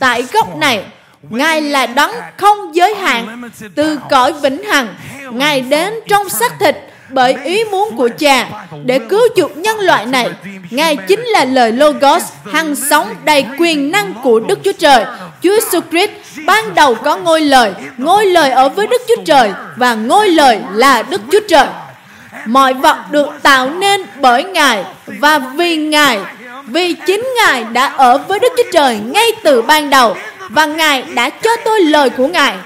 tại 0.00 0.24
góc 0.32 0.56
này. 0.56 0.84
Ngài 1.30 1.60
là 1.60 1.86
đấng 1.86 2.10
không 2.36 2.74
giới 2.74 2.94
hạn, 2.94 3.50
từ 3.74 3.98
cõi 4.10 4.32
vĩnh 4.32 4.62
hằng. 4.62 4.94
Ngài 5.30 5.60
đến 5.60 5.94
trong 6.08 6.28
xác 6.28 6.52
thịt 6.60 6.76
bởi 7.12 7.36
ý 7.44 7.64
muốn 7.64 7.96
của 7.96 8.08
cha 8.18 8.48
để 8.84 8.98
cứu 8.98 9.20
chuộc 9.36 9.56
nhân 9.56 9.80
loại 9.80 10.06
này. 10.06 10.30
Ngài 10.70 10.96
chính 10.96 11.20
là 11.20 11.44
lời 11.44 11.72
Logos, 11.72 12.24
hằng 12.52 12.74
sống 12.74 13.14
đầy 13.24 13.46
quyền 13.58 13.90
năng 13.90 14.14
của 14.22 14.40
Đức 14.40 14.58
Chúa 14.64 14.72
Trời 14.72 15.04
Chúa 15.42 15.50
Jesus 15.50 15.80
Christ 15.90 16.10
ban 16.46 16.74
đầu 16.74 16.94
có 16.94 17.16
ngôi 17.16 17.40
lời, 17.40 17.72
ngôi 17.96 18.26
lời 18.26 18.50
ở 18.50 18.68
với 18.68 18.86
Đức 18.86 19.02
Chúa 19.08 19.22
Trời 19.24 19.52
và 19.76 19.94
ngôi 19.94 20.28
lời 20.28 20.60
là 20.72 21.02
Đức 21.02 21.20
Chúa 21.32 21.40
Trời. 21.48 21.66
Mọi 22.46 22.74
vật 22.74 22.96
được 23.10 23.28
tạo 23.42 23.70
nên 23.70 24.02
bởi 24.20 24.44
Ngài 24.44 24.84
và 25.06 25.38
vì 25.38 25.76
Ngài, 25.76 26.18
vì 26.66 26.92
chính 26.92 27.28
Ngài 27.36 27.64
đã 27.64 27.86
ở 27.86 28.18
với 28.18 28.38
Đức 28.38 28.52
Chúa 28.56 28.70
Trời 28.72 28.98
ngay 28.98 29.32
từ 29.42 29.62
ban 29.62 29.90
đầu 29.90 30.16
và 30.48 30.66
Ngài 30.66 31.02
đã 31.14 31.30
cho 31.30 31.50
tôi 31.64 31.80
lời 31.80 32.10
của 32.10 32.26
Ngài. 32.26 32.56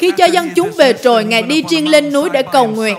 Khi 0.00 0.12
cho 0.16 0.24
dân 0.24 0.50
chúng 0.56 0.70
về 0.76 0.92
rồi, 0.92 1.24
Ngài 1.24 1.42
đi 1.42 1.62
riêng 1.68 1.88
lên 1.88 2.12
núi 2.12 2.30
để 2.30 2.42
cầu 2.42 2.66
nguyện. 2.66 2.98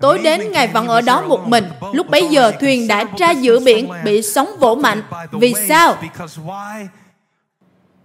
Tối 0.00 0.18
đến, 0.18 0.52
Ngài 0.52 0.66
vẫn 0.68 0.88
ở 0.88 1.00
đó 1.00 1.22
một 1.22 1.48
mình. 1.48 1.64
Lúc 1.92 2.10
bấy 2.10 2.28
giờ, 2.28 2.52
thuyền 2.60 2.88
đã 2.88 3.04
ra 3.18 3.30
giữa 3.30 3.60
biển, 3.60 3.88
bị 4.04 4.22
sóng 4.22 4.48
vỗ 4.60 4.74
mạnh. 4.74 5.02
Vì 5.32 5.54
sao? 5.68 5.96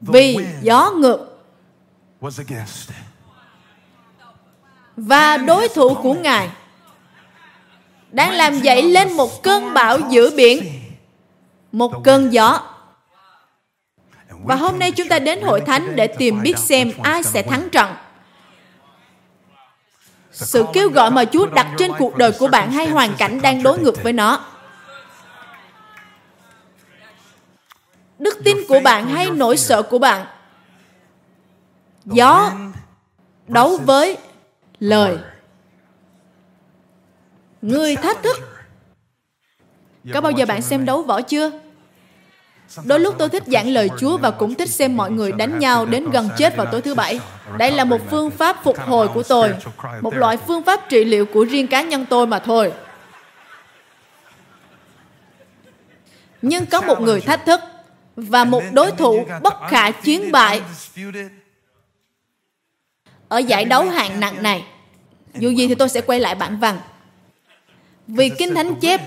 Vì 0.02 0.38
gió 0.62 0.92
ngược. 0.92 1.44
Và 4.98 5.38
đối 5.38 5.70
thủ 5.70 5.94
của 5.94 6.14
Ngài 6.14 6.50
đang 8.12 8.32
làm 8.32 8.60
dậy 8.60 8.84
lên 8.84 9.14
một 9.14 9.44
cơn 9.44 9.74
bão 9.74 10.00
giữa 10.10 10.30
biển, 10.36 10.64
một 11.72 12.04
cơn 12.04 12.34
gió. 12.34 12.62
Và 14.48 14.56
hôm 14.56 14.80
nay 14.80 14.92
chúng 14.92 15.08
ta 15.08 15.20
đến 15.20 15.42
hội 15.42 15.62
thánh 15.62 15.96
để 15.96 16.08
tìm 16.08 16.42
biết 16.42 16.58
xem 16.58 16.92
ai 17.04 17.24
sẽ 17.24 17.42
thắng 17.42 17.70
trận. 17.70 17.94
Sự 20.32 20.66
kêu 20.74 20.90
gọi 20.90 21.12
mà 21.12 21.26
Chúa 21.26 21.46
đặt 21.46 21.68
trên 21.78 21.92
cuộc 22.00 22.18
đời 22.18 22.32
của 22.40 22.48
bạn 22.48 22.72
hay 22.72 22.88
hoàn 22.88 23.16
cảnh 23.18 23.42
đang 23.42 23.64
đối 23.64 23.80
ngược 23.80 24.04
với 24.04 24.14
nó. 24.14 24.46
Đức 28.20 28.38
tin 28.46 28.58
của 28.68 28.80
bạn 28.80 29.08
hay 29.10 29.30
nỗi 29.32 29.58
sợ 29.58 29.82
của 29.82 30.00
bạn. 30.00 30.26
Gió 32.06 32.52
đấu 33.48 33.78
với 33.78 34.18
lời. 34.80 35.18
Người 37.62 37.96
thách 37.96 38.24
thức. 38.24 38.38
Có 40.14 40.22
bao 40.22 40.32
giờ 40.32 40.46
bạn 40.46 40.62
xem 40.62 40.86
đấu 40.86 41.04
võ 41.04 41.22
chưa? 41.22 41.52
Đôi 42.86 43.00
lúc 43.00 43.16
tôi 43.18 43.30
thích 43.30 43.44
giảng 43.48 43.68
lời 43.68 43.90
Chúa 44.00 44.18
và 44.18 44.32
cũng 44.32 44.56
thích 44.56 44.70
xem 44.70 44.98
mọi 44.98 45.12
người 45.12 45.32
đánh 45.32 45.60
nhau 45.60 45.86
đến 45.86 46.10
gần 46.10 46.30
chết 46.38 46.56
vào 46.56 46.66
tối 46.72 46.82
thứ 46.82 46.96
bảy. 46.96 47.20
Đây 47.58 47.72
là 47.72 47.84
một 47.84 48.02
phương 48.10 48.32
pháp 48.32 48.64
phục 48.64 48.80
hồi 48.80 49.08
của 49.08 49.24
tôi, 49.24 49.54
một 50.02 50.16
loại 50.16 50.38
phương 50.38 50.64
pháp 50.64 50.90
trị 50.90 51.04
liệu 51.04 51.26
của 51.26 51.46
riêng 51.46 51.68
cá 51.68 51.82
nhân 51.82 52.06
tôi 52.10 52.28
mà 52.28 52.40
thôi. 52.40 52.74
Nhưng 56.42 56.66
có 56.66 56.82
một 56.82 57.02
người 57.02 57.22
thách 57.22 57.46
thức 57.46 57.60
và 58.16 58.44
một 58.44 58.64
đối 58.74 58.92
thủ 58.92 59.26
bất 59.42 59.54
khả 59.70 59.92
chiến 59.92 60.32
bại 60.32 60.62
ở 63.28 63.38
giải 63.38 63.66
đấu 63.66 63.84
hạng 63.84 64.20
nặng 64.20 64.44
này. 64.44 64.66
Dù 65.34 65.50
gì 65.50 65.68
thì 65.68 65.76
tôi 65.76 65.90
sẽ 65.90 66.02
quay 66.02 66.20
lại 66.20 66.36
bản 66.36 66.60
văn. 66.60 66.80
Vì 68.08 68.30
Kinh 68.30 68.56
Thánh 68.56 68.76
chép, 68.76 69.02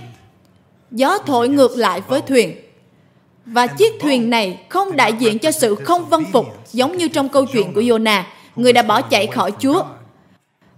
gió 0.91 1.19
thổi 1.19 1.49
ngược 1.49 1.77
lại 1.77 2.01
với 2.01 2.21
thuyền 2.21 2.70
và 3.53 3.67
chiếc 3.67 4.01
thuyền 4.01 4.31
này 4.31 4.67
không 4.69 4.97
đại 4.97 5.13
diện 5.13 5.39
cho 5.39 5.51
sự 5.51 5.75
không 5.75 6.05
vân 6.05 6.25
phục 6.33 6.47
giống 6.73 6.97
như 6.97 7.09
trong 7.09 7.29
câu 7.29 7.47
chuyện 7.47 7.75
của 7.75 7.81
Jonah, 7.81 8.23
người 8.57 8.73
đã 8.73 8.83
bỏ 8.83 9.01
chạy 9.01 9.27
khỏi 9.27 9.53
Chúa. 9.59 9.85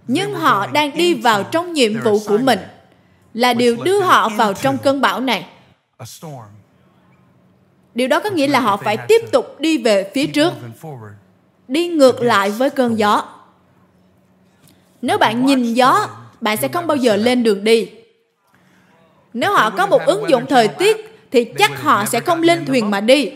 Nhưng 0.07 0.33
họ 0.33 0.67
đang 0.67 0.97
đi 0.97 1.13
vào 1.13 1.43
trong 1.43 1.73
nhiệm 1.73 2.01
vụ 2.01 2.19
của 2.27 2.37
mình 2.37 2.59
là 3.33 3.53
điều 3.53 3.77
đưa 3.83 3.99
họ 3.99 4.29
vào 4.29 4.53
trong 4.53 4.77
cơn 4.77 5.01
bão 5.01 5.19
này. 5.21 5.45
Điều 7.95 8.07
đó 8.07 8.19
có 8.19 8.29
nghĩa 8.29 8.47
là 8.47 8.59
họ 8.59 8.77
phải 8.77 8.97
tiếp 8.97 9.21
tục 9.31 9.59
đi 9.59 9.77
về 9.77 10.11
phía 10.13 10.27
trước, 10.27 10.53
đi 11.67 11.87
ngược 11.87 12.21
lại 12.21 12.51
với 12.51 12.69
cơn 12.69 12.99
gió. 12.99 13.23
Nếu 15.01 15.17
bạn 15.17 15.45
nhìn 15.45 15.73
gió, 15.73 16.07
bạn 16.41 16.57
sẽ 16.57 16.67
không 16.67 16.87
bao 16.87 16.97
giờ 16.97 17.15
lên 17.15 17.43
đường 17.43 17.63
đi. 17.63 17.89
Nếu 19.33 19.53
họ 19.53 19.69
có 19.69 19.87
một 19.87 20.01
ứng 20.05 20.29
dụng 20.29 20.45
thời 20.45 20.67
tiết 20.67 21.12
thì 21.33 21.45
chắc 21.57 21.81
họ 21.81 22.05
sẽ 22.05 22.19
không 22.19 22.41
lên 22.41 22.65
thuyền 22.65 22.91
mà 22.91 23.01
đi. 23.01 23.31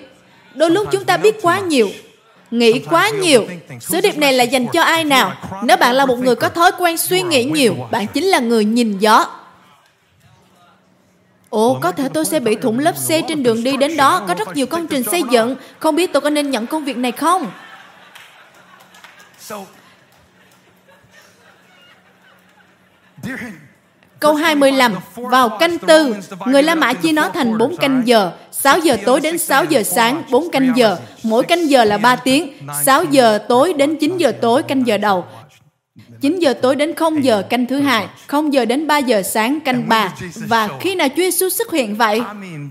Đôi 0.56 0.72
lúc 0.72 0.88
chúng 0.92 1.06
ta 1.06 1.18
biết 1.18 1.36
quá 1.42 1.60
nhiều, 1.60 1.90
nghĩ 2.52 2.80
quá 2.90 3.10
nhiều. 3.10 3.48
Sứ 3.80 4.02
điệp 4.02 4.18
này 4.18 4.34
là 4.34 4.44
dành 4.44 4.68
cho 4.74 4.82
ai 4.82 5.04
nào? 5.04 5.34
Nếu 5.64 5.78
bạn 5.78 5.96
là 5.96 6.06
một 6.06 6.20
người 6.20 6.36
có 6.36 6.50
thói 6.50 6.72
quen 6.78 6.98
suy 6.98 7.22
nghĩ 7.22 7.44
nhiều, 7.44 7.76
bạn 7.92 8.08
chính 8.08 8.24
là 8.24 8.40
người 8.40 8.66
nhìn 8.66 8.98
gió. 8.98 9.26
Ồ, 11.50 11.80
có 11.82 11.92
thể 11.92 12.10
tôi 12.14 12.26
sẽ 12.26 12.40
bị 12.40 12.56
thủng 12.56 12.80
lớp 12.80 12.98
xe 12.98 13.22
trên 13.28 13.44
đường 13.44 13.64
đi 13.64 13.78
đến 13.78 13.98
đó. 13.98 14.26
Có 14.28 14.34
rất 14.34 14.56
nhiều 14.56 14.68
công 14.68 14.88
trình 14.88 15.04
xây 15.04 15.24
dựng. 15.32 15.56
Không 15.80 15.96
biết 15.96 16.14
tôi 16.14 16.22
có 16.22 16.30
nên 16.30 16.52
nhận 16.52 16.68
công 16.68 16.86
việc 16.86 16.98
này 16.98 17.12
không? 17.12 17.52
Câu 24.20 24.34
25, 24.34 24.96
vào 25.16 25.50
canh 25.50 25.78
tư, 25.78 26.16
người 26.46 26.64
La 26.64 26.76
Mã 26.76 26.94
chia 26.94 27.12
nó 27.12 27.30
thành 27.30 27.58
4 27.58 27.78
canh 27.78 28.02
giờ, 28.06 28.32
6 28.52 28.80
giờ 28.80 28.98
tối 29.06 29.20
đến 29.20 29.38
6 29.38 29.66
giờ 29.66 29.84
sáng, 29.84 30.24
4 30.32 30.52
canh 30.52 30.74
giờ, 30.76 30.98
mỗi 31.24 31.44
canh 31.44 31.70
giờ 31.70 31.84
là 31.84 31.98
3 31.98 32.16
tiếng, 32.16 32.54
6 32.86 33.04
giờ 33.04 33.38
tối 33.50 33.74
đến 33.74 33.96
9 33.96 34.18
giờ 34.18 34.32
tối 34.42 34.64
canh 34.64 34.88
giờ 34.88 34.98
đầu, 34.98 35.26
9 36.22 36.40
giờ 36.40 36.54
tối 36.54 36.76
đến 36.76 36.94
0 36.94 37.24
giờ 37.24 37.44
canh 37.50 37.66
thứ 37.66 37.80
hai, 37.80 38.08
0 38.28 38.54
giờ 38.54 38.66
đến 38.66 38.88
3 38.88 38.98
giờ 38.98 39.22
sáng 39.22 39.60
canh 39.60 39.90
ba. 39.90 40.14
Và 40.36 40.70
khi 40.80 40.96
nào 40.96 41.08
Chúa 41.10 41.16
Giêsu 41.16 41.50
xuất 41.50 41.72
hiện 41.72 41.96
vậy? 41.96 42.22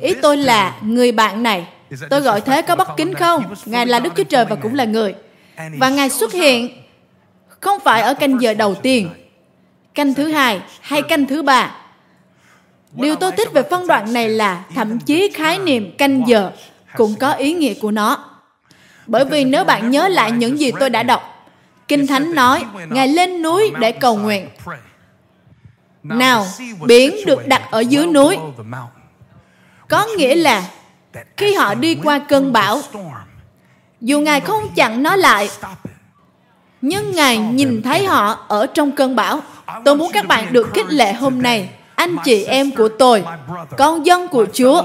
Ý 0.01 0.15
tôi 0.23 0.37
là 0.37 0.77
người 0.83 1.13
bạn 1.13 1.43
này. 1.43 1.67
Tôi 2.11 2.21
gọi 2.21 2.41
thế 2.41 2.63
có 2.63 2.77
bất 2.77 2.89
kính 2.97 3.15
không? 3.15 3.55
Ngài 3.65 3.87
là 3.87 3.99
Đức 3.99 4.13
Chúa 4.17 4.25
Trời 4.25 4.45
và 4.45 4.57
cũng 4.57 4.75
là 4.75 4.85
người. 4.85 5.15
Và 5.79 5.89
Ngài 5.89 6.11
xuất 6.11 6.33
hiện 6.33 6.69
không 7.61 7.81
phải 7.81 8.03
ở 8.03 8.15
canh 8.15 8.41
giờ 8.41 8.55
đầu 8.55 8.75
tiên, 8.75 9.09
canh 9.97 10.15
thứ 10.15 10.29
hai 10.29 10.61
hay 10.81 11.03
canh 11.03 11.27
thứ 11.27 11.43
ba. 11.43 11.71
Điều 12.93 13.17
tôi 13.17 13.33
thích 13.33 13.49
về 13.53 13.63
phân 13.71 13.87
đoạn 13.87 14.13
này 14.13 14.29
là 14.29 14.65
thậm 14.75 14.99
chí 14.99 15.31
khái 15.35 15.59
niệm 15.59 15.97
canh 15.97 16.29
giờ 16.29 16.51
cũng 16.97 17.17
có 17.17 17.33
ý 17.33 17.53
nghĩa 17.53 17.75
của 17.75 17.91
nó. 17.91 18.25
Bởi 19.07 19.25
vì 19.25 19.45
nếu 19.45 19.65
bạn 19.65 19.91
nhớ 19.91 20.09
lại 20.09 20.33
những 20.33 20.61
gì 20.61 20.73
tôi 20.81 20.91
đã 20.91 21.03
đọc, 21.03 21.47
Kinh 21.89 22.07
Thánh 22.07 22.35
nói, 22.35 22.65
Ngài 22.89 23.09
lên 23.09 23.43
núi 23.43 23.73
để 23.81 23.93
cầu 23.93 24.17
nguyện. 24.17 24.49
Nào, 26.03 26.47
biển 26.87 27.17
được 27.27 27.47
đặt 27.47 27.63
ở 27.71 27.81
dưới 27.81 28.07
núi. 28.07 28.39
Có 29.89 30.07
nghĩa 30.17 30.35
là 30.35 30.65
khi 31.37 31.55
họ 31.55 31.75
đi 31.75 31.95
qua 32.05 32.19
cơn 32.19 32.53
bão, 32.53 32.81
dù 34.01 34.21
Ngài 34.21 34.41
không 34.41 34.63
chặn 34.75 35.03
nó 35.03 35.17
lại, 35.17 35.51
nhưng 36.81 37.13
Ngài 37.13 37.39
nhìn 37.39 37.83
thấy 37.83 38.07
họ 38.07 38.45
ở 38.49 38.67
trong 38.67 38.93
cơn 38.93 39.17
bão. 39.17 39.41
Tôi 39.85 39.97
muốn 39.97 40.13
các 40.13 40.27
bạn 40.27 40.53
được 40.53 40.75
khích 40.75 40.87
lệ 40.89 41.13
hôm 41.13 41.43
nay, 41.43 41.69
anh 41.95 42.17
chị 42.25 42.45
em 42.45 42.71
của 42.71 42.89
tôi, 42.89 43.25
con 43.79 44.07
dân 44.07 44.29
của 44.29 44.47
Chúa. 44.53 44.83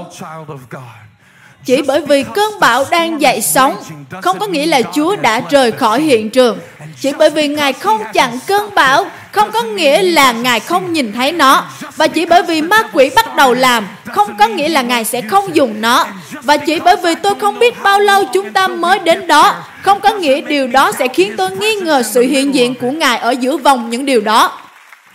Chỉ 1.64 1.82
bởi 1.82 2.00
vì 2.00 2.24
cơn 2.34 2.60
bão 2.60 2.84
đang 2.90 3.20
dậy 3.20 3.40
sóng, 3.40 3.76
không 4.22 4.38
có 4.38 4.46
nghĩa 4.46 4.66
là 4.66 4.82
Chúa 4.94 5.16
đã 5.16 5.40
rời 5.50 5.72
khỏi 5.72 6.02
hiện 6.02 6.30
trường. 6.30 6.58
Chỉ 7.00 7.12
bởi 7.18 7.30
vì 7.30 7.48
Ngài 7.48 7.72
không 7.72 8.02
chặn 8.12 8.38
cơn 8.46 8.74
bão, 8.74 9.06
không 9.32 9.50
có 9.52 9.62
nghĩa 9.62 10.02
là 10.02 10.32
Ngài 10.32 10.60
không 10.60 10.92
nhìn 10.92 11.12
thấy 11.12 11.32
nó. 11.32 11.64
Và 11.96 12.06
chỉ 12.06 12.26
bởi 12.26 12.42
vì 12.42 12.62
ma 12.62 12.82
quỷ 12.92 13.10
bắt 13.16 13.36
đầu 13.36 13.54
làm, 13.54 13.86
không 14.12 14.36
có 14.38 14.48
nghĩa 14.48 14.68
là 14.68 14.82
Ngài 14.82 15.04
sẽ 15.04 15.20
không 15.20 15.56
dùng 15.56 15.80
nó. 15.80 16.06
Và 16.42 16.56
chỉ 16.56 16.80
bởi 16.80 16.96
vì 16.96 17.14
tôi 17.14 17.34
không 17.40 17.58
biết 17.58 17.82
bao 17.82 18.00
lâu 18.00 18.24
chúng 18.32 18.52
ta 18.52 18.68
mới 18.68 18.98
đến 18.98 19.26
đó, 19.26 19.54
không 19.82 20.00
có 20.00 20.10
nghĩa 20.10 20.40
điều 20.40 20.66
đó 20.66 20.92
sẽ 20.92 21.08
khiến 21.08 21.34
tôi 21.36 21.50
nghi 21.50 21.74
ngờ 21.74 22.02
sự 22.02 22.20
hiện 22.22 22.54
diện 22.54 22.74
của 22.74 22.90
Ngài 22.90 23.18
ở 23.18 23.30
giữa 23.30 23.56
vòng 23.56 23.90
những 23.90 24.06
điều 24.06 24.20
đó. 24.20 24.58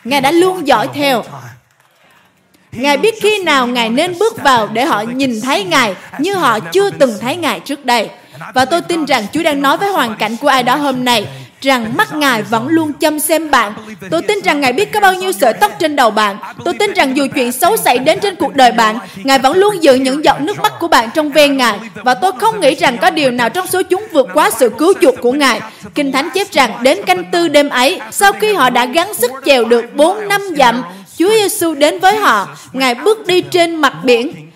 Ngài 0.08 0.22
đã 0.22 0.32
luôn 0.32 0.68
dõi 0.68 0.88
theo. 0.94 1.24
Ngài 2.72 2.98
biết 2.98 3.16
khi 3.22 3.44
nào 3.44 3.68
Ngài 3.68 3.90
nên 3.90 4.20
bước 4.20 4.44
vào 4.44 4.68
để 4.68 4.86
họ 4.86 5.02
nhìn 5.02 5.42
thấy 5.42 5.64
Ngài 5.64 5.96
như 6.20 6.36
họ 6.36 6.60
chưa 6.60 6.90
từng 6.90 7.14
thấy 7.22 7.36
Ngài 7.36 7.60
trước 7.60 7.86
đây. 7.86 8.10
Và 8.54 8.66
tôi 8.66 8.82
tin 8.82 9.06
rằng 9.06 9.26
Chúa 9.34 9.44
đang 9.44 9.62
nói 9.62 9.78
với 9.78 9.92
hoàn 9.92 10.16
cảnh 10.16 10.38
của 10.38 10.48
ai 10.48 10.64
đó 10.64 10.76
hôm 10.76 11.06
nay 11.06 11.28
rằng 11.62 11.98
mắt 11.98 12.16
Ngài 12.16 12.44
vẫn 12.44 12.68
luôn 12.68 12.94
chăm 12.94 13.20
xem 13.20 13.52
bạn. 13.52 13.74
Tôi 14.10 14.22
tin 14.22 14.40
rằng 14.44 14.62
Ngài 14.62 14.74
biết 14.74 14.94
có 14.94 15.00
bao 15.00 15.14
nhiêu 15.14 15.32
sợi 15.32 15.54
tóc 15.54 15.72
trên 15.80 15.96
đầu 15.96 16.12
bạn. 16.12 16.38
Tôi 16.66 16.74
tin 16.74 16.94
rằng 16.94 17.18
dù 17.18 17.28
chuyện 17.36 17.52
xấu 17.52 17.78
xảy 17.78 18.00
đến 18.00 18.20
trên 18.20 18.36
cuộc 18.36 18.56
đời 18.56 18.72
bạn, 18.72 18.98
Ngài 19.16 19.40
vẫn 19.40 19.58
luôn 19.58 19.84
giữ 19.84 19.96
những 19.96 20.24
giọt 20.24 20.42
nước 20.42 20.60
mắt 20.60 20.74
của 20.80 20.88
bạn 20.88 21.10
trong 21.14 21.30
ven 21.30 21.58
Ngài. 21.58 21.80
Và 21.96 22.14
tôi 22.14 22.32
không 22.40 22.60
nghĩ 22.60 22.76
rằng 22.76 22.98
có 22.98 23.10
điều 23.10 23.32
nào 23.32 23.50
trong 23.50 23.68
số 23.68 23.82
chúng 23.84 24.04
vượt 24.12 24.28
quá 24.34 24.50
sự 24.50 24.72
cứu 24.78 24.94
chuộc 25.02 25.16
của 25.22 25.32
Ngài. 25.32 25.62
Kinh 25.96 26.12
Thánh 26.12 26.30
chép 26.34 26.52
rằng 26.52 26.84
đến 26.84 26.98
canh 27.06 27.24
tư 27.32 27.48
đêm 27.48 27.70
ấy, 27.70 28.00
sau 28.12 28.34
khi 28.34 28.54
họ 28.54 28.70
đã 28.70 28.86
gắng 28.86 29.14
sức 29.14 29.32
chèo 29.46 29.66
được 29.66 29.96
4 29.96 30.28
năm 30.28 30.42
dặm, 30.58 30.84
Chúa 31.18 31.30
Giêsu 31.30 31.74
đến 31.74 32.00
với 32.00 32.18
họ, 32.18 32.58
Ngài 32.74 32.96
bước 32.96 33.28
đi 33.28 33.42
trên 33.42 33.76
mặt 33.76 33.94
biển. 34.04 34.52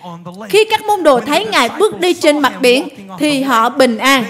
Khi 0.48 0.64
các 0.64 0.84
môn 0.86 1.02
đồ 1.02 1.20
thấy 1.20 1.44
Ngài 1.44 1.68
bước 1.68 2.00
đi 2.00 2.14
trên 2.14 2.38
mặt 2.38 2.52
biển, 2.60 2.88
thì 3.18 3.42
họ 3.42 3.68
bình 3.68 3.98
an. 3.98 4.24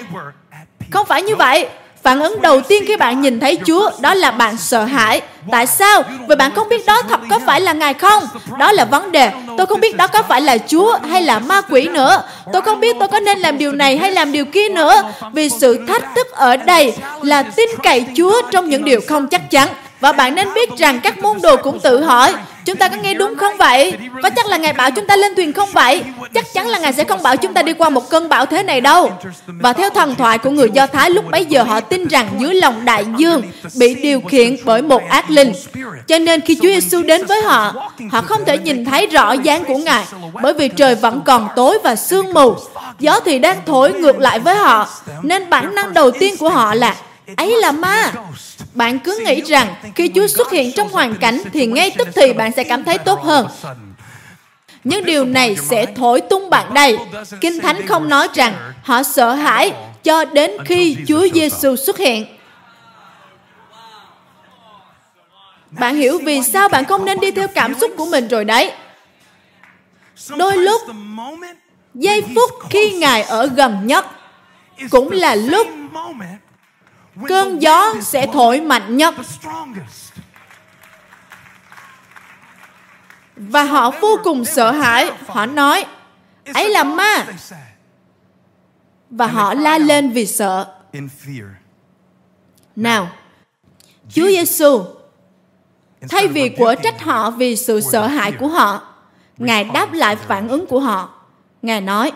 Không 0.90 1.06
phải 1.06 1.22
như 1.22 1.36
vậy, 1.36 1.66
Phản 2.02 2.20
ứng 2.20 2.42
đầu 2.42 2.60
tiên 2.60 2.84
khi 2.86 2.96
bạn 2.96 3.20
nhìn 3.20 3.40
thấy 3.40 3.58
Chúa 3.66 3.90
đó 4.00 4.14
là 4.14 4.30
bạn 4.30 4.56
sợ 4.56 4.84
hãi. 4.84 5.20
Tại 5.50 5.66
sao? 5.66 6.02
Vì 6.28 6.36
bạn 6.36 6.54
không 6.54 6.68
biết 6.68 6.86
đó 6.86 7.02
thật 7.08 7.20
có 7.30 7.38
phải 7.46 7.60
là 7.60 7.72
Ngài 7.72 7.94
không? 7.94 8.24
Đó 8.58 8.72
là 8.72 8.84
vấn 8.84 9.12
đề. 9.12 9.30
Tôi 9.58 9.66
không 9.66 9.80
biết 9.80 9.96
đó 9.96 10.06
có 10.06 10.22
phải 10.22 10.40
là 10.40 10.58
Chúa 10.58 10.98
hay 11.10 11.22
là 11.22 11.38
ma 11.38 11.60
quỷ 11.60 11.88
nữa. 11.88 12.22
Tôi 12.52 12.62
không 12.62 12.80
biết 12.80 12.96
tôi 12.98 13.08
có 13.08 13.20
nên 13.20 13.38
làm 13.38 13.58
điều 13.58 13.72
này 13.72 13.96
hay 13.96 14.12
làm 14.12 14.32
điều 14.32 14.44
kia 14.44 14.68
nữa. 14.68 15.02
Vì 15.32 15.48
sự 15.48 15.86
thách 15.88 16.02
thức 16.16 16.30
ở 16.32 16.56
đây 16.56 16.94
là 17.22 17.42
tin 17.42 17.70
cậy 17.82 18.04
Chúa 18.16 18.42
trong 18.50 18.68
những 18.68 18.84
điều 18.84 19.00
không 19.08 19.28
chắc 19.28 19.50
chắn. 19.50 19.68
Và 20.00 20.12
bạn 20.12 20.34
nên 20.34 20.54
biết 20.54 20.70
rằng 20.78 21.00
các 21.00 21.18
môn 21.18 21.40
đồ 21.42 21.56
cũng 21.56 21.80
tự 21.80 22.04
hỏi, 22.04 22.34
chúng 22.64 22.76
ta 22.76 22.88
có 22.88 22.96
nghe 22.96 23.14
đúng 23.14 23.36
không 23.36 23.56
vậy? 23.56 23.98
Có 24.22 24.30
chắc 24.30 24.46
là 24.46 24.56
Ngài 24.56 24.72
bảo 24.72 24.90
chúng 24.90 25.06
ta 25.06 25.16
lên 25.16 25.34
thuyền 25.34 25.52
không 25.52 25.68
vậy? 25.72 26.02
Chắc 26.34 26.52
chắn 26.54 26.68
là 26.68 26.78
Ngài 26.78 26.92
sẽ 26.92 27.04
không 27.04 27.22
bảo 27.22 27.36
chúng 27.36 27.54
ta 27.54 27.62
đi 27.62 27.72
qua 27.72 27.90
một 27.90 28.10
cơn 28.10 28.28
bão 28.28 28.46
thế 28.46 28.62
này 28.62 28.80
đâu. 28.80 29.10
Và 29.46 29.72
theo 29.72 29.90
thần 29.90 30.14
thoại 30.14 30.38
của 30.38 30.50
người 30.50 30.70
Do 30.72 30.86
Thái 30.86 31.10
lúc 31.10 31.30
bấy 31.30 31.44
giờ 31.44 31.62
họ 31.62 31.80
tin 31.80 32.08
rằng 32.08 32.28
dưới 32.38 32.54
lòng 32.54 32.84
đại 32.84 33.04
dương 33.16 33.42
bị 33.74 33.94
điều 33.94 34.20
khiển 34.20 34.56
bởi 34.64 34.82
một 34.82 35.02
ác 35.08 35.30
linh. 35.30 35.52
Cho 36.06 36.18
nên 36.18 36.40
khi 36.40 36.54
Chúa 36.54 36.68
Giêsu 36.68 37.02
đến 37.02 37.26
với 37.26 37.42
họ, 37.42 37.90
họ 38.10 38.20
không 38.20 38.44
thể 38.46 38.58
nhìn 38.58 38.84
thấy 38.84 39.06
rõ 39.06 39.32
dáng 39.32 39.64
của 39.64 39.76
Ngài 39.76 40.04
bởi 40.42 40.52
vì 40.52 40.68
trời 40.68 40.94
vẫn 40.94 41.20
còn 41.24 41.48
tối 41.56 41.78
và 41.84 41.96
sương 41.96 42.32
mù. 42.32 42.54
Gió 42.98 43.20
thì 43.24 43.38
đang 43.38 43.56
thổi 43.66 43.92
ngược 43.92 44.18
lại 44.18 44.38
với 44.38 44.54
họ. 44.54 44.88
Nên 45.22 45.50
bản 45.50 45.74
năng 45.74 45.94
đầu 45.94 46.10
tiên 46.10 46.36
của 46.36 46.50
họ 46.50 46.74
là 46.74 46.94
ấy 47.36 47.56
là 47.60 47.72
ma 47.72 48.12
bạn 48.74 48.98
cứ 48.98 49.22
nghĩ 49.24 49.40
rằng 49.40 49.74
khi 49.94 50.10
Chúa 50.14 50.26
xuất 50.26 50.50
hiện 50.50 50.72
trong 50.72 50.88
hoàn 50.88 51.16
cảnh 51.16 51.42
thì 51.52 51.66
ngay 51.66 51.90
tức 51.98 52.08
thì 52.14 52.32
bạn 52.32 52.52
sẽ 52.52 52.64
cảm 52.64 52.84
thấy 52.84 52.98
tốt 52.98 53.22
hơn. 53.22 53.46
Nhưng 54.84 55.04
điều 55.04 55.24
này 55.24 55.56
sẽ 55.56 55.86
thổi 55.86 56.20
tung 56.20 56.50
bạn 56.50 56.74
đây. 56.74 56.98
Kinh 57.40 57.60
Thánh 57.60 57.86
không 57.86 58.08
nói 58.08 58.28
rằng 58.34 58.72
họ 58.82 59.02
sợ 59.02 59.34
hãi 59.34 59.72
cho 60.02 60.24
đến 60.24 60.50
khi 60.64 60.96
Chúa 61.08 61.28
Giêsu 61.34 61.76
xuất 61.76 61.98
hiện. 61.98 62.26
Bạn 65.70 65.96
hiểu 65.96 66.18
vì 66.24 66.42
sao 66.42 66.68
bạn 66.68 66.84
không 66.84 67.04
nên 67.04 67.20
đi 67.20 67.30
theo 67.30 67.48
cảm 67.48 67.74
xúc 67.80 67.90
của 67.96 68.06
mình 68.06 68.28
rồi 68.28 68.44
đấy. 68.44 68.72
Đôi 70.36 70.56
lúc, 70.56 70.82
giây 71.94 72.22
phút 72.34 72.50
khi 72.70 72.90
Ngài 72.90 73.22
ở 73.22 73.46
gần 73.46 73.86
nhất 73.86 74.06
cũng 74.90 75.10
là 75.10 75.34
lúc 75.34 75.66
cơn 77.28 77.62
gió 77.62 77.94
sẽ 78.02 78.26
thổi 78.32 78.60
mạnh 78.60 78.96
nhất. 78.96 79.14
và 83.36 83.62
họ 83.62 83.90
vô 83.90 84.18
cùng 84.24 84.44
sợ 84.44 84.70
hãi. 84.70 85.10
họ 85.26 85.46
nói 85.46 85.84
ấy 86.54 86.68
là 86.68 86.84
ma. 86.84 87.26
và 89.10 89.26
họ 89.26 89.54
la 89.54 89.78
lên 89.78 90.10
vì 90.10 90.26
sợ. 90.26 90.74
nào 92.76 93.10
chúa 94.08 94.26
giêsu 94.26 94.84
thay 96.08 96.28
vì 96.28 96.48
của 96.58 96.74
trách 96.82 97.02
họ 97.02 97.30
vì 97.30 97.56
sự 97.56 97.80
sợ 97.80 98.06
hãi 98.06 98.32
của 98.32 98.48
họ 98.48 98.92
ngài 99.38 99.64
đáp 99.64 99.92
lại 99.92 100.16
phản 100.16 100.48
ứng 100.48 100.66
của 100.66 100.80
họ. 100.80 101.14
Ngài 101.62 101.80
nói 101.80 102.12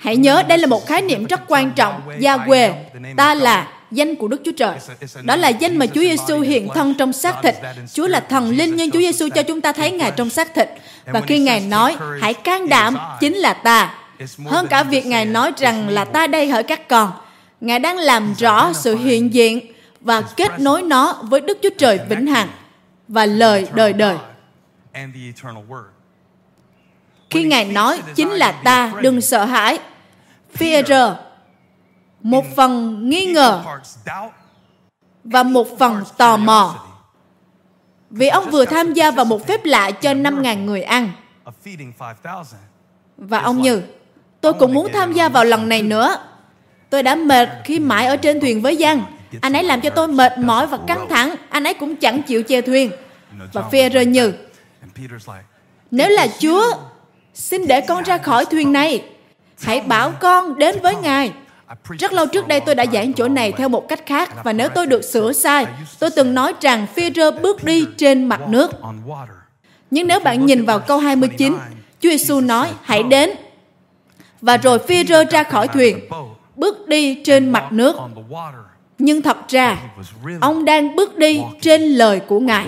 Hãy 0.00 0.16
nhớ 0.16 0.42
đây 0.42 0.58
là 0.58 0.66
một 0.66 0.86
khái 0.86 1.02
niệm 1.02 1.26
rất 1.26 1.40
quan 1.48 1.72
trọng. 1.72 2.02
Yahweh, 2.20 2.72
ta 3.16 3.34
là 3.34 3.72
danh 3.90 4.14
của 4.14 4.28
Đức 4.28 4.40
Chúa 4.44 4.52
Trời. 4.52 4.76
Đó 5.22 5.36
là 5.36 5.48
danh 5.48 5.76
mà 5.76 5.86
Chúa 5.86 6.00
Giêsu 6.00 6.40
hiện 6.40 6.68
thân 6.74 6.94
trong 6.94 7.12
xác 7.12 7.36
thịt. 7.42 7.54
Chúa 7.92 8.06
là 8.06 8.20
thần 8.20 8.50
linh 8.50 8.76
nhưng 8.76 8.90
Chúa 8.90 8.98
Giêsu 8.98 9.28
cho 9.34 9.42
chúng 9.42 9.60
ta 9.60 9.72
thấy 9.72 9.90
Ngài 9.90 10.10
trong 10.10 10.30
xác 10.30 10.54
thịt. 10.54 10.68
Và 11.06 11.20
khi 11.20 11.38
Ngài 11.38 11.60
nói, 11.60 11.96
hãy 12.20 12.34
can 12.34 12.68
đảm, 12.68 12.96
chính 13.20 13.34
là 13.34 13.54
ta. 13.54 13.94
Hơn 14.46 14.66
cả 14.66 14.82
việc 14.82 15.06
Ngài 15.06 15.24
nói 15.24 15.52
rằng 15.56 15.88
là 15.88 16.04
ta 16.04 16.26
đây 16.26 16.48
hỡi 16.48 16.62
các 16.62 16.88
con. 16.88 17.12
Ngài 17.60 17.78
đang 17.78 17.96
làm 17.96 18.34
rõ 18.38 18.72
sự 18.72 18.96
hiện 18.96 19.34
diện 19.34 19.72
và 20.00 20.20
kết 20.20 20.60
nối 20.60 20.82
nó 20.82 21.22
với 21.22 21.40
Đức 21.40 21.58
Chúa 21.62 21.70
Trời 21.78 21.98
vĩnh 22.08 22.26
hằng 22.26 22.48
và 23.08 23.26
lời 23.26 23.66
đời 23.74 23.92
đời. 23.92 24.16
Khi 27.30 27.42
Ngài 27.42 27.64
nói, 27.64 28.00
chính 28.14 28.30
là 28.30 28.52
ta, 28.52 28.92
đừng 29.00 29.20
sợ 29.20 29.44
hãi, 29.44 29.78
fear, 30.58 31.14
một 32.22 32.44
phần 32.56 33.00
nghi 33.10 33.26
ngờ 33.26 33.62
và 35.24 35.42
một 35.42 35.78
phần 35.78 36.04
tò 36.16 36.36
mò. 36.36 36.86
Vì 38.10 38.28
ông 38.28 38.50
vừa 38.50 38.64
tham 38.64 38.92
gia 38.92 39.10
vào 39.10 39.24
một 39.24 39.46
phép 39.46 39.64
lạ 39.64 39.90
cho 39.90 40.14
5.000 40.14 40.64
người 40.64 40.82
ăn. 40.82 41.12
Và 43.16 43.38
ông 43.38 43.62
như, 43.62 43.82
tôi 44.40 44.52
cũng 44.52 44.74
muốn 44.74 44.92
tham 44.92 45.12
gia 45.12 45.28
vào 45.28 45.44
lần 45.44 45.68
này 45.68 45.82
nữa. 45.82 46.16
Tôi 46.90 47.02
đã 47.02 47.14
mệt 47.14 47.48
khi 47.64 47.78
mãi 47.78 48.06
ở 48.06 48.16
trên 48.16 48.40
thuyền 48.40 48.62
với 48.62 48.76
Giang. 48.76 49.02
Anh 49.40 49.52
ấy 49.52 49.64
làm 49.64 49.80
cho 49.80 49.90
tôi 49.90 50.08
mệt 50.08 50.38
mỏi 50.38 50.66
và 50.66 50.78
căng 50.86 51.08
thẳng. 51.08 51.34
Anh 51.48 51.64
ấy 51.64 51.74
cũng 51.74 51.96
chẳng 51.96 52.22
chịu 52.22 52.42
chèo 52.48 52.62
thuyền. 52.62 52.92
Và 53.52 53.62
Phêrô 53.62 54.00
như, 54.00 54.32
nếu 55.90 56.08
là 56.08 56.26
Chúa, 56.38 56.72
xin 57.34 57.66
để 57.66 57.80
con 57.80 58.02
ra 58.02 58.18
khỏi 58.18 58.44
thuyền 58.44 58.72
này 58.72 59.04
hãy 59.62 59.80
bảo 59.80 60.12
con 60.20 60.58
đến 60.58 60.76
với 60.82 60.94
Ngài. 60.96 61.32
Rất 61.98 62.12
lâu 62.12 62.26
trước 62.26 62.48
đây 62.48 62.60
tôi 62.60 62.74
đã 62.74 62.86
giảng 62.92 63.12
chỗ 63.12 63.28
này 63.28 63.52
theo 63.52 63.68
một 63.68 63.88
cách 63.88 64.06
khác 64.06 64.44
và 64.44 64.52
nếu 64.52 64.68
tôi 64.68 64.86
được 64.86 65.04
sửa 65.04 65.32
sai, 65.32 65.66
tôi 65.98 66.10
từng 66.16 66.34
nói 66.34 66.52
rằng 66.60 66.86
phi 66.94 67.12
rơ 67.12 67.30
bước 67.30 67.64
đi 67.64 67.86
trên 67.96 68.24
mặt 68.24 68.40
nước. 68.48 68.70
Nhưng 69.90 70.06
nếu 70.06 70.20
bạn 70.20 70.46
nhìn 70.46 70.64
vào 70.64 70.78
câu 70.78 70.98
29, 70.98 71.52
Chúa 72.00 72.10
Giêsu 72.10 72.40
nói, 72.40 72.68
hãy 72.82 73.02
đến. 73.02 73.30
Và 74.40 74.56
rồi 74.56 74.78
phi 74.78 75.04
rơ 75.04 75.24
ra 75.24 75.42
khỏi 75.42 75.68
thuyền, 75.68 76.08
bước 76.56 76.88
đi 76.88 77.22
trên 77.24 77.50
mặt 77.50 77.72
nước. 77.72 77.96
Nhưng 78.98 79.22
thật 79.22 79.36
ra, 79.48 79.78
ông 80.40 80.64
đang 80.64 80.96
bước 80.96 81.18
đi 81.18 81.42
trên 81.60 81.82
lời 81.82 82.20
của 82.20 82.40
Ngài. 82.40 82.66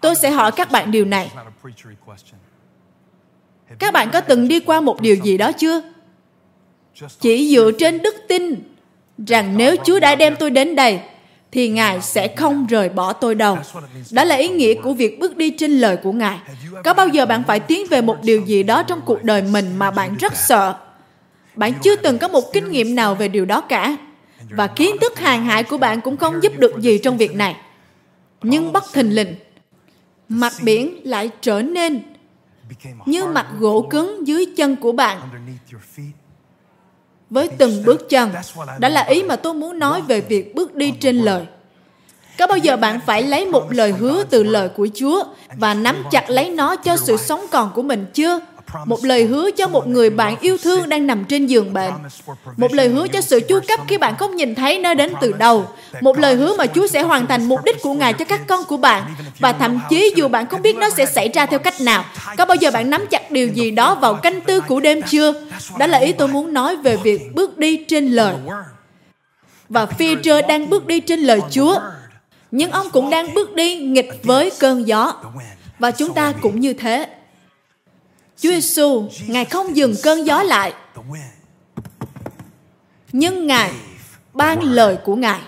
Tôi 0.00 0.14
sẽ 0.14 0.30
hỏi 0.30 0.52
các 0.52 0.70
bạn 0.70 0.90
điều 0.90 1.04
này. 1.04 1.30
Các 3.78 3.92
bạn 3.92 4.10
có 4.12 4.20
từng 4.20 4.48
đi 4.48 4.60
qua 4.60 4.80
một 4.80 5.00
điều 5.00 5.14
gì 5.16 5.38
đó 5.38 5.52
chưa? 5.52 5.82
Chỉ 7.20 7.54
dựa 7.54 7.70
trên 7.78 8.02
đức 8.02 8.14
tin 8.28 8.54
rằng 9.26 9.56
nếu 9.56 9.76
Chúa 9.84 10.00
đã 10.00 10.14
đem 10.14 10.36
tôi 10.36 10.50
đến 10.50 10.76
đây, 10.76 11.00
thì 11.52 11.68
Ngài 11.68 12.00
sẽ 12.00 12.28
không 12.36 12.66
rời 12.66 12.88
bỏ 12.88 13.12
tôi 13.12 13.34
đâu. 13.34 13.58
Đó 14.10 14.24
là 14.24 14.36
ý 14.36 14.48
nghĩa 14.48 14.74
của 14.74 14.92
việc 14.92 15.18
bước 15.18 15.36
đi 15.36 15.50
trên 15.50 15.70
lời 15.70 15.96
của 15.96 16.12
Ngài. 16.12 16.38
Có 16.84 16.94
bao 16.94 17.08
giờ 17.08 17.26
bạn 17.26 17.42
phải 17.46 17.60
tiến 17.60 17.86
về 17.90 18.00
một 18.00 18.16
điều 18.22 18.40
gì 18.40 18.62
đó 18.62 18.82
trong 18.82 19.00
cuộc 19.04 19.24
đời 19.24 19.42
mình 19.42 19.76
mà 19.78 19.90
bạn 19.90 20.16
rất 20.16 20.36
sợ? 20.36 20.74
Bạn 21.54 21.72
chưa 21.82 21.96
từng 21.96 22.18
có 22.18 22.28
một 22.28 22.52
kinh 22.52 22.70
nghiệm 22.70 22.94
nào 22.94 23.14
về 23.14 23.28
điều 23.28 23.44
đó 23.44 23.60
cả. 23.60 23.96
Và 24.50 24.66
kiến 24.66 24.96
thức 25.00 25.18
hàng 25.18 25.44
hại 25.44 25.62
của 25.62 25.78
bạn 25.78 26.00
cũng 26.00 26.16
không 26.16 26.42
giúp 26.42 26.52
được 26.58 26.78
gì 26.78 26.98
trong 26.98 27.16
việc 27.16 27.34
này. 27.34 27.56
Nhưng 28.42 28.72
bất 28.72 28.84
thình 28.92 29.14
lình, 29.14 29.34
mặt 30.30 30.52
biển 30.62 31.00
lại 31.04 31.30
trở 31.40 31.62
nên 31.62 32.02
như 33.06 33.24
mặt 33.24 33.46
gỗ 33.58 33.86
cứng 33.90 34.26
dưới 34.26 34.46
chân 34.56 34.76
của 34.76 34.92
bạn. 34.92 35.20
với 37.30 37.48
từng 37.58 37.84
bước 37.84 38.08
chân 38.08 38.30
đó 38.78 38.88
là 38.88 39.02
ý 39.02 39.22
mà 39.22 39.36
tôi 39.36 39.54
muốn 39.54 39.78
nói 39.78 40.02
về 40.02 40.20
việc 40.20 40.54
bước 40.54 40.74
đi 40.74 40.90
trên 41.00 41.18
lời. 41.18 41.46
Có 42.38 42.46
bao 42.46 42.58
giờ 42.58 42.76
bạn 42.76 43.00
phải 43.06 43.22
lấy 43.22 43.46
một 43.46 43.72
lời 43.72 43.92
hứa 43.92 44.24
từ 44.24 44.42
lời 44.42 44.68
của 44.68 44.88
chúa 44.94 45.24
và 45.56 45.74
nắm 45.74 46.02
chặt 46.10 46.30
lấy 46.30 46.50
nó 46.50 46.76
cho 46.76 46.96
sự 46.96 47.16
sống 47.16 47.46
còn 47.50 47.70
của 47.74 47.82
mình 47.82 48.06
chưa 48.14 48.40
một 48.84 49.04
lời 49.04 49.24
hứa 49.24 49.50
cho 49.50 49.68
một 49.68 49.86
người 49.86 50.10
bạn 50.10 50.36
yêu 50.40 50.56
thương 50.62 50.88
đang 50.88 51.06
nằm 51.06 51.24
trên 51.24 51.46
giường 51.46 51.72
bệnh 51.72 51.92
một 52.56 52.72
lời 52.72 52.88
hứa 52.88 53.08
cho 53.08 53.20
sự 53.20 53.40
chu 53.48 53.60
cấp 53.68 53.80
khi 53.88 53.98
bạn 53.98 54.16
không 54.16 54.36
nhìn 54.36 54.54
thấy 54.54 54.78
nó 54.78 54.94
đến 54.94 55.12
từ 55.20 55.32
đâu. 55.32 55.66
một 56.00 56.18
lời 56.18 56.34
hứa 56.34 56.56
mà 56.56 56.66
chúa 56.66 56.86
sẽ 56.86 57.02
hoàn 57.02 57.26
thành 57.26 57.44
mục 57.44 57.60
đích 57.64 57.82
của 57.82 57.94
ngài 57.94 58.12
cho 58.12 58.24
các 58.24 58.40
con 58.46 58.64
của 58.64 58.76
bạn. 58.76 59.14
Và 59.38 59.52
thậm 59.52 59.80
chí 59.90 60.12
dù 60.16 60.28
bạn 60.28 60.46
không 60.46 60.62
biết 60.62 60.76
nó 60.76 60.90
sẽ 60.90 61.06
xảy 61.06 61.28
ra 61.28 61.46
theo 61.46 61.58
cách 61.58 61.80
nào 61.80 62.04
có 62.38 62.44
bao 62.44 62.54
giờ 62.54 62.70
bạn 62.70 62.90
nắm 62.90 63.06
chặt 63.10 63.30
điều 63.30 63.48
gì 63.48 63.70
đó 63.70 63.94
vào 63.94 64.14
canh 64.14 64.40
tư 64.40 64.60
của 64.60 64.80
đêm 64.80 65.02
chưa 65.02 65.32
đó 65.78 65.86
là 65.86 65.98
ý 65.98 66.12
tôi 66.12 66.28
muốn 66.28 66.52
nói 66.52 66.76
về 66.76 66.96
việc 66.96 67.34
bước 67.34 67.58
đi 67.58 67.84
trên 67.88 68.06
lời. 68.06 68.34
và 69.68 69.86
phi 69.86 70.16
trơ 70.22 70.42
đang 70.42 70.70
bước 70.70 70.86
đi 70.86 71.00
trên 71.00 71.20
lời 71.20 71.40
chúa. 71.50 71.80
nhưng 72.50 72.70
ông 72.70 72.90
cũng 72.90 73.10
đang 73.10 73.34
bước 73.34 73.54
đi 73.54 73.76
nghịch 73.76 74.20
với 74.22 74.52
cơn 74.58 74.88
gió. 74.88 75.14
và 75.78 75.90
chúng 75.90 76.14
ta 76.14 76.32
cũng 76.42 76.60
như 76.60 76.72
thế 76.72 77.06
Chúa 78.40 78.50
Giêsu, 78.50 79.08
Ngài 79.26 79.44
không 79.44 79.76
dừng 79.76 79.94
cơn 80.02 80.26
gió 80.26 80.42
lại. 80.42 80.72
Nhưng 83.12 83.46
Ngài 83.46 83.72
ban 84.32 84.62
lời 84.62 84.98
của 85.04 85.16
Ngài. 85.16 85.40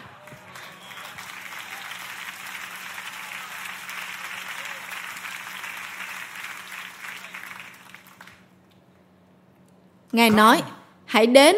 Ngài 10.12 10.30
nói, 10.30 10.62
hãy 11.05 11.26
đến. 11.26 11.57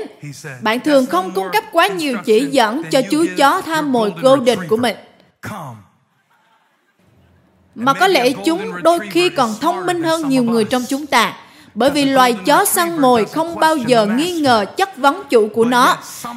Bạn 0.63 0.81
thường 0.81 1.07
không 1.07 1.33
cung 1.35 1.49
cấp 1.53 1.65
quá 1.73 1.87
nhiều 1.87 2.19
chỉ 2.25 2.47
dẫn 2.51 2.83
cho 2.91 3.01
chú 3.11 3.27
chó 3.37 3.63
tham 3.63 3.93
mồi 3.93 4.13
golden 4.23 4.59
của 4.69 4.77
mình 4.77 4.97
mà 7.75 7.93
có 7.93 8.09
lẽ 8.09 8.31
chúng 8.45 8.83
đôi 8.83 8.99
khi 9.11 9.29
còn 9.29 9.55
thông 9.61 9.87
minh 9.87 10.03
hơn 10.03 10.29
nhiều 10.29 10.43
người 10.43 10.65
trong 10.65 10.85
chúng 10.89 11.07
ta. 11.07 11.35
Bởi 11.75 11.91
vì 11.91 12.05
loài 12.05 12.33
chó 12.47 12.65
săn 12.65 12.99
mồi 13.01 13.25
không 13.25 13.59
bao 13.61 13.77
giờ 13.77 14.07
nghi 14.07 14.41
ngờ 14.41 14.65
chất 14.77 14.97
vấn 14.97 15.23
chủ 15.31 15.49
của 15.55 15.65
nó. 15.65 15.97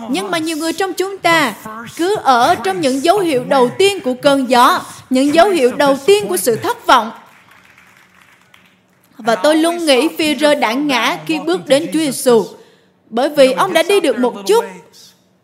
Nhưng 0.09 0.31
mà 0.31 0.37
nhiều 0.37 0.57
người 0.57 0.73
trong 0.73 0.93
chúng 0.93 1.17
ta 1.17 1.53
cứ 1.97 2.15
ở 2.15 2.55
trong 2.55 2.81
những 2.81 3.03
dấu 3.03 3.19
hiệu 3.19 3.43
đầu 3.49 3.69
tiên 3.77 3.99
của 3.99 4.13
cơn 4.13 4.49
gió, 4.49 4.81
những 5.09 5.33
dấu 5.33 5.49
hiệu 5.49 5.71
đầu 5.75 5.97
tiên 6.05 6.27
của 6.27 6.37
sự 6.37 6.55
thất 6.55 6.87
vọng. 6.87 7.11
Và 9.17 9.35
tôi 9.35 9.55
luôn 9.55 9.85
nghĩ 9.85 10.07
phi 10.17 10.35
rơ 10.35 10.55
đã 10.55 10.73
ngã 10.73 11.17
khi 11.25 11.39
bước 11.39 11.67
đến 11.67 11.89
Chúa 11.93 11.99
Giêsu, 11.99 12.45
bởi 13.09 13.29
vì 13.29 13.51
ông 13.51 13.73
đã 13.73 13.83
đi 13.83 13.99
được 13.99 14.17
một 14.17 14.33
chút. 14.47 14.65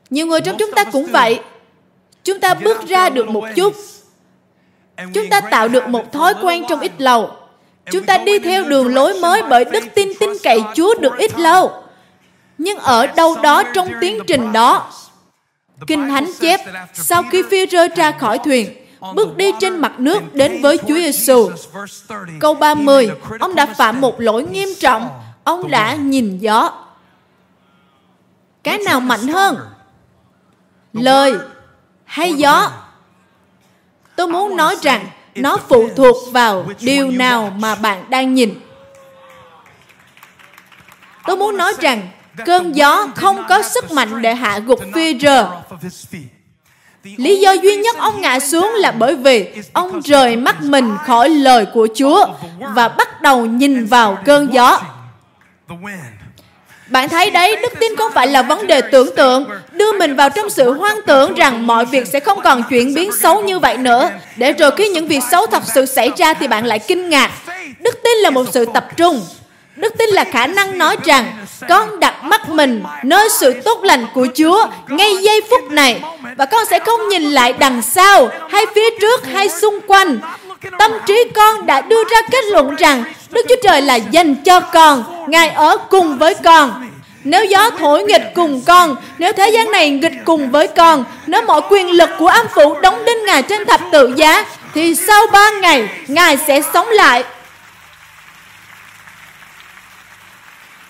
Nhiều 0.09 0.25
người 0.25 0.41
trong 0.41 0.57
chúng 0.57 0.71
ta 0.71 0.83
cũng 0.83 1.05
vậy. 1.05 1.39
Chúng 2.23 2.39
ta 2.39 2.53
bước 2.53 2.87
ra 2.87 3.09
được 3.09 3.27
một 3.27 3.43
chút. 3.55 3.73
Chúng 5.13 5.29
ta 5.29 5.41
tạo 5.41 5.67
được 5.67 5.87
một 5.87 6.11
thói 6.11 6.33
quen 6.41 6.63
trong 6.69 6.79
ít 6.79 6.91
lâu 6.97 7.31
Chúng 7.91 8.05
ta 8.05 8.17
đi 8.17 8.39
theo 8.39 8.63
đường 8.63 8.93
lối 8.93 9.13
mới 9.13 9.41
bởi 9.49 9.65
đức 9.65 9.83
tin 9.95 10.09
tin 10.19 10.29
cậy 10.43 10.61
Chúa 10.75 10.95
được 10.99 11.17
ít 11.17 11.39
lâu. 11.39 11.83
Nhưng 12.57 12.77
ở 12.77 13.07
đâu 13.07 13.35
đó 13.43 13.63
trong 13.73 13.89
tiến 14.01 14.19
trình 14.27 14.51
đó, 14.51 14.91
Kinh 15.87 16.09
Thánh 16.09 16.25
chép, 16.39 16.59
sau 16.93 17.23
khi 17.31 17.43
phi 17.51 17.67
rơ 17.67 17.87
ra 17.87 18.11
khỏi 18.11 18.39
thuyền, 18.39 18.73
bước 19.15 19.37
đi 19.37 19.51
trên 19.59 19.77
mặt 19.77 19.99
nước 19.99 20.19
đến 20.33 20.61
với 20.61 20.77
Chúa 20.77 20.95
Giêsu. 20.95 21.49
Câu 22.39 22.53
30, 22.53 23.11
ông 23.39 23.55
đã 23.55 23.65
phạm 23.65 24.01
một 24.01 24.21
lỗi 24.21 24.43
nghiêm 24.51 24.69
trọng, 24.79 25.09
ông 25.43 25.71
đã 25.71 25.95
nhìn 25.95 26.37
gió. 26.37 26.71
Cái 28.63 28.77
nào 28.77 28.99
mạnh 28.99 29.27
hơn? 29.27 29.57
Lời 30.93 31.33
hay 32.05 32.33
gió? 32.33 32.71
Tôi 34.15 34.27
muốn 34.27 34.57
nói 34.57 34.75
rằng 34.81 35.07
nó 35.35 35.57
phụ 35.69 35.89
thuộc 35.95 36.17
vào 36.31 36.65
điều 36.81 37.11
nào 37.11 37.53
mà 37.57 37.75
bạn 37.75 38.09
đang 38.09 38.33
nhìn. 38.33 38.59
Tôi 41.25 41.37
muốn 41.37 41.57
nói 41.57 41.73
rằng 41.79 42.07
cơn 42.45 42.75
gió 42.75 43.07
không 43.15 43.43
có 43.49 43.61
sức 43.61 43.91
mạnh 43.91 44.21
để 44.21 44.35
hạ 44.35 44.59
gục 44.59 44.79
phi 44.93 45.19
rờ. 45.19 45.51
lý 47.03 47.39
do 47.39 47.51
duy 47.51 47.75
nhất 47.75 47.95
ông 47.97 48.21
ngã 48.21 48.39
xuống 48.39 48.71
là 48.75 48.91
bởi 48.91 49.15
vì 49.15 49.47
ông 49.73 50.01
rời 50.01 50.35
mắt 50.35 50.61
mình 50.61 50.97
khỏi 51.05 51.29
lời 51.29 51.65
của 51.73 51.87
chúa 51.95 52.25
và 52.59 52.87
bắt 52.89 53.21
đầu 53.21 53.45
nhìn 53.45 53.85
vào 53.85 54.17
cơn 54.25 54.53
gió 54.53 54.81
bạn 56.87 57.09
thấy 57.09 57.29
đấy, 57.29 57.55
đức 57.61 57.73
tin 57.79 57.95
không 57.95 58.11
phải 58.11 58.27
là 58.27 58.41
vấn 58.41 58.67
đề 58.67 58.81
tưởng 58.81 59.15
tượng, 59.15 59.49
đưa 59.71 59.91
mình 59.91 60.15
vào 60.15 60.29
trong 60.29 60.49
sự 60.49 60.73
hoang 60.73 61.01
tưởng 61.05 61.33
rằng 61.33 61.67
mọi 61.67 61.85
việc 61.85 62.07
sẽ 62.07 62.19
không 62.19 62.41
còn 62.41 62.63
chuyển 62.69 62.93
biến 62.93 63.11
xấu 63.11 63.41
như 63.41 63.59
vậy 63.59 63.77
nữa, 63.77 64.09
để 64.35 64.53
rồi 64.53 64.71
khi 64.77 64.89
những 64.89 65.07
việc 65.07 65.21
xấu 65.31 65.45
thật 65.45 65.63
sự 65.75 65.85
xảy 65.85 66.11
ra 66.17 66.33
thì 66.33 66.47
bạn 66.47 66.65
lại 66.65 66.79
kinh 66.79 67.09
ngạc. 67.09 67.31
Đức 67.79 67.99
tin 68.03 68.17
là 68.17 68.29
một 68.29 68.45
sự 68.53 68.65
tập 68.73 68.85
trung. 68.97 69.25
Đức 69.75 69.93
tin 69.97 70.09
là 70.09 70.23
khả 70.23 70.47
năng 70.47 70.77
nói 70.77 70.97
rằng 71.03 71.25
con 71.69 71.99
đặt 71.99 72.23
mắt 72.23 72.49
mình 72.49 72.83
nơi 73.03 73.29
sự 73.29 73.53
tốt 73.65 73.83
lành 73.83 74.05
của 74.13 74.27
Chúa 74.35 74.65
ngay 74.87 75.15
giây 75.21 75.41
phút 75.49 75.71
này 75.71 76.01
và 76.37 76.45
con 76.45 76.65
sẽ 76.69 76.79
không 76.79 77.09
nhìn 77.09 77.23
lại 77.23 77.53
đằng 77.53 77.81
sau 77.81 78.29
hay 78.49 78.65
phía 78.75 78.89
trước 79.01 79.25
hay 79.33 79.49
xung 79.49 79.79
quanh. 79.87 80.19
Tâm 80.79 80.91
trí 81.05 81.23
con 81.35 81.65
đã 81.65 81.81
đưa 81.81 82.03
ra 82.03 82.21
kết 82.31 82.43
luận 82.51 82.75
rằng 82.75 83.03
Đức 83.33 83.45
Chúa 83.49 83.55
Trời 83.63 83.81
là 83.81 83.95
dành 83.95 84.35
cho 84.35 84.59
con, 84.59 85.03
Ngài 85.27 85.49
ở 85.49 85.77
cùng 85.89 86.17
với 86.17 86.33
con. 86.43 86.89
Nếu 87.23 87.45
gió 87.45 87.69
thổi 87.69 88.03
nghịch 88.03 88.31
cùng 88.35 88.61
con, 88.65 88.95
nếu 89.17 89.33
thế 89.33 89.49
gian 89.49 89.71
này 89.71 89.89
nghịch 89.89 90.13
cùng 90.25 90.51
với 90.51 90.67
con, 90.67 91.05
nếu 91.27 91.41
mọi 91.41 91.61
quyền 91.69 91.91
lực 91.91 92.09
của 92.19 92.27
âm 92.27 92.47
phủ 92.55 92.79
đóng 92.81 93.05
đinh 93.05 93.25
Ngài 93.25 93.41
trên 93.41 93.65
thập 93.65 93.81
tự 93.91 94.13
giá, 94.15 94.45
thì 94.73 94.95
sau 94.95 95.21
ba 95.31 95.51
ngày, 95.61 95.89
Ngài 96.07 96.37
sẽ 96.37 96.61
sống 96.73 96.87
lại. 96.89 97.23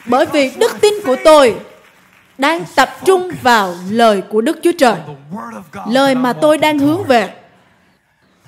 Bởi 0.05 0.25
vì 0.25 0.51
đức 0.57 0.81
tin 0.81 0.93
của 1.05 1.15
tôi 1.23 1.55
đang 2.37 2.65
tập 2.75 2.97
trung 3.05 3.31
vào 3.41 3.75
lời 3.89 4.21
của 4.29 4.41
Đức 4.41 4.59
Chúa 4.63 4.71
Trời. 4.77 4.95
Lời 5.89 6.15
mà 6.15 6.33
tôi 6.33 6.57
đang 6.57 6.79
hướng 6.79 7.03
về. 7.03 7.29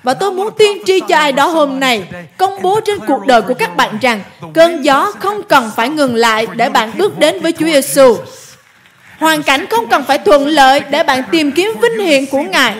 Và 0.06 0.14
tôi 0.14 0.32
muốn 0.32 0.50
tiên 0.58 0.78
tri 0.86 1.00
cho 1.08 1.16
ai 1.16 1.32
đó 1.32 1.46
hôm 1.46 1.80
nay, 1.80 2.02
công 2.36 2.62
bố 2.62 2.80
trên 2.80 2.98
cuộc 3.06 3.26
đời 3.26 3.42
của 3.42 3.54
các 3.54 3.76
bạn 3.76 3.98
rằng 4.00 4.20
cơn 4.54 4.84
gió 4.84 5.12
không 5.18 5.42
cần 5.42 5.70
phải 5.76 5.88
ngừng 5.88 6.14
lại 6.14 6.46
để 6.56 6.68
bạn 6.68 6.90
bước 6.98 7.18
đến 7.18 7.40
với 7.40 7.52
Chúa 7.52 7.66
Giêsu. 7.66 8.16
Hoàn 9.18 9.42
cảnh 9.42 9.66
không 9.66 9.88
cần 9.88 10.04
phải 10.04 10.18
thuận 10.18 10.46
lợi 10.46 10.80
để 10.90 11.02
bạn 11.02 11.22
tìm 11.30 11.52
kiếm 11.52 11.72
vinh 11.82 12.06
hiển 12.06 12.26
của 12.26 12.42
Ngài. 12.42 12.76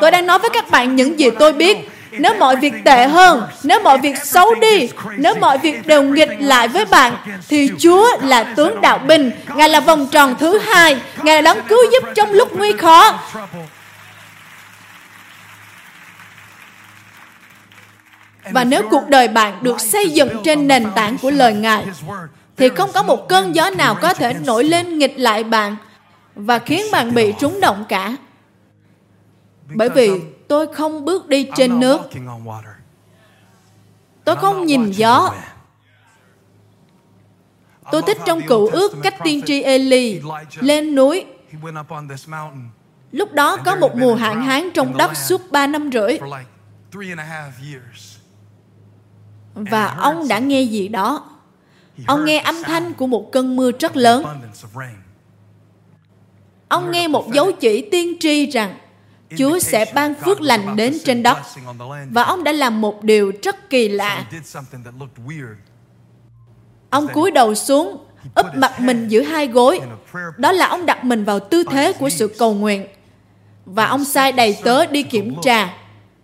Tôi 0.00 0.10
đang 0.10 0.26
nói 0.26 0.38
với 0.38 0.50
các 0.50 0.70
bạn 0.70 0.96
những 0.96 1.18
gì 1.18 1.30
tôi 1.38 1.52
biết. 1.52 1.90
Nếu 2.10 2.34
mọi 2.38 2.56
việc 2.56 2.72
tệ 2.84 3.06
hơn, 3.06 3.42
nếu 3.62 3.80
mọi 3.80 3.98
việc 3.98 4.24
xấu 4.24 4.54
đi, 4.54 4.88
nếu 5.16 5.34
mọi 5.34 5.58
việc 5.58 5.86
đều 5.86 6.02
nghịch 6.02 6.30
lại 6.40 6.68
với 6.68 6.84
bạn, 6.84 7.16
thì 7.48 7.70
Chúa 7.78 8.06
là 8.22 8.42
tướng 8.42 8.80
đạo 8.80 8.98
binh, 8.98 9.30
Ngài 9.54 9.68
là 9.68 9.80
vòng 9.80 10.08
tròn 10.12 10.34
thứ 10.40 10.58
hai, 10.58 10.96
Ngài 11.22 11.34
là 11.34 11.54
đấng 11.54 11.64
cứu 11.68 11.78
giúp 11.92 12.08
trong 12.14 12.32
lúc 12.32 12.56
nguy 12.56 12.72
khó. 12.72 13.18
Và 18.52 18.64
nếu 18.64 18.82
cuộc 18.90 19.08
đời 19.08 19.28
bạn 19.28 19.62
được 19.62 19.80
xây 19.80 20.10
dựng 20.10 20.28
trên 20.44 20.68
nền 20.68 20.86
tảng 20.94 21.18
của 21.22 21.30
lời 21.30 21.54
Ngài, 21.54 21.86
thì 22.56 22.68
không 22.68 22.90
có 22.94 23.02
một 23.02 23.28
cơn 23.28 23.54
gió 23.54 23.70
nào 23.70 23.94
có 23.94 24.14
thể 24.14 24.34
nổi 24.34 24.64
lên 24.64 24.98
nghịch 24.98 25.18
lại 25.18 25.44
bạn 25.44 25.76
và 26.34 26.58
khiến 26.58 26.86
bạn 26.92 27.14
bị 27.14 27.34
trúng 27.40 27.60
động 27.60 27.84
cả. 27.88 28.16
Bởi 29.74 29.88
vì 29.88 30.10
tôi 30.48 30.74
không 30.74 31.04
bước 31.04 31.28
đi 31.28 31.48
trên 31.56 31.80
nước. 31.80 32.00
Tôi 34.24 34.36
không 34.36 34.66
nhìn 34.66 34.90
gió. 34.90 35.34
Tôi 37.92 38.02
thích 38.02 38.18
trong 38.26 38.42
cựu 38.42 38.66
ước 38.66 38.92
cách 39.02 39.14
tiên 39.24 39.42
tri 39.46 39.62
Eli 39.62 40.20
lên 40.60 40.94
núi. 40.94 41.24
Lúc 43.12 43.32
đó 43.32 43.56
có 43.56 43.76
một 43.76 43.96
mùa 43.96 44.14
hạn 44.14 44.42
hán 44.42 44.70
trong 44.74 44.96
đất 44.96 45.16
suốt 45.16 45.50
ba 45.50 45.66
năm 45.66 45.90
rưỡi 45.92 46.18
và 49.70 49.86
ông 49.86 50.28
đã 50.28 50.38
nghe 50.38 50.62
gì 50.62 50.88
đó 50.88 51.30
ông 52.06 52.24
nghe 52.24 52.38
âm 52.38 52.62
thanh 52.62 52.94
của 52.94 53.06
một 53.06 53.32
cơn 53.32 53.56
mưa 53.56 53.70
rất 53.80 53.96
lớn 53.96 54.24
ông 56.68 56.90
nghe 56.90 57.08
một 57.08 57.32
dấu 57.32 57.52
chỉ 57.52 57.88
tiên 57.90 58.16
tri 58.20 58.46
rằng 58.46 58.78
Chúa 59.36 59.58
sẽ 59.58 59.84
ban 59.94 60.14
phước 60.14 60.40
lành 60.40 60.76
đến 60.76 60.98
trên 61.04 61.22
đất. 61.22 61.38
Và 62.10 62.22
ông 62.22 62.44
đã 62.44 62.52
làm 62.52 62.80
một 62.80 63.04
điều 63.04 63.32
rất 63.42 63.70
kỳ 63.70 63.88
lạ. 63.88 64.24
Ông 66.90 67.08
cúi 67.08 67.30
đầu 67.30 67.54
xuống, 67.54 67.96
úp 68.34 68.46
mặt 68.54 68.80
mình 68.80 69.08
giữa 69.08 69.22
hai 69.22 69.46
gối. 69.46 69.80
Đó 70.36 70.52
là 70.52 70.66
ông 70.66 70.86
đặt 70.86 71.04
mình 71.04 71.24
vào 71.24 71.40
tư 71.40 71.64
thế 71.70 71.92
của 71.92 72.08
sự 72.08 72.34
cầu 72.38 72.54
nguyện. 72.54 72.86
Và 73.64 73.86
ông 73.86 74.04
sai 74.04 74.32
đầy 74.32 74.56
tớ 74.64 74.86
đi 74.86 75.02
kiểm 75.02 75.34
tra 75.42 75.74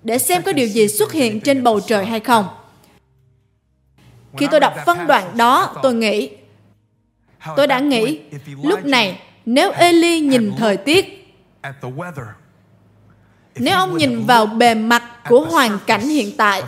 để 0.03 0.19
xem 0.19 0.43
có 0.43 0.53
điều 0.53 0.67
gì 0.67 0.89
xuất 0.89 1.13
hiện 1.13 1.41
trên 1.41 1.63
bầu 1.63 1.81
trời 1.81 2.07
hay 2.07 2.21
không. 2.21 2.49
Khi 4.37 4.47
tôi 4.51 4.61
đọc 4.61 4.75
phân 4.87 5.07
đoạn 5.07 5.37
đó, 5.37 5.75
tôi 5.83 5.95
nghĩ, 5.95 6.31
tôi 7.57 7.67
đã 7.67 7.79
nghĩ, 7.79 8.21
lúc 8.63 8.85
này, 8.85 9.21
nếu 9.47 9.73
Eli 9.73 10.21
nhìn 10.21 10.53
thời 10.59 10.77
tiết, 10.77 11.35
nếu 13.57 13.77
ông 13.77 13.97
nhìn 13.97 14.27
vào 14.27 14.47
bề 14.47 14.75
mặt 14.75 15.03
của 15.29 15.41
hoàn 15.41 15.79
cảnh 15.87 16.09
hiện 16.09 16.37
tại, 16.37 16.63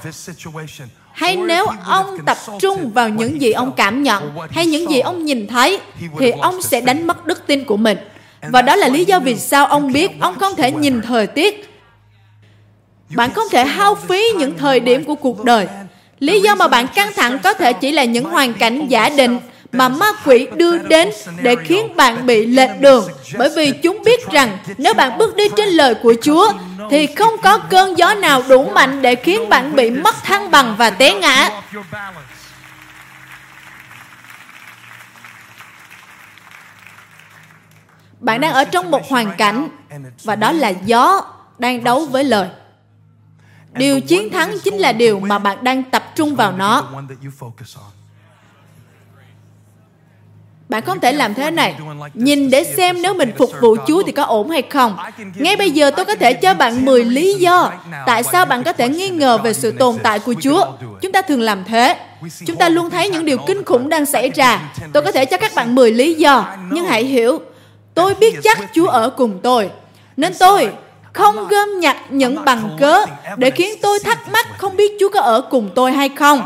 hay 1.13 1.37
nếu 1.37 1.67
ông 1.85 2.19
tập 2.27 2.37
trung 2.59 2.91
vào 2.91 3.09
những 3.09 3.41
gì 3.41 3.53
ông 3.53 3.73
cảm 3.77 4.03
nhận 4.03 4.37
hay 4.51 4.67
những 4.67 4.91
gì 4.91 5.01
ông 5.01 5.25
nhìn 5.25 5.47
thấy 5.47 5.81
thì 6.19 6.31
ông 6.31 6.63
sẽ 6.63 6.81
đánh 6.81 7.07
mất 7.07 7.27
đức 7.27 7.47
tin 7.47 7.65
của 7.65 7.77
mình. 7.77 7.99
Và 8.43 8.63
đó 8.63 8.77
là 8.77 8.89
lý 8.89 9.05
do 9.05 9.21
vì 9.21 9.37
sao 9.37 9.67
ông 9.67 9.93
biết 9.93 10.11
ông 10.21 10.39
không 10.39 10.57
thể 10.57 10.73
nhìn 10.73 11.03
thời 11.03 11.27
tiết. 11.27 11.71
Bạn 13.15 13.35
không 13.35 13.47
thể 13.51 13.65
hao 13.65 13.95
phí 13.95 14.25
những 14.39 14.59
thời 14.59 14.81
điểm 14.81 15.05
của 15.05 15.15
cuộc 15.15 15.45
đời. 15.45 15.67
Lý 16.19 16.41
do 16.41 16.55
mà 16.55 16.69
bạn 16.69 16.87
căng 16.95 17.13
thẳng 17.17 17.39
có 17.39 17.53
thể 17.53 17.73
chỉ 17.73 17.93
là 17.93 18.05
những 18.05 18.25
hoàn 18.25 18.55
cảnh 18.55 18.89
giả 18.89 19.09
định 19.09 19.39
mà 19.73 19.89
ma 19.89 20.07
quỷ 20.25 20.47
đưa 20.57 20.79
đến 20.79 21.11
để 21.43 21.57
khiến 21.65 21.97
bạn 21.97 22.27
bị 22.27 22.47
lệch 22.47 22.81
đường 22.81 23.09
bởi 23.39 23.51
vì 23.57 23.73
chúng 23.83 24.03
biết 24.05 24.31
rằng 24.31 24.59
nếu 24.79 24.95
bạn 24.95 25.19
bước 25.19 25.37
đi 25.37 25.45
trên 25.57 25.69
lời 25.69 25.95
của 25.95 26.15
Chúa, 26.23 26.53
thì 26.91 27.07
không 27.07 27.39
có 27.43 27.59
cơn 27.59 27.99
gió 27.99 28.15
nào 28.15 28.43
đủ 28.49 28.71
mạnh 28.71 29.03
để 29.03 29.15
khiến 29.15 29.49
bạn 29.49 29.77
bị 29.77 29.91
mất 29.91 30.15
thăng 30.25 30.51
bằng 30.51 30.75
và 30.79 30.91
té 30.91 31.15
ngã. 31.15 31.51
Bạn 38.21 38.41
đang 38.41 38.53
ở 38.53 38.65
trong 38.65 38.91
một 38.91 39.09
hoàn 39.09 39.31
cảnh 39.39 39.69
và 40.25 40.37
đó 40.37 40.53
là 40.53 40.73
gió 40.85 41.23
đang 41.59 41.85
đấu 41.85 42.05
với 42.05 42.25
lời. 42.25 42.49
Điều 43.79 44.01
chiến 44.01 44.31
thắng 44.31 44.59
chính 44.65 44.75
là 44.75 44.93
điều 44.93 45.21
mà 45.21 45.39
bạn 45.39 45.65
đang 45.65 45.83
tập 45.83 46.13
trung 46.15 46.35
vào 46.35 46.53
nó. 46.53 46.85
Bạn 50.69 50.85
không 50.85 51.01
thể 51.01 51.13
làm 51.13 51.35
thế 51.35 51.51
này. 51.51 51.75
Nhìn 52.15 52.51
để 52.51 52.65
xem 52.77 53.03
nếu 53.03 53.15
mình 53.15 53.33
phục 53.39 53.51
vụ 53.61 53.77
Chúa 53.87 54.03
thì 54.03 54.13
có 54.13 54.23
ổn 54.23 54.51
hay 54.51 54.63
không. 54.63 54.97
Ngay 55.35 55.57
bây 55.57 55.71
giờ 55.71 55.91
tôi 55.91 56.05
có 56.05 56.15
thể 56.15 56.35
cho 56.35 56.55
bạn 56.55 56.85
10 56.85 57.05
lý 57.05 57.35
do 57.35 57.73
tại 58.07 58.23
sao 58.23 58.47
bạn 58.47 58.63
có 58.63 58.73
thể 58.73 58.89
nghi 58.89 59.09
ngờ 59.09 59.39
về 59.39 59.53
sự 59.53 59.71
tồn 59.71 59.97
tại 60.03 60.19
của 60.19 60.35
Chúa. 60.41 60.67
Chúng 61.03 61.13
ta 61.13 61.23
thường 61.23 61.41
làm 61.41 61.65
thế. 61.65 61.97
Chúng 62.47 62.57
ta 62.57 62.69
luôn 62.69 62.91
thấy 62.91 63.11
những 63.11 63.25
điều 63.25 63.39
kinh 63.47 63.65
khủng 63.65 63.89
đang 63.89 64.07
xảy 64.07 64.31
ra. 64.31 64.73
Tôi 64.93 65.03
có 65.03 65.13
thể 65.13 65.25
cho 65.25 65.37
các 65.37 65.53
bạn 65.55 65.75
10 65.75 65.91
lý 65.91 66.15
do, 66.15 66.57
nhưng 66.71 66.85
hãy 66.85 67.05
hiểu, 67.05 67.39
tôi 67.95 68.15
biết 68.15 68.35
chắc 68.43 68.59
Chúa 68.75 68.87
ở 68.87 69.11
cùng 69.11 69.41
tôi. 69.43 69.71
Nên 70.17 70.33
tôi 70.39 70.73
không 71.17 71.49
gom 71.49 71.81
nhặt 71.81 71.97
những 72.09 72.45
bằng 72.45 72.77
cớ 72.81 73.05
để 73.37 73.51
khiến 73.51 73.79
tôi 73.83 73.99
thắc 73.99 74.29
mắc 74.29 74.47
không 74.59 74.77
biết 74.77 74.93
Chúa 75.01 75.09
có 75.09 75.21
ở 75.21 75.41
cùng 75.51 75.71
tôi 75.75 75.93
hay 75.93 76.09
không. 76.09 76.43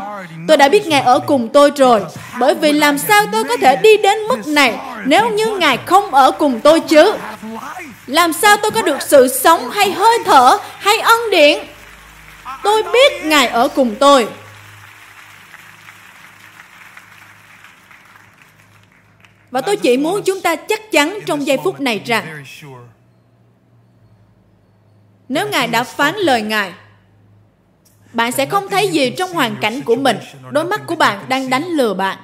Tôi 0.47 0.57
đã 0.57 0.69
biết 0.69 0.87
Ngài 0.87 1.01
ở 1.01 1.19
cùng 1.19 1.49
tôi 1.49 1.71
rồi, 1.75 2.01
bởi 2.39 2.55
vì 2.55 2.73
làm 2.73 2.97
sao 2.97 3.23
tôi 3.31 3.43
có 3.43 3.57
thể 3.57 3.75
đi 3.75 3.97
đến 3.97 4.17
mức 4.19 4.47
này 4.47 4.79
nếu 5.05 5.29
như 5.29 5.45
Ngài 5.45 5.77
không 5.77 6.13
ở 6.13 6.31
cùng 6.31 6.59
tôi 6.59 6.79
chứ? 6.79 7.13
Làm 8.07 8.33
sao 8.33 8.57
tôi 8.57 8.71
có 8.71 8.81
được 8.81 9.01
sự 9.01 9.27
sống 9.27 9.69
hay 9.69 9.91
hơi 9.91 10.17
thở 10.25 10.57
hay 10.79 10.99
ân 10.99 11.19
điển? 11.31 11.59
Tôi 12.63 12.83
biết 12.83 13.25
Ngài 13.25 13.47
ở 13.47 13.67
cùng 13.67 13.95
tôi. 13.99 14.27
Và 19.51 19.61
tôi 19.61 19.75
chỉ 19.75 19.97
muốn 19.97 20.21
chúng 20.25 20.41
ta 20.41 20.55
chắc 20.55 20.91
chắn 20.91 21.19
trong 21.25 21.47
giây 21.47 21.57
phút 21.63 21.81
này 21.81 22.01
rằng 22.05 22.43
nếu 25.31 25.47
Ngài 25.49 25.67
đã 25.67 25.83
phán 25.83 26.15
lời 26.15 26.41
Ngài, 26.41 26.73
bạn 28.13 28.31
sẽ 28.31 28.45
không 28.45 28.69
thấy 28.69 28.87
gì 28.87 29.09
trong 29.17 29.33
hoàn 29.33 29.55
cảnh 29.61 29.81
của 29.81 29.95
mình. 29.95 30.17
Đôi 30.51 30.65
mắt 30.65 30.81
của 30.87 30.95
bạn 30.95 31.25
đang 31.29 31.49
đánh 31.49 31.63
lừa 31.63 31.93
bạn. 31.93 32.17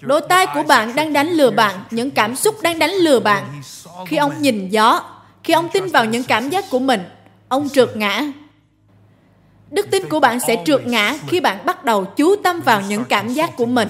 Đôi 0.00 0.20
tai 0.28 0.46
của 0.54 0.62
bạn 0.62 0.94
đang 0.94 1.12
đánh 1.12 1.28
lừa 1.28 1.50
bạn. 1.50 1.84
Những 1.90 2.10
cảm 2.10 2.36
xúc 2.36 2.54
đang 2.62 2.78
đánh 2.78 2.90
lừa 2.90 3.20
bạn. 3.20 3.62
Khi 4.06 4.16
ông 4.16 4.42
nhìn 4.42 4.68
gió, 4.68 5.02
khi 5.44 5.54
ông 5.54 5.68
tin 5.72 5.86
vào 5.86 6.04
những 6.04 6.24
cảm 6.24 6.50
giác 6.50 6.64
của 6.70 6.78
mình, 6.78 7.00
ông 7.48 7.68
trượt 7.68 7.96
ngã. 7.96 8.22
Đức 9.70 9.86
tin 9.90 10.08
của 10.08 10.20
bạn 10.20 10.40
sẽ 10.40 10.62
trượt 10.66 10.86
ngã 10.86 11.16
khi 11.26 11.40
bạn 11.40 11.66
bắt 11.66 11.84
đầu 11.84 12.04
chú 12.04 12.36
tâm 12.36 12.60
vào 12.60 12.80
những 12.80 13.04
cảm 13.04 13.28
giác 13.28 13.56
của 13.56 13.66
mình. 13.66 13.88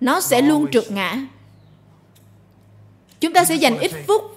Nó 0.00 0.20
sẽ 0.20 0.42
luôn 0.42 0.70
trượt 0.70 0.90
ngã. 0.90 1.16
Chúng 3.20 3.32
ta 3.32 3.44
sẽ 3.44 3.54
dành 3.54 3.78
ít 3.78 3.92
phút 4.06 4.29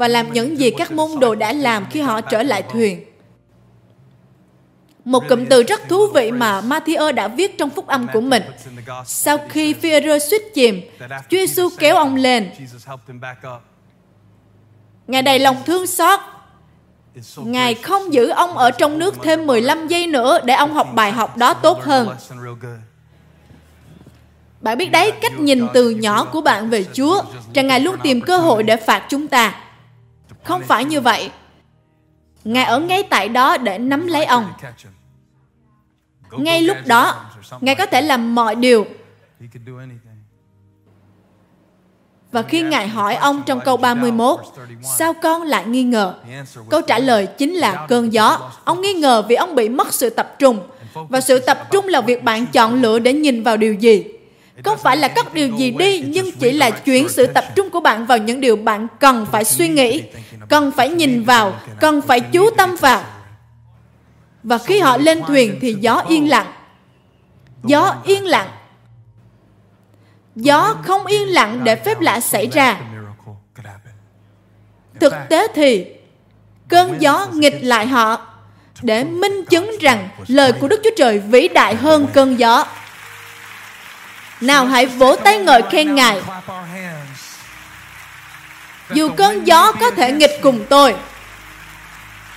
và 0.00 0.08
làm 0.08 0.32
những 0.32 0.58
gì 0.58 0.70
các 0.70 0.92
môn 0.92 1.10
đồ 1.20 1.34
đã 1.34 1.52
làm 1.52 1.86
khi 1.90 2.00
họ 2.00 2.20
trở 2.20 2.42
lại 2.42 2.62
thuyền. 2.62 3.04
Một 5.04 5.22
cụm 5.28 5.46
từ 5.46 5.62
rất 5.62 5.88
thú 5.88 6.06
vị 6.14 6.30
mà 6.30 6.60
Matthew 6.60 7.12
đã 7.12 7.28
viết 7.28 7.58
trong 7.58 7.70
phúc 7.70 7.86
âm 7.86 8.06
của 8.12 8.20
mình. 8.20 8.42
Sau 9.06 9.38
khi 9.48 9.72
Phi-e-rơ 9.74 10.18
suýt 10.18 10.42
chìm, 10.54 10.80
Chúa 11.00 11.38
Giêsu 11.38 11.68
kéo 11.78 11.96
ông 11.96 12.16
lên. 12.16 12.50
Ngài 15.06 15.22
đầy 15.22 15.38
lòng 15.38 15.56
thương 15.66 15.86
xót. 15.86 16.20
Ngài 17.36 17.74
không 17.74 18.12
giữ 18.12 18.28
ông 18.28 18.58
ở 18.58 18.70
trong 18.70 18.98
nước 18.98 19.14
thêm 19.22 19.46
15 19.46 19.88
giây 19.88 20.06
nữa 20.06 20.38
để 20.44 20.54
ông 20.54 20.74
học 20.74 20.88
bài 20.94 21.12
học 21.12 21.36
đó 21.36 21.54
tốt 21.54 21.82
hơn. 21.82 22.16
Bạn 24.60 24.78
biết 24.78 24.90
đấy, 24.90 25.12
cách 25.22 25.40
nhìn 25.40 25.66
từ 25.74 25.90
nhỏ 25.90 26.24
của 26.24 26.40
bạn 26.40 26.70
về 26.70 26.84
Chúa, 26.92 27.22
rằng 27.54 27.66
Ngài 27.66 27.80
luôn 27.80 27.96
tìm 28.02 28.20
cơ 28.20 28.38
hội 28.38 28.62
để 28.62 28.76
phạt 28.76 29.06
chúng 29.08 29.28
ta. 29.28 29.69
Không 30.44 30.62
phải 30.62 30.84
như 30.84 31.00
vậy. 31.00 31.30
Ngài 32.44 32.64
ở 32.64 32.80
ngay 32.80 33.02
tại 33.02 33.28
đó 33.28 33.56
để 33.56 33.78
nắm 33.78 34.06
lấy 34.06 34.24
ông. 34.24 34.52
Ngay 36.30 36.62
lúc 36.62 36.76
đó, 36.86 37.24
Ngài 37.60 37.74
có 37.74 37.86
thể 37.86 38.02
làm 38.02 38.34
mọi 38.34 38.54
điều. 38.54 38.86
Và 42.32 42.42
khi 42.42 42.62
Ngài 42.62 42.88
hỏi 42.88 43.14
ông 43.14 43.42
trong 43.46 43.60
câu 43.60 43.76
31, 43.76 44.40
sao 44.98 45.14
con 45.22 45.42
lại 45.42 45.66
nghi 45.66 45.82
ngờ? 45.82 46.14
Câu 46.70 46.82
trả 46.82 46.98
lời 46.98 47.26
chính 47.26 47.54
là 47.54 47.86
cơn 47.88 48.12
gió. 48.12 48.50
Ông 48.64 48.80
nghi 48.80 48.94
ngờ 48.94 49.22
vì 49.28 49.34
ông 49.34 49.54
bị 49.54 49.68
mất 49.68 49.94
sự 49.94 50.10
tập 50.10 50.36
trung. 50.38 50.58
Và 50.94 51.20
sự 51.20 51.38
tập 51.38 51.68
trung 51.70 51.88
là 51.88 52.00
việc 52.00 52.24
bạn 52.24 52.46
chọn 52.46 52.82
lựa 52.82 52.98
để 52.98 53.12
nhìn 53.12 53.42
vào 53.42 53.56
điều 53.56 53.74
gì. 53.74 54.04
Không 54.64 54.78
phải 54.78 54.96
là 54.96 55.08
cất 55.08 55.34
điều 55.34 55.48
gì 55.56 55.70
đi, 55.70 56.00
nhưng 56.00 56.32
chỉ 56.32 56.52
là 56.52 56.70
chuyển 56.70 57.08
sự 57.08 57.26
tập 57.26 57.44
trung 57.56 57.70
của 57.70 57.80
bạn 57.80 58.06
vào 58.06 58.18
những 58.18 58.40
điều 58.40 58.56
bạn 58.56 58.86
cần 59.00 59.26
phải 59.32 59.44
suy 59.44 59.68
nghĩ, 59.68 60.02
cần 60.48 60.72
phải 60.76 60.88
nhìn 60.88 61.24
vào, 61.24 61.60
cần 61.80 62.00
phải 62.02 62.20
chú 62.20 62.50
tâm 62.50 62.76
vào. 62.80 63.04
Và 64.42 64.58
khi 64.58 64.80
họ 64.80 64.96
lên 64.96 65.22
thuyền 65.26 65.58
thì 65.60 65.76
gió 65.80 66.02
yên 66.08 66.28
lặng. 66.28 66.52
Gió 67.64 67.94
yên 68.04 68.26
lặng. 68.26 68.48
Gió 70.36 70.74
không 70.82 71.06
yên 71.06 71.28
lặng 71.28 71.64
để 71.64 71.76
phép 71.76 72.00
lạ 72.00 72.20
xảy 72.20 72.46
ra. 72.46 72.80
Thực 75.00 75.14
tế 75.28 75.46
thì 75.54 75.86
cơn 76.68 76.96
gió 76.98 77.26
nghịch 77.32 77.58
lại 77.62 77.86
họ 77.86 78.26
để 78.82 79.04
minh 79.04 79.44
chứng 79.44 79.76
rằng 79.80 80.08
lời 80.26 80.52
của 80.52 80.68
Đức 80.68 80.80
Chúa 80.84 80.90
Trời 80.96 81.18
vĩ 81.18 81.48
đại 81.48 81.74
hơn 81.74 82.06
cơn 82.12 82.38
gió. 82.38 82.66
Nào 84.40 84.66
hãy 84.66 84.86
vỗ 84.86 85.16
tay 85.24 85.38
ngợi 85.38 85.62
khen 85.70 85.94
Ngài. 85.94 86.20
Dù 88.90 89.10
cơn 89.16 89.46
gió 89.46 89.72
có 89.72 89.90
thể 89.90 90.12
nghịch 90.12 90.38
cùng 90.42 90.64
tôi. 90.68 90.94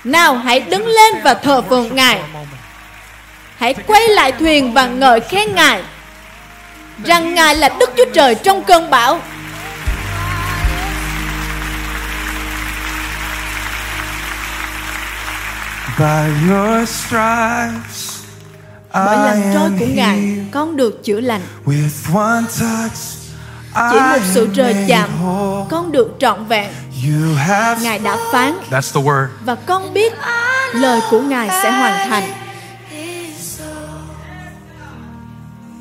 Nào 0.03 0.35
hãy 0.35 0.59
đứng 0.59 0.85
lên 0.85 1.13
và 1.23 1.33
thờ 1.33 1.61
phượng 1.61 1.95
Ngài. 1.95 2.21
Hãy 3.57 3.73
quay 3.87 4.07
lại 4.07 4.31
thuyền 4.31 4.73
và 4.73 4.85
ngợi 4.85 5.19
khen 5.19 5.55
Ngài. 5.55 5.83
Rằng 7.05 7.35
Ngài 7.35 7.55
là 7.55 7.69
Đức 7.79 7.89
Chúa 7.97 8.05
Trời 8.13 8.35
trong 8.35 8.63
cơn 8.63 8.89
bão. 8.89 9.19
By 15.99 16.49
your 16.49 16.89
stripes 16.89 18.12
bởi 18.93 19.17
lần 19.17 19.41
trôi 19.53 19.71
của 19.79 19.85
Ngài, 19.93 20.45
con 20.51 20.75
được 20.75 21.03
chữa 21.03 21.19
lành. 21.19 21.41
Chỉ 23.91 23.99
một 23.99 24.19
sự 24.33 24.49
rời 24.53 24.75
chạm, 24.87 25.09
con 25.69 25.91
được 25.91 26.15
trọn 26.19 26.45
vẹn. 26.45 26.69
Ngài 27.81 27.99
đã 27.99 28.17
phán, 28.31 28.53
và 29.45 29.55
con 29.55 29.93
biết 29.93 30.13
lời 30.73 31.01
của 31.11 31.21
Ngài 31.21 31.49
sẽ 31.49 31.71
hoàn 31.71 32.09
thành. 32.09 32.23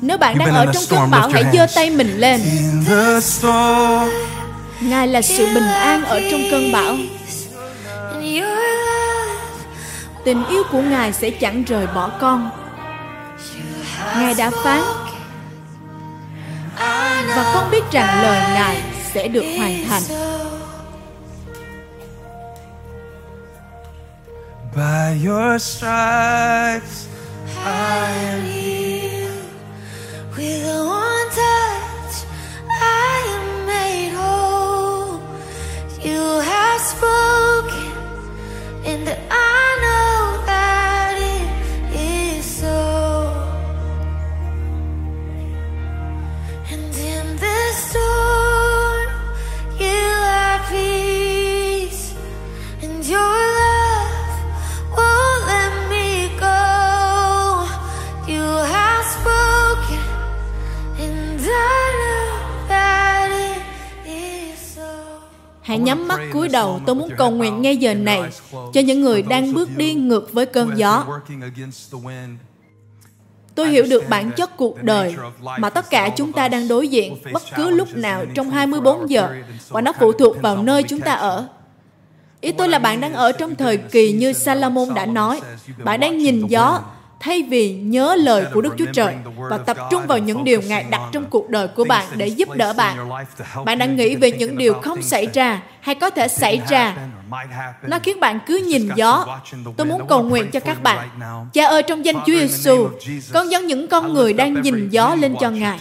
Nếu 0.01 0.17
bạn 0.17 0.37
đang 0.37 0.53
ở 0.53 0.65
trong 0.73 0.83
cơn 0.89 1.11
bão, 1.11 1.29
hãy 1.29 1.43
giơ 1.53 1.67
tay 1.75 1.89
mình 1.89 2.17
lên. 2.17 2.41
Ngài 4.81 5.07
là 5.07 5.21
sự 5.21 5.45
bình 5.53 5.67
an 5.67 6.05
ở 6.05 6.21
trong 6.31 6.41
cơn 6.51 6.71
bão. 6.71 6.95
Tình 10.25 10.45
yêu 10.49 10.63
của 10.71 10.81
Ngài 10.81 11.13
sẽ 11.13 11.29
chẳng 11.29 11.63
rời 11.63 11.87
bỏ 11.95 12.11
con. 12.21 12.49
Ngài 14.19 14.33
đã 14.33 14.51
phán 14.63 14.81
và 17.35 17.51
con 17.53 17.71
biết 17.71 17.83
rằng 17.91 18.23
lời 18.23 18.41
Ngài 18.53 18.81
sẽ 19.13 19.27
được 19.27 19.43
hoàn 19.57 19.85
thành. 19.89 20.03
By 24.75 25.27
your 25.27 25.61
stripes, 25.61 27.07
I 27.65 28.09
am 28.25 28.41
healed. 28.41 29.29
With 30.35 30.65
one 30.89 31.29
touch, 31.29 32.25
I 32.69 33.21
am 33.33 33.65
made 33.67 34.11
whole. 34.15 35.19
You 36.03 36.39
have 36.39 36.81
spoken 36.81 37.91
and 38.85 39.07
Hãy 65.73 65.79
nhắm 65.79 66.07
mắt 66.07 66.19
cúi 66.33 66.47
đầu, 66.47 66.79
tôi 66.85 66.95
muốn 66.95 67.09
cầu 67.17 67.31
nguyện 67.31 67.61
ngay 67.61 67.77
giờ 67.77 67.93
này 67.93 68.21
cho 68.73 68.81
những 68.81 69.01
người 69.01 69.21
đang 69.21 69.53
bước 69.53 69.69
đi 69.77 69.93
ngược 69.93 70.33
với 70.33 70.45
cơn 70.45 70.77
gió. 70.77 71.05
Tôi 73.55 73.69
hiểu 73.69 73.83
được 73.89 74.09
bản 74.09 74.31
chất 74.31 74.57
cuộc 74.57 74.83
đời 74.83 75.15
mà 75.57 75.69
tất 75.69 75.89
cả 75.89 76.09
chúng 76.15 76.33
ta 76.33 76.47
đang 76.47 76.67
đối 76.67 76.87
diện 76.87 77.17
bất 77.33 77.43
cứ 77.55 77.69
lúc 77.69 77.95
nào 77.95 78.25
trong 78.35 78.49
24 78.49 79.09
giờ 79.09 79.29
và 79.69 79.81
nó 79.81 79.93
phụ 79.99 80.11
thuộc 80.11 80.41
vào 80.41 80.63
nơi 80.63 80.83
chúng 80.83 80.99
ta 80.99 81.13
ở. 81.13 81.47
Ý 82.41 82.51
tôi 82.51 82.69
là 82.69 82.79
bạn 82.79 83.01
đang 83.01 83.13
ở 83.13 83.31
trong 83.31 83.55
thời 83.55 83.77
kỳ 83.77 84.11
như 84.11 84.33
Salomon 84.33 84.93
đã 84.93 85.05
nói. 85.05 85.41
Bạn 85.83 85.99
đang 85.99 86.17
nhìn 86.17 86.47
gió, 86.47 86.81
thay 87.23 87.43
vì 87.43 87.73
nhớ 87.73 88.15
lời 88.15 88.45
của 88.53 88.61
Đức 88.61 88.73
Chúa 88.77 88.85
Trời 88.93 89.15
và 89.49 89.57
tập 89.57 89.77
trung 89.91 90.07
vào 90.07 90.17
những 90.17 90.43
điều 90.43 90.61
Ngài 90.61 90.83
đặt 90.83 91.01
trong 91.11 91.25
cuộc 91.29 91.49
đời 91.49 91.67
của 91.67 91.83
bạn 91.83 92.05
để 92.17 92.27
giúp 92.27 92.49
đỡ 92.55 92.73
bạn. 92.73 93.09
Bạn 93.65 93.77
đang 93.77 93.95
nghĩ 93.95 94.15
về 94.15 94.31
những 94.31 94.57
điều 94.57 94.73
không 94.73 95.01
xảy 95.01 95.27
ra 95.33 95.61
hay 95.81 95.95
có 95.95 96.09
thể 96.09 96.27
xảy 96.27 96.61
ra. 96.69 96.95
Nó 97.81 97.99
khiến 98.03 98.19
bạn 98.19 98.39
cứ 98.45 98.61
nhìn 98.67 98.89
gió. 98.95 99.39
Tôi 99.77 99.87
muốn 99.87 100.07
cầu 100.07 100.23
nguyện 100.23 100.51
cho 100.51 100.59
các 100.59 100.83
bạn. 100.83 101.09
Cha 101.53 101.65
ơi, 101.65 101.83
trong 101.83 102.05
danh 102.05 102.15
Chúa 102.15 102.33
Giêsu, 102.33 102.89
con 103.33 103.51
dâng 103.51 103.67
những 103.67 103.87
con 103.87 104.13
người 104.13 104.33
đang 104.33 104.61
nhìn 104.61 104.89
gió 104.89 105.15
lên 105.15 105.35
cho 105.39 105.49
Ngài. 105.49 105.79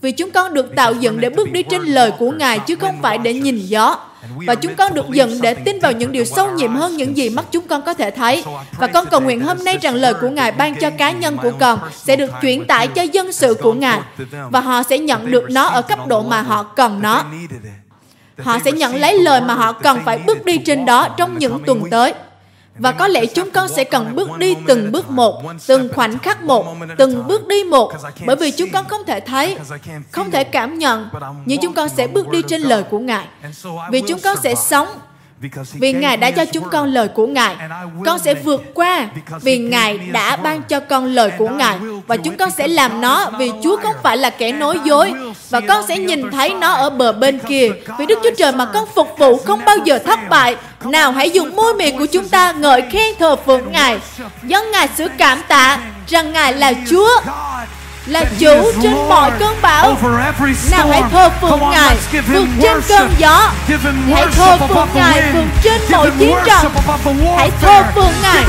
Vì 0.00 0.12
chúng 0.12 0.30
con 0.30 0.54
được 0.54 0.76
tạo 0.76 0.92
dựng 0.92 1.20
để 1.20 1.30
bước 1.30 1.52
đi 1.52 1.62
trên 1.62 1.82
lời 1.82 2.12
của 2.18 2.30
Ngài 2.30 2.58
chứ 2.58 2.76
không 2.76 3.02
phải 3.02 3.18
để 3.18 3.34
nhìn 3.34 3.58
gió. 3.58 3.98
Và 4.46 4.54
chúng 4.54 4.74
con 4.74 4.94
được 4.94 5.06
dựng 5.10 5.38
để 5.42 5.54
tin 5.54 5.78
vào 5.80 5.92
những 5.92 6.12
điều 6.12 6.24
sâu 6.24 6.50
nhiệm 6.50 6.74
hơn 6.74 6.96
những 6.96 7.16
gì 7.16 7.30
mắt 7.30 7.44
chúng 7.50 7.68
con 7.68 7.82
có 7.82 7.94
thể 7.94 8.10
thấy. 8.10 8.44
Và 8.78 8.86
con 8.86 9.06
cầu 9.10 9.20
nguyện 9.20 9.40
hôm 9.40 9.64
nay 9.64 9.78
rằng 9.82 9.94
lời 9.94 10.14
của 10.14 10.28
Ngài 10.28 10.52
ban 10.52 10.74
cho 10.74 10.90
cá 10.90 11.10
nhân 11.10 11.36
của 11.42 11.52
con 11.60 11.78
sẽ 11.94 12.16
được 12.16 12.30
chuyển 12.42 12.66
tải 12.66 12.88
cho 12.88 13.02
dân 13.02 13.32
sự 13.32 13.54
của 13.54 13.72
Ngài. 13.72 14.00
Và 14.50 14.60
họ 14.60 14.82
sẽ 14.82 14.98
nhận 14.98 15.30
được 15.30 15.44
nó 15.50 15.64
ở 15.64 15.82
cấp 15.82 15.98
độ 16.06 16.22
mà 16.22 16.42
họ 16.42 16.62
cần 16.62 17.02
nó. 17.02 17.24
Họ 18.38 18.58
sẽ 18.64 18.72
nhận 18.72 18.94
lấy 18.94 19.18
lời 19.18 19.40
mà 19.40 19.54
họ 19.54 19.72
cần 19.72 19.98
phải 20.04 20.18
bước 20.18 20.44
đi 20.44 20.58
trên 20.58 20.84
đó 20.84 21.08
trong 21.16 21.38
những 21.38 21.58
tuần 21.66 21.82
tới. 21.90 22.14
Và 22.78 22.92
có 22.92 23.08
lẽ 23.08 23.26
chúng 23.26 23.50
con 23.50 23.68
sẽ 23.68 23.84
cần 23.84 24.14
bước 24.14 24.28
đi 24.38 24.56
từng 24.66 24.92
bước 24.92 25.10
một, 25.10 25.42
từng 25.66 25.88
khoảnh 25.94 26.18
khắc 26.18 26.42
một, 26.42 26.66
từng 26.98 27.26
bước 27.26 27.48
đi 27.48 27.64
một, 27.64 27.92
bởi 28.26 28.36
vì 28.36 28.50
chúng 28.50 28.70
con 28.72 28.88
không 28.88 29.04
thể 29.06 29.20
thấy, 29.20 29.56
không 30.10 30.30
thể 30.30 30.44
cảm 30.44 30.78
nhận, 30.78 31.08
nhưng 31.44 31.60
chúng 31.62 31.72
con 31.72 31.88
sẽ 31.88 32.06
bước 32.06 32.28
đi 32.28 32.42
trên 32.48 32.60
lời 32.60 32.82
của 32.82 32.98
Ngài. 32.98 33.26
Vì 33.90 34.02
chúng 34.08 34.20
con 34.20 34.36
sẽ 34.42 34.54
sống 34.54 34.88
vì 35.72 35.92
Ngài 35.92 36.16
đã 36.16 36.30
cho 36.30 36.44
chúng 36.44 36.68
con 36.70 36.88
lời 36.88 37.08
của 37.08 37.26
Ngài. 37.26 37.56
Con 38.04 38.18
sẽ 38.18 38.34
vượt 38.34 38.62
qua 38.74 39.08
vì 39.42 39.58
Ngài 39.58 39.98
đã 39.98 40.36
ban 40.36 40.62
cho 40.62 40.80
con 40.80 41.06
lời 41.06 41.30
của 41.38 41.48
Ngài. 41.48 41.78
Và 42.06 42.16
chúng 42.16 42.36
con 42.36 42.50
sẽ 42.50 42.68
làm 42.68 43.00
nó 43.00 43.30
vì 43.38 43.50
Chúa 43.62 43.76
không 43.82 43.94
phải 44.02 44.16
là 44.16 44.30
kẻ 44.30 44.52
nói 44.52 44.78
dối. 44.84 45.12
Và 45.50 45.60
con 45.60 45.84
sẽ 45.88 45.98
nhìn 45.98 46.30
thấy 46.30 46.54
nó 46.54 46.72
ở 46.72 46.90
bờ 46.90 47.12
bên 47.12 47.38
kia. 47.38 47.70
Vì 47.98 48.06
Đức 48.06 48.18
Chúa 48.22 48.30
Trời 48.38 48.52
mà 48.52 48.64
con 48.64 48.84
phục 48.94 49.18
vụ 49.18 49.36
không 49.36 49.60
bao 49.64 49.76
giờ 49.84 49.98
thất 49.98 50.18
bại. 50.28 50.56
Nào 50.84 51.12
hãy 51.12 51.30
dùng 51.30 51.56
môi 51.56 51.74
miệng 51.74 51.98
của 51.98 52.06
chúng 52.06 52.28
ta 52.28 52.52
ngợi 52.52 52.82
khen 52.90 53.14
thờ 53.18 53.36
phượng 53.36 53.72
Ngài. 53.72 53.98
Dân 54.42 54.70
Ngài 54.70 54.88
sự 54.96 55.08
cảm 55.18 55.38
tạ 55.48 55.78
rằng 56.06 56.32
Ngài 56.32 56.54
là 56.54 56.72
Chúa 56.90 57.20
là 58.06 58.24
chủ 58.38 58.72
trên 58.82 58.94
mọi 59.08 59.30
cơn 59.38 59.56
bão. 59.62 59.96
Nào 60.70 60.88
hãy 60.90 61.02
thờ 61.10 61.30
phượng 61.40 61.60
Ngài 61.70 61.96
vượt 62.26 62.46
trên 62.62 62.80
cơn 62.88 63.10
gió. 63.18 63.50
Hãy 64.12 64.26
thờ 64.36 64.56
phượng 64.68 64.88
Ngài 64.94 65.32
vượt 65.32 65.44
trên 65.62 65.80
mọi 65.90 66.10
chiến 66.18 66.36
trận. 66.46 66.72
Hãy 67.36 67.50
thờ 67.60 67.82
phượng 67.94 68.12
Ngài. 68.22 68.44